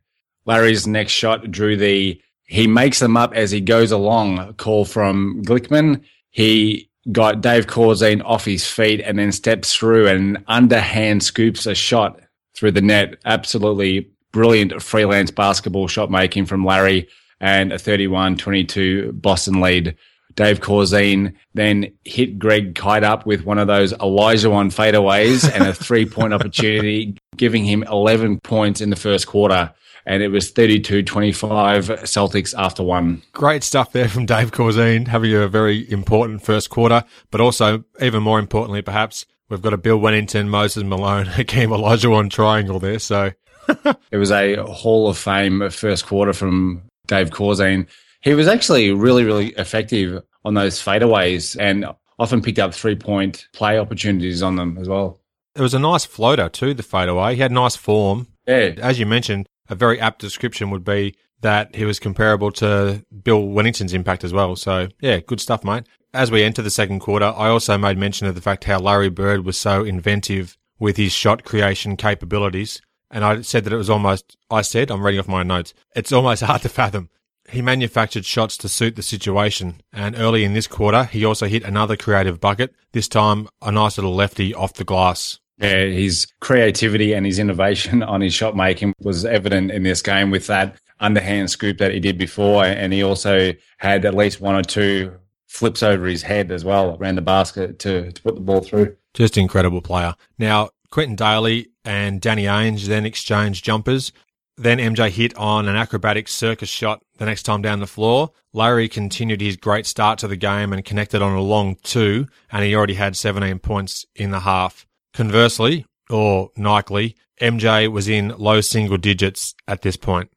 Larry's 0.47 0.87
next 0.87 1.11
shot 1.11 1.51
drew 1.51 1.77
the 1.77 2.19
he 2.45 2.65
makes 2.65 2.97
them 2.97 3.15
up 3.15 3.35
as 3.35 3.51
he 3.51 3.61
goes 3.61 3.91
along 3.91 4.55
call 4.55 4.83
from 4.83 5.43
Glickman. 5.43 6.03
He 6.31 6.89
got 7.11 7.41
Dave 7.41 7.67
Corzine 7.67 8.23
off 8.25 8.45
his 8.45 8.65
feet 8.65 8.99
and 9.01 9.19
then 9.19 9.31
steps 9.31 9.75
through 9.75 10.07
and 10.07 10.43
underhand 10.47 11.21
scoops 11.21 11.67
a 11.67 11.75
shot 11.75 12.19
through 12.55 12.71
the 12.71 12.81
net. 12.81 13.15
Absolutely 13.25 14.09
brilliant 14.31 14.81
freelance 14.81 15.31
basketball 15.31 15.87
shot 15.87 16.11
making 16.11 16.45
from 16.45 16.65
Larry 16.65 17.07
and 17.39 17.71
a 17.71 17.77
31-22 17.77 19.21
Boston 19.21 19.61
lead. 19.61 19.95
Dave 20.35 20.61
Corzine 20.61 21.33
then 21.53 21.91
hit 22.05 22.39
Greg 22.39 22.75
Kite 22.75 23.03
up 23.03 23.25
with 23.25 23.45
one 23.45 23.57
of 23.57 23.67
those 23.67 23.93
Olajuwon 23.93 24.73
fadeaways 24.73 25.49
and 25.51 25.67
a 25.67 25.73
three 25.73 26.05
point 26.05 26.33
opportunity, 26.35 27.17
giving 27.35 27.65
him 27.65 27.83
11 27.83 28.39
points 28.41 28.79
in 28.79 28.89
the 28.89 28.95
first 28.95 29.27
quarter. 29.27 29.73
And 30.05 30.23
it 30.23 30.29
was 30.29 30.51
32 30.51 31.03
25 31.03 31.87
Celtics 31.87 32.57
after 32.57 32.83
one. 32.83 33.21
Great 33.33 33.63
stuff 33.63 33.91
there 33.91 34.07
from 34.07 34.25
Dave 34.25 34.51
Corzine, 34.51 35.07
having 35.07 35.33
a 35.33 35.47
very 35.47 35.89
important 35.91 36.41
first 36.41 36.69
quarter, 36.69 37.03
but 37.31 37.41
also, 37.41 37.83
even 38.01 38.23
more 38.23 38.39
importantly, 38.39 38.81
perhaps, 38.81 39.25
we've 39.49 39.61
got 39.61 39.73
a 39.73 39.77
Bill 39.77 39.99
Wennington, 39.99 40.47
Moses 40.47 40.83
Malone, 40.83 41.25
Hakeem 41.27 41.69
Olajuwon 41.69 42.29
triangle 42.29 42.79
there. 42.79 42.99
So 42.99 43.31
it 44.11 44.17
was 44.17 44.31
a 44.31 44.57
Hall 44.63 45.07
of 45.09 45.17
Fame 45.17 45.69
first 45.69 46.05
quarter 46.05 46.33
from 46.33 46.83
Dave 47.07 47.31
Corzine. 47.31 47.87
He 48.21 48.33
was 48.33 48.47
actually 48.47 48.91
really, 48.91 49.23
really 49.23 49.49
effective 49.49 50.23
on 50.45 50.53
those 50.53 50.81
fadeaways 50.81 51.57
and 51.59 51.85
often 52.17 52.41
picked 52.41 52.59
up 52.59 52.73
three 52.73 52.95
point 52.95 53.47
play 53.53 53.79
opportunities 53.79 54.43
on 54.43 54.55
them 54.55 54.77
as 54.77 54.87
well. 54.87 55.19
It 55.55 55.61
was 55.61 55.73
a 55.73 55.79
nice 55.79 56.05
floater 56.05 56.49
too, 56.49 56.73
the 56.73 56.83
fadeaway. 56.83 57.35
He 57.35 57.41
had 57.41 57.51
nice 57.51 57.75
form. 57.75 58.27
Yeah. 58.47 58.73
As 58.77 58.99
you 58.99 59.05
mentioned, 59.05 59.47
a 59.69 59.75
very 59.75 59.99
apt 59.99 60.19
description 60.19 60.69
would 60.69 60.83
be 60.83 61.15
that 61.41 61.75
he 61.75 61.85
was 61.85 61.99
comparable 61.99 62.51
to 62.51 63.03
Bill 63.23 63.41
Wennington's 63.41 63.93
impact 63.93 64.23
as 64.23 64.33
well. 64.33 64.55
So 64.55 64.89
yeah, 65.01 65.19
good 65.19 65.39
stuff, 65.39 65.63
mate. 65.63 65.85
As 66.13 66.31
we 66.31 66.43
enter 66.43 66.61
the 66.61 66.71
second 66.71 66.99
quarter, 66.99 67.25
I 67.25 67.49
also 67.49 67.77
made 67.77 67.97
mention 67.97 68.27
of 68.27 68.35
the 68.35 68.41
fact 68.41 68.63
how 68.63 68.79
Larry 68.79 69.09
Bird 69.09 69.45
was 69.45 69.59
so 69.59 69.83
inventive 69.83 70.57
with 70.79 70.97
his 70.97 71.11
shot 71.11 71.43
creation 71.43 71.97
capabilities. 71.97 72.81
And 73.11 73.23
I 73.23 73.41
said 73.41 73.63
that 73.63 73.73
it 73.73 73.77
was 73.77 73.89
almost, 73.89 74.37
I 74.49 74.61
said, 74.61 74.91
I'm 74.91 75.05
reading 75.05 75.19
off 75.19 75.27
my 75.27 75.43
notes, 75.43 75.73
it's 75.95 76.11
almost 76.11 76.43
hard 76.49 76.61
to 76.63 76.69
fathom 76.69 77.09
he 77.51 77.61
manufactured 77.61 78.25
shots 78.25 78.57
to 78.57 78.69
suit 78.69 78.95
the 78.95 79.01
situation, 79.01 79.81
and 79.91 80.15
early 80.17 80.43
in 80.43 80.53
this 80.53 80.67
quarter, 80.67 81.05
he 81.05 81.25
also 81.25 81.47
hit 81.47 81.63
another 81.63 81.95
creative 81.95 82.39
bucket, 82.39 82.73
this 82.91 83.07
time 83.07 83.47
a 83.61 83.71
nice 83.71 83.97
little 83.97 84.15
lefty 84.15 84.53
off 84.53 84.73
the 84.73 84.83
glass. 84.83 85.39
Yeah, 85.57 85.85
his 85.85 86.27
creativity 86.39 87.13
and 87.13 87.25
his 87.25 87.39
innovation 87.39 88.03
on 88.03 88.21
his 88.21 88.33
shot 88.33 88.55
making 88.55 88.93
was 89.01 89.25
evident 89.25 89.71
in 89.71 89.83
this 89.83 90.01
game 90.01 90.31
with 90.31 90.47
that 90.47 90.75
underhand 90.99 91.49
scoop 91.49 91.77
that 91.77 91.93
he 91.93 91.99
did 91.99 92.17
before, 92.17 92.63
and 92.65 92.93
he 92.93 93.03
also 93.03 93.53
had 93.77 94.05
at 94.05 94.13
least 94.13 94.41
one 94.41 94.55
or 94.55 94.63
two 94.63 95.13
flips 95.49 95.81
over 95.81 96.05
his 96.05 96.21
head 96.21 96.51
as 96.51 96.63
well 96.63 96.95
around 96.99 97.15
the 97.15 97.21
basket 97.21 97.79
to, 97.79 98.11
to 98.11 98.21
put 98.21 98.35
the 98.35 98.41
ball 98.41 98.61
through. 98.61 98.95
Just 99.15 99.35
incredible 99.35 99.81
player. 99.81 100.13
Now, 100.37 100.69
Quintin 100.91 101.17
Dailey 101.17 101.67
and 101.83 102.21
Danny 102.21 102.43
Ainge 102.43 102.85
then 102.85 103.05
exchanged 103.05 103.65
jumpers. 103.65 104.13
Then 104.57 104.77
MJ 104.77 105.09
hit 105.09 105.35
on 105.37 105.67
an 105.67 105.75
acrobatic 105.75 106.27
circus 106.27 106.69
shot 106.69 107.01
the 107.17 107.25
next 107.25 107.43
time 107.43 107.63
down 107.63 107.79
the 107.79 107.87
floor. 107.87 108.31
Larry 108.53 108.87
continued 108.87 109.41
his 109.41 109.57
great 109.57 109.87
start 109.87 110.19
to 110.19 110.27
the 110.27 110.35
game 110.35 110.71
and 110.71 110.85
connected 110.85 111.21
on 111.21 111.35
a 111.35 111.41
long 111.41 111.77
two, 111.81 112.27
and 112.51 112.63
he 112.63 112.75
already 112.75 112.93
had 112.93 113.15
17 113.15 113.57
points 113.59 114.05
in 114.15 114.31
the 114.31 114.41
half. 114.41 114.85
Conversely, 115.13 115.85
or 116.11 116.51
Nikely, 116.55 117.15
MJ 117.41 117.91
was 117.91 118.07
in 118.07 118.35
low 118.37 118.61
single 118.61 118.97
digits 118.97 119.55
at 119.67 119.81
this 119.81 119.97
point. 119.97 120.29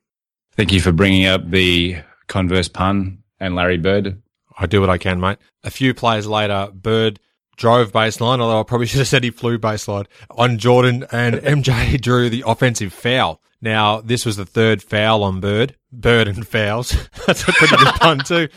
Thank 0.56 0.72
you 0.72 0.80
for 0.80 0.92
bringing 0.92 1.26
up 1.26 1.50
the 1.50 1.98
converse 2.28 2.68
pun 2.68 3.22
and 3.38 3.54
Larry 3.54 3.78
Bird. 3.78 4.22
I 4.62 4.66
do 4.66 4.80
what 4.80 4.90
I 4.90 4.96
can, 4.96 5.18
mate. 5.18 5.38
A 5.64 5.70
few 5.70 5.92
plays 5.92 6.26
later, 6.26 6.70
Bird 6.72 7.18
drove 7.56 7.90
baseline, 7.90 8.40
although 8.40 8.60
I 8.60 8.62
probably 8.62 8.86
should 8.88 9.00
have 9.00 9.08
said 9.08 9.24
he 9.24 9.30
flew 9.30 9.58
baseline 9.58 10.06
on 10.30 10.58
Jordan, 10.58 11.04
and 11.10 11.34
MJ 11.64 12.00
drew 12.00 12.30
the 12.30 12.44
offensive 12.46 12.92
foul. 12.92 13.40
Now, 13.60 14.00
this 14.00 14.24
was 14.24 14.36
the 14.36 14.46
third 14.46 14.80
foul 14.82 15.24
on 15.24 15.40
Bird. 15.40 15.76
Bird 15.90 16.28
and 16.28 16.46
fouls. 16.46 16.96
That's 17.26 17.42
a 17.42 17.52
pretty 17.52 17.76
good 17.76 17.94
pun 17.94 18.18
too. 18.20 18.48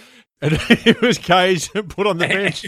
And 0.41 0.57
he 0.57 0.93
was 1.01 1.17
caged 1.17 1.75
and 1.75 1.89
put 1.89 2.05
on 2.05 2.17
the 2.17 2.27
bench. 2.27 2.67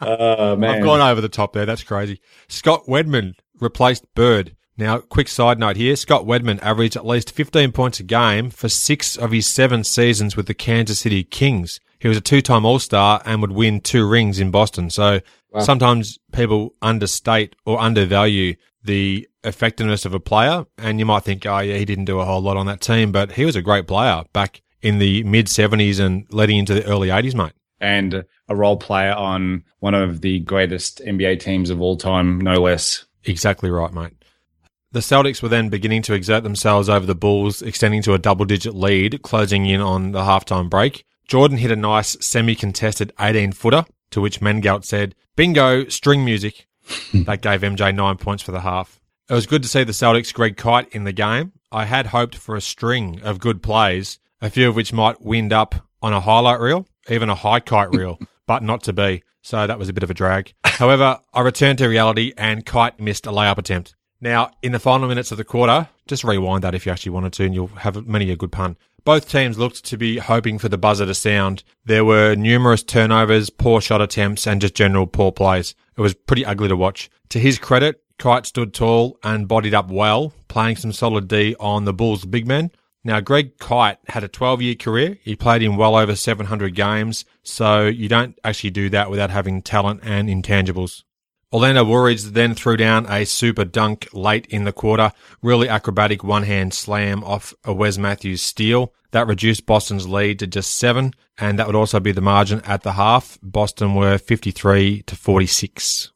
oh, 0.00 0.54
man. 0.56 0.76
I've 0.76 0.84
gone 0.84 1.00
over 1.00 1.20
the 1.20 1.28
top 1.28 1.52
there. 1.52 1.66
That's 1.66 1.82
crazy. 1.82 2.20
Scott 2.48 2.84
Wedman 2.86 3.34
replaced 3.58 4.12
Bird. 4.14 4.54
Now, 4.76 4.98
quick 4.98 5.26
side 5.26 5.58
note 5.58 5.76
here. 5.76 5.96
Scott 5.96 6.26
Wedman 6.26 6.62
averaged 6.62 6.96
at 6.96 7.06
least 7.06 7.32
15 7.32 7.72
points 7.72 7.98
a 7.98 8.04
game 8.04 8.50
for 8.50 8.68
six 8.68 9.16
of 9.16 9.32
his 9.32 9.48
seven 9.48 9.82
seasons 9.82 10.36
with 10.36 10.46
the 10.46 10.54
Kansas 10.54 11.00
City 11.00 11.24
Kings. 11.24 11.80
He 11.98 12.08
was 12.08 12.16
a 12.16 12.20
two-time 12.20 12.64
All-Star 12.64 13.22
and 13.24 13.40
would 13.40 13.52
win 13.52 13.80
two 13.80 14.06
rings 14.06 14.38
in 14.38 14.50
Boston. 14.50 14.90
So 14.90 15.20
wow. 15.50 15.60
sometimes 15.60 16.18
people 16.32 16.74
understate 16.80 17.56
or 17.66 17.80
undervalue 17.80 18.54
the 18.84 19.28
effectiveness 19.44 20.04
of 20.04 20.14
a 20.14 20.20
player. 20.20 20.64
And 20.76 20.98
you 20.98 21.06
might 21.06 21.24
think, 21.24 21.46
oh, 21.46 21.58
yeah, 21.58 21.76
he 21.76 21.84
didn't 21.84 22.04
do 22.04 22.20
a 22.20 22.24
whole 22.24 22.40
lot 22.40 22.56
on 22.56 22.66
that 22.66 22.80
team, 22.80 23.12
but 23.12 23.32
he 23.32 23.44
was 23.44 23.56
a 23.56 23.62
great 23.62 23.86
player 23.86 24.24
back 24.32 24.62
in 24.82 24.98
the 24.98 25.24
mid 25.24 25.46
70s 25.46 25.98
and 25.98 26.26
leading 26.30 26.58
into 26.58 26.74
the 26.74 26.84
early 26.84 27.08
80s, 27.08 27.34
mate. 27.34 27.52
And 27.80 28.24
a 28.48 28.56
role 28.56 28.76
player 28.76 29.12
on 29.12 29.64
one 29.80 29.94
of 29.94 30.20
the 30.20 30.40
greatest 30.40 31.00
NBA 31.04 31.40
teams 31.40 31.70
of 31.70 31.80
all 31.80 31.96
time, 31.96 32.40
no 32.40 32.54
less. 32.54 33.04
Exactly 33.24 33.70
right, 33.70 33.92
mate. 33.92 34.12
The 34.90 35.00
Celtics 35.00 35.42
were 35.42 35.50
then 35.50 35.68
beginning 35.68 36.02
to 36.02 36.14
exert 36.14 36.42
themselves 36.42 36.88
over 36.88 37.04
the 37.04 37.14
Bulls, 37.14 37.60
extending 37.60 38.00
to 38.02 38.14
a 38.14 38.18
double 38.18 38.46
digit 38.46 38.74
lead, 38.74 39.22
closing 39.22 39.66
in 39.66 39.80
on 39.80 40.12
the 40.12 40.22
halftime 40.22 40.70
break. 40.70 41.04
Jordan 41.28 41.58
hit 41.58 41.70
a 41.70 41.76
nice 41.76 42.16
semi 42.20 42.54
contested 42.54 43.12
18 43.20 43.52
footer, 43.52 43.84
to 44.10 44.20
which 44.20 44.40
Mengelt 44.40 44.84
said, 44.84 45.14
Bingo, 45.36 45.86
string 45.88 46.24
music. 46.24 46.66
Hmm. 47.12 47.24
that 47.24 47.42
gave 47.42 47.60
MJ 47.60 47.94
nine 47.94 48.16
points 48.16 48.42
for 48.42 48.50
the 48.50 48.62
half. 48.62 48.98
It 49.28 49.34
was 49.34 49.46
good 49.46 49.62
to 49.62 49.68
see 49.68 49.84
the 49.84 49.92
Celtics' 49.92 50.32
Greg 50.32 50.56
Kite 50.56 50.88
in 50.88 51.04
the 51.04 51.12
game. 51.12 51.52
I 51.70 51.84
had 51.84 52.06
hoped 52.06 52.34
for 52.34 52.56
a 52.56 52.62
string 52.62 53.20
of 53.20 53.40
good 53.40 53.62
plays, 53.62 54.18
a 54.40 54.48
few 54.48 54.70
of 54.70 54.74
which 54.74 54.90
might 54.90 55.20
wind 55.20 55.52
up 55.52 55.74
on 56.00 56.14
a 56.14 56.20
highlight 56.20 56.60
reel, 56.60 56.86
even 57.10 57.28
a 57.28 57.34
high 57.34 57.60
kite 57.60 57.94
reel, 57.94 58.18
but 58.46 58.62
not 58.62 58.82
to 58.84 58.94
be. 58.94 59.22
So 59.42 59.66
that 59.66 59.78
was 59.78 59.90
a 59.90 59.92
bit 59.92 60.02
of 60.02 60.10
a 60.10 60.14
drag. 60.14 60.54
However, 60.64 61.20
I 61.34 61.42
returned 61.42 61.78
to 61.78 61.88
reality 61.88 62.32
and 62.38 62.64
Kite 62.64 62.98
missed 62.98 63.26
a 63.26 63.30
layup 63.30 63.58
attempt. 63.58 63.94
Now, 64.20 64.50
in 64.62 64.72
the 64.72 64.78
final 64.78 65.08
minutes 65.08 65.30
of 65.30 65.38
the 65.38 65.44
quarter, 65.44 65.88
just 66.06 66.24
rewind 66.24 66.64
that 66.64 66.74
if 66.74 66.86
you 66.86 66.92
actually 66.92 67.12
wanted 67.12 67.32
to, 67.34 67.44
and 67.44 67.54
you'll 67.54 67.68
have 67.68 68.06
many 68.06 68.30
a 68.30 68.36
good 68.36 68.50
pun. 68.50 68.76
Both 69.08 69.30
teams 69.30 69.56
looked 69.56 69.86
to 69.86 69.96
be 69.96 70.18
hoping 70.18 70.58
for 70.58 70.68
the 70.68 70.76
buzzer 70.76 71.06
to 71.06 71.14
sound. 71.14 71.64
There 71.82 72.04
were 72.04 72.34
numerous 72.34 72.82
turnovers, 72.82 73.48
poor 73.48 73.80
shot 73.80 74.02
attempts, 74.02 74.46
and 74.46 74.60
just 74.60 74.74
general 74.74 75.06
poor 75.06 75.32
plays. 75.32 75.74
It 75.96 76.02
was 76.02 76.12
pretty 76.12 76.44
ugly 76.44 76.68
to 76.68 76.76
watch. 76.76 77.08
To 77.30 77.38
his 77.38 77.58
credit, 77.58 78.02
Kite 78.18 78.44
stood 78.44 78.74
tall 78.74 79.18
and 79.22 79.48
bodied 79.48 79.72
up 79.72 79.90
well, 79.90 80.34
playing 80.48 80.76
some 80.76 80.92
solid 80.92 81.26
D 81.26 81.56
on 81.58 81.86
the 81.86 81.94
Bulls' 81.94 82.26
big 82.26 82.46
men. 82.46 82.70
Now, 83.02 83.20
Greg 83.20 83.56
Kite 83.56 83.96
had 84.08 84.24
a 84.24 84.28
12 84.28 84.60
year 84.60 84.74
career. 84.74 85.16
He 85.22 85.34
played 85.34 85.62
in 85.62 85.78
well 85.78 85.96
over 85.96 86.14
700 86.14 86.74
games, 86.74 87.24
so 87.42 87.86
you 87.86 88.10
don't 88.10 88.38
actually 88.44 88.72
do 88.72 88.90
that 88.90 89.10
without 89.10 89.30
having 89.30 89.62
talent 89.62 90.00
and 90.02 90.28
intangibles. 90.28 91.04
Orlando 91.50 91.82
Woolridge 91.82 92.24
then 92.24 92.54
threw 92.54 92.76
down 92.76 93.06
a 93.10 93.24
super 93.24 93.64
dunk 93.64 94.06
late 94.12 94.44
in 94.50 94.64
the 94.64 94.72
quarter, 94.72 95.12
really 95.40 95.66
acrobatic 95.66 96.22
one 96.22 96.42
hand 96.42 96.74
slam 96.74 97.24
off 97.24 97.54
a 97.64 97.72
Wes 97.72 97.96
Matthews 97.96 98.42
steal. 98.42 98.92
That 99.12 99.26
reduced 99.26 99.64
Boston's 99.64 100.06
lead 100.06 100.38
to 100.40 100.46
just 100.46 100.72
seven, 100.72 101.14
and 101.38 101.58
that 101.58 101.66
would 101.66 101.76
also 101.76 101.98
be 101.98 102.12
the 102.12 102.20
margin 102.20 102.60
at 102.64 102.82
the 102.82 102.92
half. 102.92 103.38
Boston 103.42 103.94
were 103.94 104.18
53 104.18 105.02
to 105.02 105.16
46. 105.16 106.12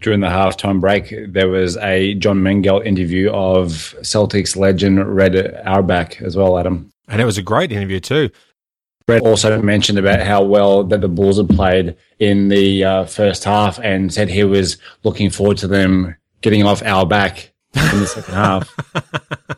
During 0.00 0.20
the 0.20 0.28
halftime 0.28 0.80
break, 0.80 1.12
there 1.28 1.48
was 1.48 1.76
a 1.78 2.14
John 2.14 2.40
Mengelt 2.40 2.86
interview 2.86 3.30
of 3.30 3.96
Celtics 4.02 4.56
legend 4.56 5.04
Red 5.16 5.36
Auerbach 5.64 6.20
as 6.22 6.36
well, 6.36 6.58
Adam. 6.58 6.92
And 7.08 7.20
it 7.20 7.24
was 7.24 7.38
a 7.38 7.42
great 7.42 7.72
interview 7.72 7.98
too. 7.98 8.30
Brett 9.06 9.22
also 9.22 9.60
mentioned 9.62 9.98
about 9.98 10.20
how 10.20 10.42
well 10.42 10.84
that 10.84 11.00
the 11.00 11.08
Bulls 11.08 11.38
had 11.38 11.48
played 11.48 11.96
in 12.18 12.48
the 12.48 12.84
uh, 12.84 13.04
first 13.06 13.42
half 13.42 13.80
and 13.80 14.12
said 14.12 14.28
he 14.28 14.44
was 14.44 14.76
looking 15.02 15.30
forward 15.30 15.56
to 15.58 15.66
them 15.66 16.14
getting 16.42 16.62
off 16.62 16.82
our 16.82 17.06
back 17.06 17.52
in 17.74 18.00
the 18.00 18.06
second 18.06 18.34
half. 18.34 18.70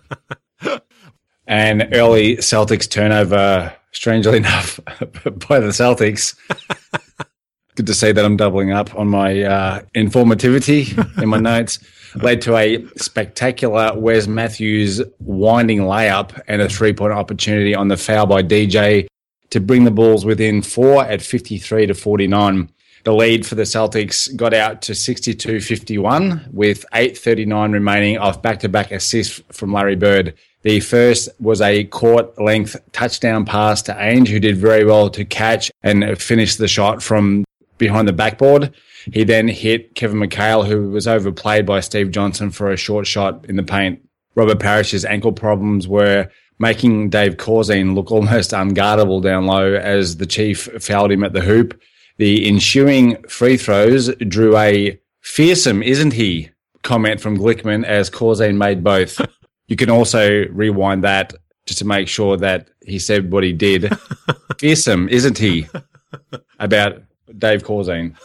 and 1.51 1.88
early 1.92 2.36
Celtics 2.36 2.88
turnover, 2.88 3.74
strangely 3.90 4.36
enough, 4.38 4.80
by 4.86 5.59
the 5.59 5.72
Celtics. 5.72 6.36
Good 7.74 7.86
to 7.86 7.94
see 7.94 8.12
that 8.12 8.24
I'm 8.24 8.36
doubling 8.36 8.72
up 8.72 8.94
on 8.94 9.09
my 9.09 9.42
uh, 9.42 9.82
informativity 9.94 10.96
in 11.20 11.28
my 11.28 11.38
notes. 11.38 11.80
Led 12.16 12.40
to 12.42 12.57
a 12.57 12.84
spectacular 12.96 13.96
Wes 13.96 14.26
Matthews 14.26 15.01
winding 15.20 15.78
layup 15.78 16.40
and 16.48 16.61
a 16.61 16.68
three 16.68 16.92
point 16.92 17.12
opportunity 17.12 17.74
on 17.74 17.88
the 17.88 17.96
foul 17.96 18.26
by 18.26 18.42
DJ 18.42 19.07
to 19.51 19.61
bring 19.61 19.84
the 19.84 19.90
Bulls 19.92 20.24
within 20.24 20.62
four 20.62 21.05
at 21.05 21.22
53 21.22 21.86
to 21.86 21.94
49. 21.94 22.68
The 23.05 23.12
lead 23.12 23.46
for 23.46 23.55
the 23.55 23.62
Celtics 23.62 24.34
got 24.36 24.53
out 24.53 24.82
to 24.82 24.94
62 24.94 25.61
51 25.61 26.51
with 26.53 26.84
8.39 26.92 27.72
remaining 27.72 28.18
off 28.18 28.42
back 28.42 28.61
to 28.61 28.68
back 28.68 28.90
assists 28.90 29.40
from 29.53 29.72
Larry 29.72 29.96
Bird. 29.96 30.34
The 30.63 30.81
first 30.81 31.29
was 31.41 31.61
a 31.61 31.85
court 31.85 32.39
length 32.41 32.77
touchdown 32.93 33.45
pass 33.45 33.81
to 33.83 33.95
Ainge, 33.95 34.29
who 34.29 34.39
did 34.39 34.57
very 34.57 34.85
well 34.85 35.09
to 35.11 35.25
catch 35.25 35.71
and 35.83 36.21
finish 36.21 36.57
the 36.57 36.69
shot 36.69 37.03
from 37.03 37.45
behind 37.79 38.07
the 38.07 38.13
backboard. 38.13 38.75
He 39.13 39.25
then 39.25 39.49
hit 39.49 39.95
Kevin 39.95 40.21
McHale, 40.21 40.67
who 40.67 40.91
was 40.91 41.09
overplayed 41.09 41.65
by 41.65 41.81
Steve 41.81 42.11
Johnson 42.11 42.51
for 42.51 42.71
a 42.71 42.77
short 42.77 43.07
shot 43.07 43.47
in 43.49 43.57
the 43.57 43.63
paint. 43.63 44.07
Robert 44.35 44.61
Parish's 44.61 45.07
ankle 45.07 45.33
problems 45.33 45.89
were 45.89 46.29
making 46.59 47.09
Dave 47.09 47.39
Corzine 47.39 47.95
look 47.95 48.13
almost 48.13 48.51
unguardable 48.51 49.23
down 49.23 49.47
low 49.47 49.75
as 49.75 50.19
the 50.19 50.27
Chief 50.27 50.69
fouled 50.79 51.11
him 51.11 51.25
at 51.25 51.33
the 51.33 51.41
hoop. 51.41 51.81
The 52.19 52.47
ensuing 52.47 53.23
free 53.23 53.57
throws 53.57 54.15
drew 54.17 54.57
a 54.59 55.01
fearsome, 55.23 55.83
isn't 55.83 56.13
he? 56.13 56.51
comment 56.83 57.21
from 57.21 57.39
Glickman 57.39 57.85
as 57.85 58.11
Corzine 58.11 58.57
made 58.57 58.83
both. 58.83 59.21
you 59.71 59.77
can 59.77 59.89
also 59.89 60.47
rewind 60.49 61.05
that 61.05 61.33
just 61.64 61.79
to 61.79 61.87
make 61.87 62.09
sure 62.09 62.37
that 62.37 62.68
he 62.85 62.99
said 62.99 63.33
what 63.33 63.45
he 63.45 63.53
did. 63.53 63.97
fearsome, 64.59 65.09
isn't 65.09 65.39
he? 65.39 65.66
About 66.59 67.03
Dave 67.39 67.62
Corzine. 67.62 68.16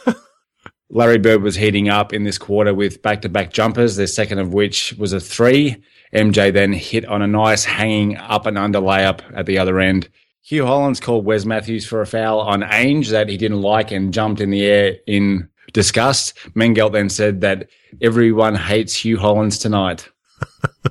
Larry 0.90 1.18
Bird 1.18 1.42
was 1.42 1.54
heating 1.54 1.88
up 1.88 2.12
in 2.12 2.24
this 2.24 2.36
quarter 2.36 2.74
with 2.74 3.00
back 3.00 3.22
to 3.22 3.28
back 3.28 3.52
jumpers, 3.52 3.94
the 3.94 4.08
second 4.08 4.40
of 4.40 4.52
which 4.52 4.92
was 4.94 5.12
a 5.12 5.20
three. 5.20 5.76
MJ 6.12 6.52
then 6.52 6.72
hit 6.72 7.04
on 7.06 7.22
a 7.22 7.26
nice 7.28 7.64
hanging 7.64 8.16
up 8.16 8.46
and 8.46 8.58
under 8.58 8.80
layup 8.80 9.20
at 9.34 9.46
the 9.46 9.58
other 9.58 9.78
end. 9.78 10.08
Hugh 10.42 10.66
Hollins 10.66 11.00
called 11.00 11.24
Wes 11.24 11.44
Matthews 11.44 11.86
for 11.86 12.00
a 12.00 12.06
foul 12.06 12.40
on 12.40 12.62
Ainge 12.62 13.10
that 13.10 13.28
he 13.28 13.36
didn't 13.36 13.62
like 13.62 13.92
and 13.92 14.12
jumped 14.12 14.40
in 14.40 14.50
the 14.50 14.64
air 14.64 14.96
in 15.06 15.48
disgust. 15.72 16.36
Mengelt 16.56 16.92
then 16.92 17.08
said 17.08 17.40
that 17.42 17.68
everyone 18.02 18.56
hates 18.56 18.94
Hugh 18.94 19.18
Hollins 19.18 19.58
tonight. 19.58 20.08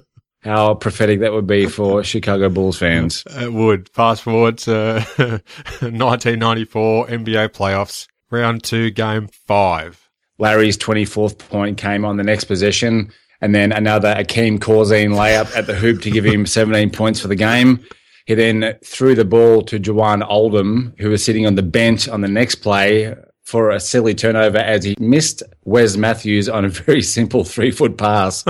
How 0.46 0.76
prophetic 0.76 1.22
that 1.22 1.34
would 1.34 1.48
be 1.48 1.66
for 1.66 2.04
Chicago 2.14 2.50
Bulls 2.50 2.78
fans. 2.78 3.24
It 3.32 3.52
would. 3.52 3.90
Fast 3.90 4.22
forward 4.22 4.60
to 4.60 5.04
1994 5.82 7.08
NBA 7.08 7.50
playoffs, 7.50 8.08
round 8.30 8.64
two, 8.64 8.92
game 8.92 9.28
five. 9.48 10.08
Larry's 10.38 10.78
24th 10.78 11.40
point 11.40 11.78
came 11.78 12.06
on 12.06 12.18
the 12.18 12.24
next 12.24 12.44
possession 12.44 13.12
and 13.42 13.56
then 13.56 13.72
another 13.72 14.14
Akeem 14.14 14.60
Corzine 14.60 15.16
layup 15.16 15.56
at 15.56 15.66
the 15.66 15.74
hoop 15.76 16.02
to 16.04 16.12
give 16.12 16.26
him 16.26 16.46
17 16.46 16.92
points 16.92 17.20
for 17.20 17.28
the 17.28 17.36
game. 17.36 17.84
He 18.28 18.36
then 18.36 18.76
threw 18.84 19.16
the 19.16 19.26
ball 19.26 19.64
to 19.64 19.80
Jawan 19.80 20.28
Oldham, 20.28 20.94
who 21.00 21.10
was 21.10 21.24
sitting 21.24 21.48
on 21.48 21.56
the 21.56 21.64
bench 21.64 22.08
on 22.08 22.22
the 22.22 22.28
next 22.28 22.56
play 22.56 23.16
for 23.44 23.72
a 23.72 23.80
silly 23.80 24.14
turnover 24.14 24.58
as 24.58 24.84
he 24.84 24.96
missed 25.00 25.42
Wes 25.64 25.98
Matthews 25.98 26.50
on 26.50 26.66
a 26.66 26.70
very 26.70 27.02
simple 27.02 27.44
three 27.44 27.72
foot 27.72 27.98
pass. 27.98 28.44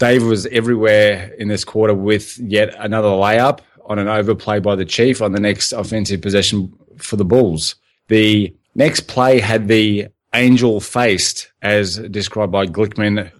Dave 0.00 0.24
was 0.24 0.46
everywhere 0.46 1.34
in 1.38 1.48
this 1.48 1.62
quarter 1.62 1.92
with 1.92 2.38
yet 2.38 2.74
another 2.78 3.08
layup 3.08 3.60
on 3.84 3.98
an 3.98 4.08
overplay 4.08 4.58
by 4.58 4.74
the 4.74 4.86
Chief 4.86 5.20
on 5.20 5.32
the 5.32 5.40
next 5.40 5.72
offensive 5.72 6.22
possession 6.22 6.72
for 6.96 7.16
the 7.16 7.24
Bulls. 7.24 7.74
The 8.08 8.56
next 8.74 9.08
play 9.08 9.40
had 9.40 9.68
the 9.68 10.08
angel 10.32 10.80
faced, 10.80 11.52
as 11.60 11.98
described 11.98 12.50
by 12.50 12.66
Glickman, 12.66 13.30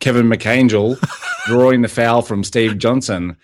Kevin 0.00 0.28
McAngel 0.28 0.98
drawing 1.46 1.82
the 1.82 1.88
foul 1.88 2.22
from 2.22 2.42
Steve 2.42 2.76
Johnson 2.78 3.36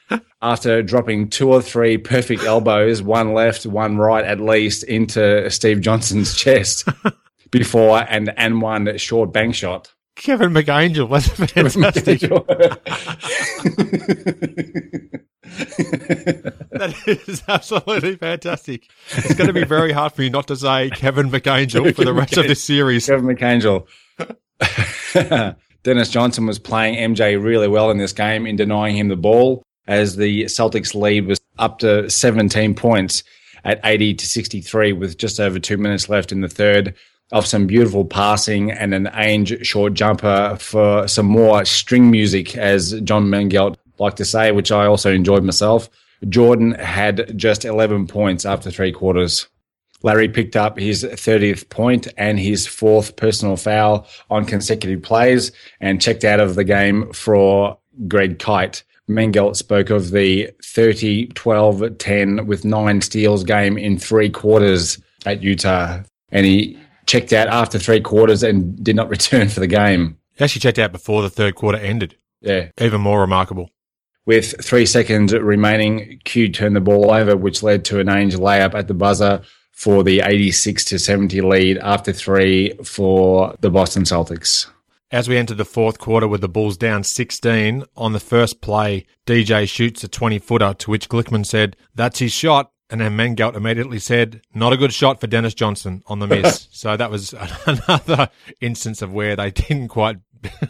after 0.42 0.82
dropping 0.82 1.28
two 1.28 1.52
or 1.52 1.62
three 1.62 1.98
perfect 1.98 2.42
elbows, 2.42 3.00
one 3.00 3.32
left, 3.32 3.64
one 3.64 3.96
right 3.96 4.24
at 4.24 4.40
least, 4.40 4.82
into 4.82 5.48
Steve 5.50 5.80
Johnson's 5.82 6.34
chest 6.42 6.88
before 7.52 8.04
and 8.08 8.32
and 8.36 8.60
one 8.60 8.98
short 8.98 9.32
bank 9.32 9.54
shot. 9.54 9.92
Kevin 10.16 10.50
McAngel, 10.50 11.08
that's 11.10 11.28
fantastic. 11.28 12.20
that 16.70 16.94
is 17.06 17.42
absolutely 17.46 18.16
fantastic. 18.16 18.88
It's 19.10 19.34
going 19.34 19.46
to 19.46 19.52
be 19.52 19.64
very 19.64 19.92
hard 19.92 20.12
for 20.12 20.22
you 20.22 20.30
not 20.30 20.48
to 20.48 20.56
say 20.56 20.90
Kevin 20.90 21.30
McAngel 21.30 21.94
for 21.94 22.04
the 22.04 22.14
rest 22.14 22.36
of 22.36 22.48
this 22.48 22.64
series. 22.64 23.06
Kevin 23.06 23.26
McAngel. 23.26 23.86
Dennis 25.82 26.10
Johnson 26.10 26.46
was 26.46 26.58
playing 26.58 27.14
MJ 27.14 27.40
really 27.40 27.68
well 27.68 27.90
in 27.90 27.98
this 27.98 28.12
game 28.12 28.46
in 28.46 28.56
denying 28.56 28.96
him 28.96 29.08
the 29.08 29.16
ball 29.16 29.62
as 29.86 30.16
the 30.16 30.44
Celtics 30.46 30.94
lead 30.94 31.26
was 31.26 31.40
up 31.58 31.78
to 31.80 32.10
17 32.10 32.74
points 32.74 33.22
at 33.64 33.80
80 33.84 34.14
to 34.14 34.26
63 34.26 34.92
with 34.94 35.18
just 35.18 35.38
over 35.38 35.58
two 35.58 35.76
minutes 35.76 36.08
left 36.08 36.32
in 36.32 36.40
the 36.40 36.48
third 36.48 36.94
of 37.32 37.46
some 37.46 37.66
beautiful 37.66 38.04
passing 38.04 38.70
and 38.70 38.94
an 38.94 39.06
Ainge 39.06 39.64
short 39.64 39.94
jumper 39.94 40.56
for 40.60 41.08
some 41.08 41.26
more 41.26 41.64
string 41.64 42.10
music, 42.10 42.56
as 42.56 42.92
John 43.00 43.26
Mengelt 43.26 43.76
liked 43.98 44.18
to 44.18 44.24
say, 44.24 44.52
which 44.52 44.70
I 44.70 44.86
also 44.86 45.12
enjoyed 45.12 45.42
myself. 45.42 45.88
Jordan 46.28 46.72
had 46.72 47.36
just 47.36 47.64
11 47.64 48.06
points 48.06 48.44
after 48.44 48.70
three 48.70 48.92
quarters. 48.92 49.48
Larry 50.02 50.28
picked 50.28 50.56
up 50.56 50.78
his 50.78 51.04
30th 51.04 51.68
point 51.68 52.06
and 52.16 52.38
his 52.38 52.66
fourth 52.66 53.16
personal 53.16 53.56
foul 53.56 54.06
on 54.30 54.44
consecutive 54.44 55.02
plays 55.02 55.52
and 55.80 56.00
checked 56.00 56.24
out 56.24 56.40
of 56.40 56.54
the 56.54 56.64
game 56.64 57.12
for 57.12 57.78
Greg 58.06 58.38
Kite. 58.38 58.84
Mengelt 59.08 59.56
spoke 59.56 59.90
of 59.90 60.10
the 60.10 60.50
30 60.62 61.28
12 61.28 61.98
10 61.98 62.46
with 62.46 62.64
nine 62.64 63.00
steals 63.00 63.44
game 63.44 63.78
in 63.78 63.98
three 63.98 64.28
quarters 64.28 65.00
at 65.24 65.42
Utah. 65.42 66.02
And 66.30 66.44
he 66.44 66.78
checked 67.06 67.32
out 67.32 67.48
after 67.48 67.78
three 67.78 68.00
quarters 68.00 68.42
and 68.42 68.82
did 68.82 68.96
not 68.96 69.08
return 69.16 69.48
for 69.48 69.60
the 69.60 69.66
game. 69.66 70.18
He 70.34 70.44
actually 70.44 70.60
checked 70.60 70.78
out 70.78 70.92
before 70.92 71.22
the 71.22 71.30
third 71.30 71.54
quarter 71.54 71.78
ended. 71.78 72.16
Yeah. 72.40 72.68
Even 72.80 73.00
more 73.00 73.20
remarkable. 73.20 73.70
With 74.26 74.64
three 74.64 74.86
seconds 74.86 75.32
remaining, 75.32 76.20
Q 76.24 76.48
turned 76.48 76.74
the 76.74 76.80
ball 76.80 77.12
over, 77.12 77.36
which 77.36 77.62
led 77.62 77.84
to 77.86 78.00
an 78.00 78.08
Ainge 78.08 78.32
layup 78.32 78.74
at 78.74 78.88
the 78.88 78.94
buzzer 78.94 79.42
for 79.72 80.02
the 80.02 80.20
86 80.24 80.84
to 80.86 80.98
70 80.98 81.40
lead 81.42 81.78
after 81.78 82.12
three 82.12 82.72
for 82.82 83.54
the 83.60 83.70
Boston 83.70 84.02
Celtics. 84.02 84.66
As 85.12 85.28
we 85.28 85.36
enter 85.36 85.54
the 85.54 85.64
fourth 85.64 85.98
quarter 85.98 86.26
with 86.26 86.40
the 86.40 86.48
Bulls 86.48 86.76
down 86.76 87.04
16, 87.04 87.84
on 87.96 88.12
the 88.12 88.18
first 88.18 88.60
play, 88.60 89.06
DJ 89.24 89.68
shoots 89.68 90.02
a 90.02 90.08
20 90.08 90.40
footer, 90.40 90.74
to 90.74 90.90
which 90.90 91.08
Glickman 91.08 91.46
said, 91.46 91.76
That's 91.94 92.18
his 92.18 92.32
shot. 92.32 92.72
And 92.88 93.00
then 93.00 93.16
Mengelt 93.16 93.56
immediately 93.56 93.98
said, 93.98 94.42
Not 94.54 94.72
a 94.72 94.76
good 94.76 94.92
shot 94.92 95.20
for 95.20 95.26
Dennis 95.26 95.54
Johnson 95.54 96.02
on 96.06 96.20
the 96.20 96.26
miss. 96.26 96.68
so 96.72 96.96
that 96.96 97.10
was 97.10 97.34
another 97.66 98.30
instance 98.60 99.02
of 99.02 99.12
where 99.12 99.36
they 99.36 99.50
didn't 99.52 99.88
quite 99.88 100.18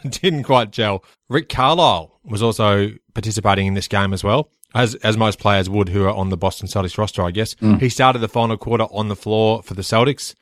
didn't 0.09 0.43
quite 0.43 0.71
gel. 0.71 1.03
Rick 1.29 1.49
Carlisle 1.49 2.19
was 2.23 2.41
also 2.41 2.91
participating 3.13 3.67
in 3.67 3.73
this 3.75 3.87
game 3.87 4.13
as 4.13 4.23
well, 4.23 4.49
as 4.73 4.95
as 4.95 5.17
most 5.17 5.39
players 5.39 5.69
would 5.69 5.89
who 5.89 6.05
are 6.05 6.13
on 6.13 6.29
the 6.29 6.37
Boston 6.37 6.67
Celtics 6.67 6.97
roster, 6.97 7.21
I 7.21 7.31
guess. 7.31 7.53
Mm. 7.55 7.79
He 7.79 7.89
started 7.89 8.19
the 8.19 8.27
final 8.27 8.57
quarter 8.57 8.85
on 8.85 9.07
the 9.07 9.15
floor 9.15 9.61
for 9.61 9.73
the 9.73 9.83
Celtics. 9.83 10.33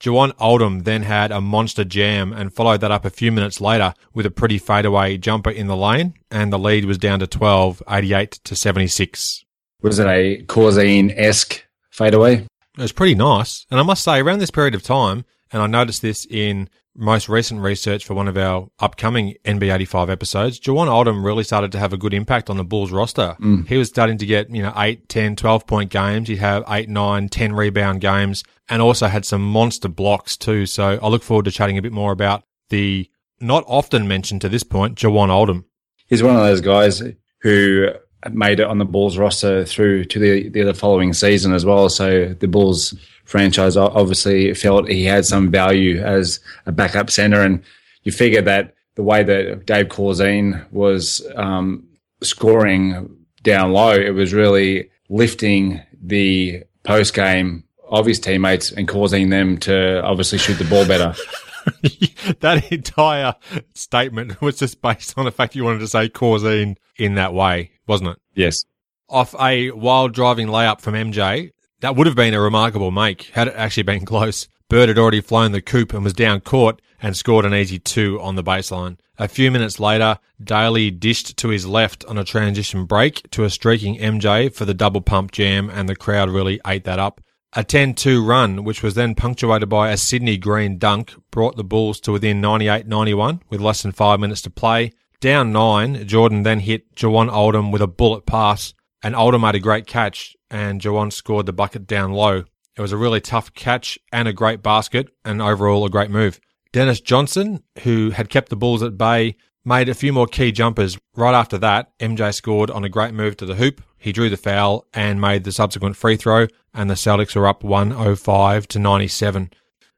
Jawan 0.00 0.32
Oldham 0.40 0.80
then 0.84 1.02
had 1.02 1.30
a 1.30 1.42
monster 1.42 1.84
jam 1.84 2.32
and 2.32 2.54
followed 2.54 2.80
that 2.80 2.90
up 2.90 3.04
a 3.04 3.10
few 3.10 3.30
minutes 3.30 3.60
later 3.60 3.92
with 4.14 4.24
a 4.24 4.30
pretty 4.30 4.56
fadeaway 4.56 5.18
jumper 5.18 5.50
in 5.50 5.66
the 5.66 5.76
lane, 5.76 6.14
and 6.30 6.50
the 6.50 6.58
lead 6.58 6.86
was 6.86 6.96
down 6.96 7.20
to 7.20 7.26
12, 7.26 7.82
88 7.88 8.30
to 8.30 8.56
76. 8.56 9.44
Was 9.82 9.98
it 9.98 10.06
a 10.06 10.42
Corzine 10.44 11.12
esque 11.16 11.64
fadeaway? 11.90 12.46
It 12.78 12.82
was 12.82 12.92
pretty 12.92 13.14
nice. 13.14 13.66
And 13.70 13.80
I 13.80 13.82
must 13.82 14.04
say, 14.04 14.20
around 14.20 14.38
this 14.38 14.50
period 14.50 14.74
of 14.74 14.82
time, 14.82 15.24
and 15.52 15.62
I 15.62 15.66
noticed 15.66 16.02
this 16.02 16.26
in 16.28 16.68
most 16.94 17.28
recent 17.28 17.60
research 17.60 18.04
for 18.04 18.14
one 18.14 18.28
of 18.28 18.36
our 18.36 18.68
upcoming 18.78 19.34
NB85 19.44 20.10
episodes, 20.10 20.60
Jawan 20.60 20.88
Oldham 20.88 21.24
really 21.24 21.44
started 21.44 21.72
to 21.72 21.78
have 21.78 21.92
a 21.92 21.96
good 21.96 22.14
impact 22.14 22.50
on 22.50 22.56
the 22.56 22.64
Bulls 22.64 22.90
roster. 22.90 23.36
Mm. 23.40 23.66
He 23.66 23.76
was 23.76 23.88
starting 23.88 24.18
to 24.18 24.26
get, 24.26 24.50
you 24.50 24.62
know, 24.62 24.72
8, 24.76 25.08
10, 25.08 25.36
12 25.36 25.66
point 25.66 25.90
games. 25.90 26.28
He'd 26.28 26.38
have 26.38 26.64
8, 26.68 26.88
9, 26.88 27.28
10 27.28 27.52
rebound 27.52 28.00
games 28.00 28.44
and 28.68 28.82
also 28.82 29.06
had 29.06 29.24
some 29.24 29.42
monster 29.42 29.88
blocks 29.88 30.36
too. 30.36 30.66
So 30.66 30.98
I 31.02 31.08
look 31.08 31.22
forward 31.22 31.46
to 31.46 31.50
chatting 31.50 31.78
a 31.78 31.82
bit 31.82 31.92
more 31.92 32.12
about 32.12 32.44
the 32.68 33.08
not 33.40 33.64
often 33.66 34.06
mentioned 34.06 34.42
to 34.42 34.48
this 34.48 34.62
point, 34.62 34.96
Jawan 34.96 35.30
Oldham. 35.30 35.64
He's 36.06 36.22
one 36.22 36.36
of 36.36 36.42
those 36.42 36.60
guys 36.60 37.02
who 37.40 37.88
made 38.30 38.60
it 38.60 38.66
on 38.66 38.78
the 38.78 38.84
Bulls 38.84 39.16
roster 39.16 39.64
through 39.64 40.04
to 40.04 40.18
the, 40.18 40.48
the, 40.48 40.62
the 40.62 40.74
following 40.74 41.12
season 41.12 41.52
as 41.52 41.64
well. 41.64 41.88
So 41.88 42.34
the 42.34 42.48
Bulls 42.48 42.94
franchise 43.24 43.76
obviously 43.76 44.52
felt 44.54 44.88
he 44.88 45.04
had 45.04 45.24
some 45.24 45.50
value 45.50 46.00
as 46.02 46.40
a 46.66 46.72
backup 46.72 47.10
center. 47.10 47.40
And 47.40 47.62
you 48.02 48.12
figure 48.12 48.42
that 48.42 48.74
the 48.96 49.02
way 49.02 49.22
that 49.22 49.66
Dave 49.66 49.86
Corzine 49.86 50.70
was 50.72 51.26
um, 51.36 51.88
scoring 52.22 53.16
down 53.42 53.72
low, 53.72 53.92
it 53.92 54.10
was 54.10 54.34
really 54.34 54.90
lifting 55.08 55.80
the 56.02 56.62
post 56.82 57.14
game 57.14 57.64
of 57.88 58.06
his 58.06 58.20
teammates 58.20 58.70
and 58.70 58.86
causing 58.86 59.30
them 59.30 59.58
to 59.58 60.02
obviously 60.02 60.38
shoot 60.38 60.54
the 60.54 60.64
ball 60.64 60.86
better. 60.86 61.14
that 62.40 62.68
entire 62.70 63.34
statement 63.74 64.40
was 64.40 64.58
just 64.58 64.80
based 64.80 65.16
on 65.16 65.24
the 65.24 65.32
fact 65.32 65.54
you 65.54 65.64
wanted 65.64 65.80
to 65.80 65.88
say 65.88 66.08
Corzine 66.08 66.76
in 66.96 67.14
that 67.14 67.34
way, 67.34 67.72
wasn't 67.86 68.10
it? 68.10 68.18
Yes. 68.34 68.64
Off 69.08 69.34
a 69.40 69.70
wild 69.72 70.12
driving 70.12 70.48
layup 70.48 70.80
from 70.80 70.94
MJ, 70.94 71.50
that 71.80 71.96
would 71.96 72.06
have 72.06 72.16
been 72.16 72.34
a 72.34 72.40
remarkable 72.40 72.90
make 72.90 73.24
had 73.32 73.48
it 73.48 73.54
actually 73.56 73.82
been 73.82 74.04
close. 74.04 74.48
Bird 74.68 74.88
had 74.88 74.98
already 74.98 75.20
flown 75.20 75.52
the 75.52 75.60
coop 75.60 75.92
and 75.92 76.04
was 76.04 76.12
down 76.12 76.40
court 76.40 76.80
and 77.02 77.16
scored 77.16 77.44
an 77.44 77.54
easy 77.54 77.78
two 77.78 78.20
on 78.20 78.36
the 78.36 78.44
baseline. 78.44 78.98
A 79.18 79.28
few 79.28 79.50
minutes 79.50 79.80
later, 79.80 80.18
Dailey 80.42 80.98
dished 80.98 81.36
to 81.38 81.48
his 81.48 81.66
left 81.66 82.04
on 82.04 82.16
a 82.18 82.24
transition 82.24 82.84
break 82.84 83.28
to 83.30 83.44
a 83.44 83.50
streaking 83.50 83.98
MJ 83.98 84.52
for 84.54 84.64
the 84.64 84.74
double 84.74 85.00
pump 85.00 85.32
jam 85.32 85.68
and 85.68 85.88
the 85.88 85.96
crowd 85.96 86.30
really 86.30 86.60
ate 86.66 86.84
that 86.84 86.98
up. 86.98 87.20
A 87.54 87.64
10-2 87.64 88.24
run, 88.24 88.62
which 88.62 88.80
was 88.80 88.94
then 88.94 89.16
punctuated 89.16 89.68
by 89.68 89.90
a 89.90 89.96
Sidney 89.96 90.38
Green 90.38 90.78
dunk, 90.78 91.14
brought 91.32 91.56
the 91.56 91.64
Bulls 91.64 91.98
to 92.02 92.12
within 92.12 92.40
98-91 92.40 93.40
with 93.50 93.60
less 93.60 93.82
than 93.82 93.90
five 93.90 94.20
minutes 94.20 94.40
to 94.42 94.50
play. 94.50 94.92
Down 95.20 95.50
nine, 95.50 96.06
Jordan 96.06 96.44
then 96.44 96.60
hit 96.60 96.94
Jawan 96.94 97.28
Oldham 97.28 97.72
with 97.72 97.82
a 97.82 97.88
bullet 97.88 98.24
pass, 98.24 98.72
and 99.02 99.16
Oldham 99.16 99.40
made 99.40 99.56
a 99.56 99.58
great 99.58 99.88
catch, 99.88 100.36
and 100.48 100.80
Jawan 100.80 101.12
scored 101.12 101.46
the 101.46 101.52
bucket 101.52 101.88
down 101.88 102.12
low. 102.12 102.44
It 102.76 102.80
was 102.80 102.92
a 102.92 102.96
really 102.96 103.20
tough 103.20 103.52
catch 103.52 103.98
and 104.12 104.28
a 104.28 104.32
great 104.32 104.62
basket, 104.62 105.08
and 105.24 105.42
overall 105.42 105.84
a 105.84 105.90
great 105.90 106.10
move. 106.10 106.38
Dennis 106.72 107.00
Johnson, 107.00 107.64
who 107.82 108.10
had 108.10 108.28
kept 108.28 108.50
the 108.50 108.56
Bulls 108.56 108.84
at 108.84 108.96
bay, 108.96 109.34
made 109.64 109.88
a 109.88 109.94
few 109.94 110.12
more 110.12 110.26
key 110.26 110.52
jumpers. 110.52 110.98
Right 111.14 111.34
after 111.34 111.58
that, 111.58 111.96
MJ 111.98 112.34
scored 112.34 112.70
on 112.70 112.84
a 112.84 112.88
great 112.88 113.14
move 113.14 113.36
to 113.38 113.46
the 113.46 113.56
hoop. 113.56 113.82
He 113.98 114.12
drew 114.12 114.30
the 114.30 114.36
foul 114.36 114.86
and 114.94 115.20
made 115.20 115.44
the 115.44 115.52
subsequent 115.52 115.96
free 115.96 116.16
throw, 116.16 116.46
and 116.72 116.88
the 116.88 116.94
Celtics 116.94 117.36
were 117.36 117.46
up 117.46 117.62
105 117.62 118.66
to 118.68 118.78
97. 118.78 119.50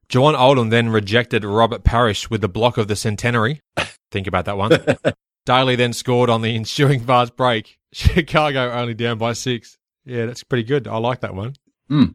Jawan 0.09 0.39
Oldham 0.39 0.71
then 0.71 0.89
rejected 0.91 1.45
Robert 1.45 1.85
Parish 1.85 2.29
with 2.29 2.41
the 2.41 2.49
block 2.49 2.77
of 2.77 2.89
the 2.89 2.97
centenary. 2.97 3.63
Think 4.11 4.27
about 4.27 4.45
that 4.45 4.59
one. 4.59 4.73
Dailey 5.47 5.77
then 5.77 5.93
scored 5.93 6.31
on 6.31 6.43
the 6.43 6.55
ensuing 6.55 7.01
fast 7.01 7.37
break. 7.37 7.79
Chicago 7.93 8.73
only 8.73 8.95
down 8.95 9.19
by 9.19 9.33
six. 9.33 9.79
Yeah, 10.05 10.27
that's 10.27 10.45
pretty 10.45 10.65
good. 10.65 10.87
I 10.87 10.99
like 10.99 11.21
that 11.21 11.35
one. 11.35 11.55
Mm. 11.91 12.15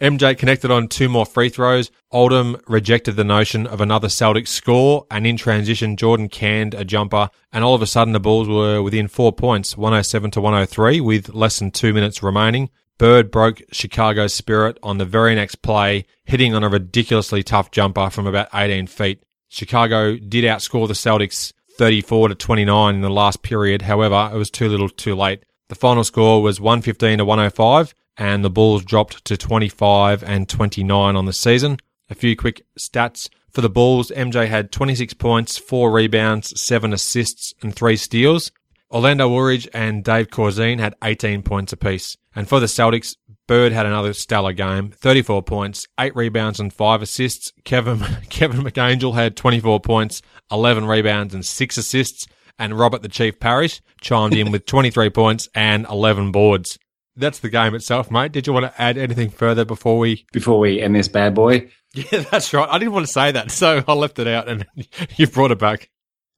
MJ 0.00 0.36
connected 0.36 0.70
on 0.70 0.88
two 0.88 1.08
more 1.08 1.24
free 1.24 1.48
throws. 1.48 1.90
Oldham 2.10 2.58
rejected 2.66 3.16
the 3.16 3.24
notion 3.24 3.66
of 3.66 3.80
another 3.80 4.10
Celtic 4.10 4.46
score, 4.46 5.06
and 5.10 5.26
in 5.26 5.38
transition, 5.38 5.96
Jordan 5.96 6.28
canned 6.28 6.74
a 6.74 6.84
jumper, 6.84 7.30
and 7.50 7.64
all 7.64 7.74
of 7.74 7.80
a 7.80 7.86
sudden 7.86 8.12
the 8.12 8.20
Bulls 8.20 8.46
were 8.46 8.82
within 8.82 9.08
four 9.08 9.32
points, 9.32 9.76
107 9.76 10.32
to 10.32 10.40
103, 10.42 11.00
with 11.00 11.34
less 11.34 11.58
than 11.58 11.70
two 11.70 11.94
minutes 11.94 12.22
remaining. 12.22 12.68
Bird 12.98 13.30
broke 13.30 13.62
Chicago's 13.72 14.34
spirit 14.34 14.78
on 14.82 14.98
the 14.98 15.06
very 15.06 15.34
next 15.34 15.62
play, 15.62 16.04
hitting 16.24 16.54
on 16.54 16.62
a 16.62 16.68
ridiculously 16.68 17.42
tough 17.42 17.70
jumper 17.70 18.10
from 18.10 18.26
about 18.26 18.48
18 18.52 18.86
feet. 18.88 19.22
Chicago 19.48 20.16
did 20.16 20.44
outscore 20.44 20.88
the 20.88 20.94
Celtics 20.94 21.54
34 21.78 22.28
to 22.28 22.34
29 22.34 22.94
in 22.94 23.00
the 23.00 23.10
last 23.10 23.42
period. 23.42 23.82
However, 23.82 24.30
it 24.32 24.36
was 24.36 24.50
too 24.50 24.68
little 24.68 24.88
too 24.90 25.14
late. 25.14 25.44
The 25.68 25.74
final 25.74 26.04
score 26.04 26.42
was 26.42 26.60
115 26.60 27.18
to 27.18 27.24
105 27.24 27.94
and 28.16 28.44
the 28.44 28.50
Bulls 28.50 28.84
dropped 28.84 29.24
to 29.26 29.36
25 29.36 30.22
and 30.22 30.48
29 30.48 31.16
on 31.16 31.24
the 31.24 31.32
season. 31.32 31.78
A 32.08 32.14
few 32.14 32.36
quick 32.36 32.64
stats 32.78 33.28
for 33.50 33.60
the 33.60 33.70
Bulls. 33.70 34.10
MJ 34.14 34.46
had 34.48 34.72
26 34.72 35.14
points, 35.14 35.58
4 35.58 35.90
rebounds, 35.90 36.60
7 36.60 36.92
assists 36.92 37.54
and 37.62 37.74
3 37.74 37.96
steals. 37.96 38.52
Orlando 38.90 39.28
Woolridge 39.28 39.68
and 39.74 40.04
Dave 40.04 40.28
Corzine 40.28 40.78
had 40.78 40.94
18 41.02 41.42
points 41.42 41.72
apiece. 41.72 42.16
And 42.34 42.48
for 42.48 42.60
the 42.60 42.66
Celtics, 42.66 43.16
Bird 43.46 43.72
had 43.72 43.86
another 43.86 44.12
stellar 44.12 44.52
game, 44.52 44.90
34 44.90 45.42
points, 45.42 45.86
8 45.98 46.14
rebounds 46.14 46.60
and 46.60 46.72
5 46.72 47.02
assists. 47.02 47.52
Kevin, 47.64 47.98
Kevin 48.28 48.62
McAngel 48.62 49.14
had 49.14 49.36
24 49.36 49.80
points, 49.80 50.22
11 50.50 50.86
rebounds 50.86 51.34
and 51.34 51.44
6 51.44 51.76
assists. 51.76 52.26
And 52.58 52.78
Robert 52.78 53.02
the 53.02 53.08
Chief 53.08 53.38
Parish 53.38 53.82
chimed 54.00 54.34
in 54.34 54.50
with 54.50 54.64
23 54.64 55.10
points 55.10 55.48
and 55.54 55.86
11 55.90 56.32
boards. 56.32 56.78
That's 57.16 57.38
the 57.38 57.48
game 57.48 57.74
itself, 57.74 58.10
mate. 58.10 58.32
Did 58.32 58.46
you 58.46 58.52
want 58.52 58.66
to 58.66 58.80
add 58.80 58.98
anything 58.98 59.30
further 59.30 59.64
before 59.64 59.98
we 59.98 60.26
before 60.32 60.58
we 60.58 60.80
end 60.80 60.94
this 60.94 61.08
bad 61.08 61.34
boy? 61.34 61.70
Yeah, 61.94 62.24
that's 62.30 62.52
right. 62.52 62.68
I 62.68 62.78
didn't 62.78 62.92
want 62.92 63.06
to 63.06 63.12
say 63.12 63.32
that, 63.32 63.50
so 63.50 63.82
I 63.88 63.94
left 63.94 64.18
it 64.18 64.26
out, 64.26 64.48
and 64.50 64.66
you've 65.16 65.32
brought 65.32 65.50
it 65.50 65.58
back. 65.58 65.88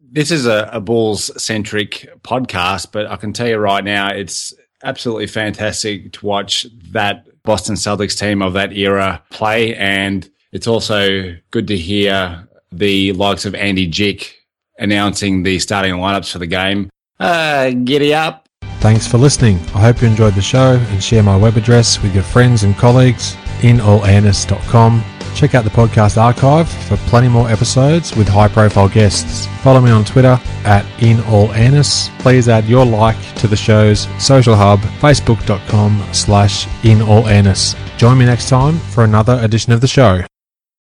This 0.00 0.30
is 0.30 0.46
a, 0.46 0.70
a 0.72 0.80
Bulls 0.80 1.32
centric 1.42 2.08
podcast, 2.22 2.92
but 2.92 3.08
I 3.08 3.16
can 3.16 3.32
tell 3.32 3.48
you 3.48 3.56
right 3.56 3.82
now, 3.82 4.08
it's 4.08 4.54
absolutely 4.84 5.26
fantastic 5.26 6.12
to 6.12 6.26
watch 6.26 6.64
that 6.92 7.26
Boston 7.42 7.74
Celtics 7.74 8.16
team 8.16 8.40
of 8.40 8.52
that 8.52 8.72
era 8.72 9.20
play, 9.30 9.74
and 9.74 10.30
it's 10.52 10.68
also 10.68 11.34
good 11.50 11.66
to 11.66 11.76
hear 11.76 12.46
the 12.70 13.12
likes 13.14 13.44
of 13.44 13.56
Andy 13.56 13.88
Jick 13.88 14.36
announcing 14.78 15.42
the 15.42 15.58
starting 15.58 15.94
lineups 15.94 16.30
for 16.30 16.38
the 16.38 16.46
game. 16.46 16.88
Uh, 17.18 17.70
giddy 17.70 18.14
up. 18.14 18.47
Thanks 18.80 19.06
for 19.06 19.18
listening. 19.18 19.58
I 19.74 19.80
hope 19.80 20.00
you 20.00 20.08
enjoyed 20.08 20.34
the 20.34 20.42
show 20.42 20.76
and 20.76 21.02
share 21.02 21.22
my 21.22 21.36
web 21.36 21.56
address 21.56 22.00
with 22.02 22.14
your 22.14 22.22
friends 22.22 22.62
and 22.62 22.76
colleagues 22.76 23.36
in 23.62 23.78
inallairness.com. 23.78 25.04
Check 25.34 25.54
out 25.54 25.64
the 25.64 25.70
podcast 25.70 26.16
archive 26.16 26.68
for 26.68 26.96
plenty 27.08 27.28
more 27.28 27.48
episodes 27.48 28.16
with 28.16 28.28
high 28.28 28.48
profile 28.48 28.88
guests. 28.88 29.46
Follow 29.62 29.80
me 29.80 29.90
on 29.90 30.04
Twitter 30.04 30.38
at 30.64 30.84
inallairness. 30.98 32.16
Please 32.20 32.48
add 32.48 32.64
your 32.66 32.84
like 32.84 33.20
to 33.36 33.46
the 33.48 33.56
show's 33.56 34.08
social 34.22 34.54
hub, 34.54 34.80
facebook.com 35.00 36.02
slash 36.12 36.66
inallairness. 36.82 37.76
Join 37.98 38.18
me 38.18 38.26
next 38.26 38.48
time 38.48 38.78
for 38.78 39.04
another 39.04 39.38
edition 39.42 39.72
of 39.72 39.80
the 39.80 39.88
show. 39.88 40.22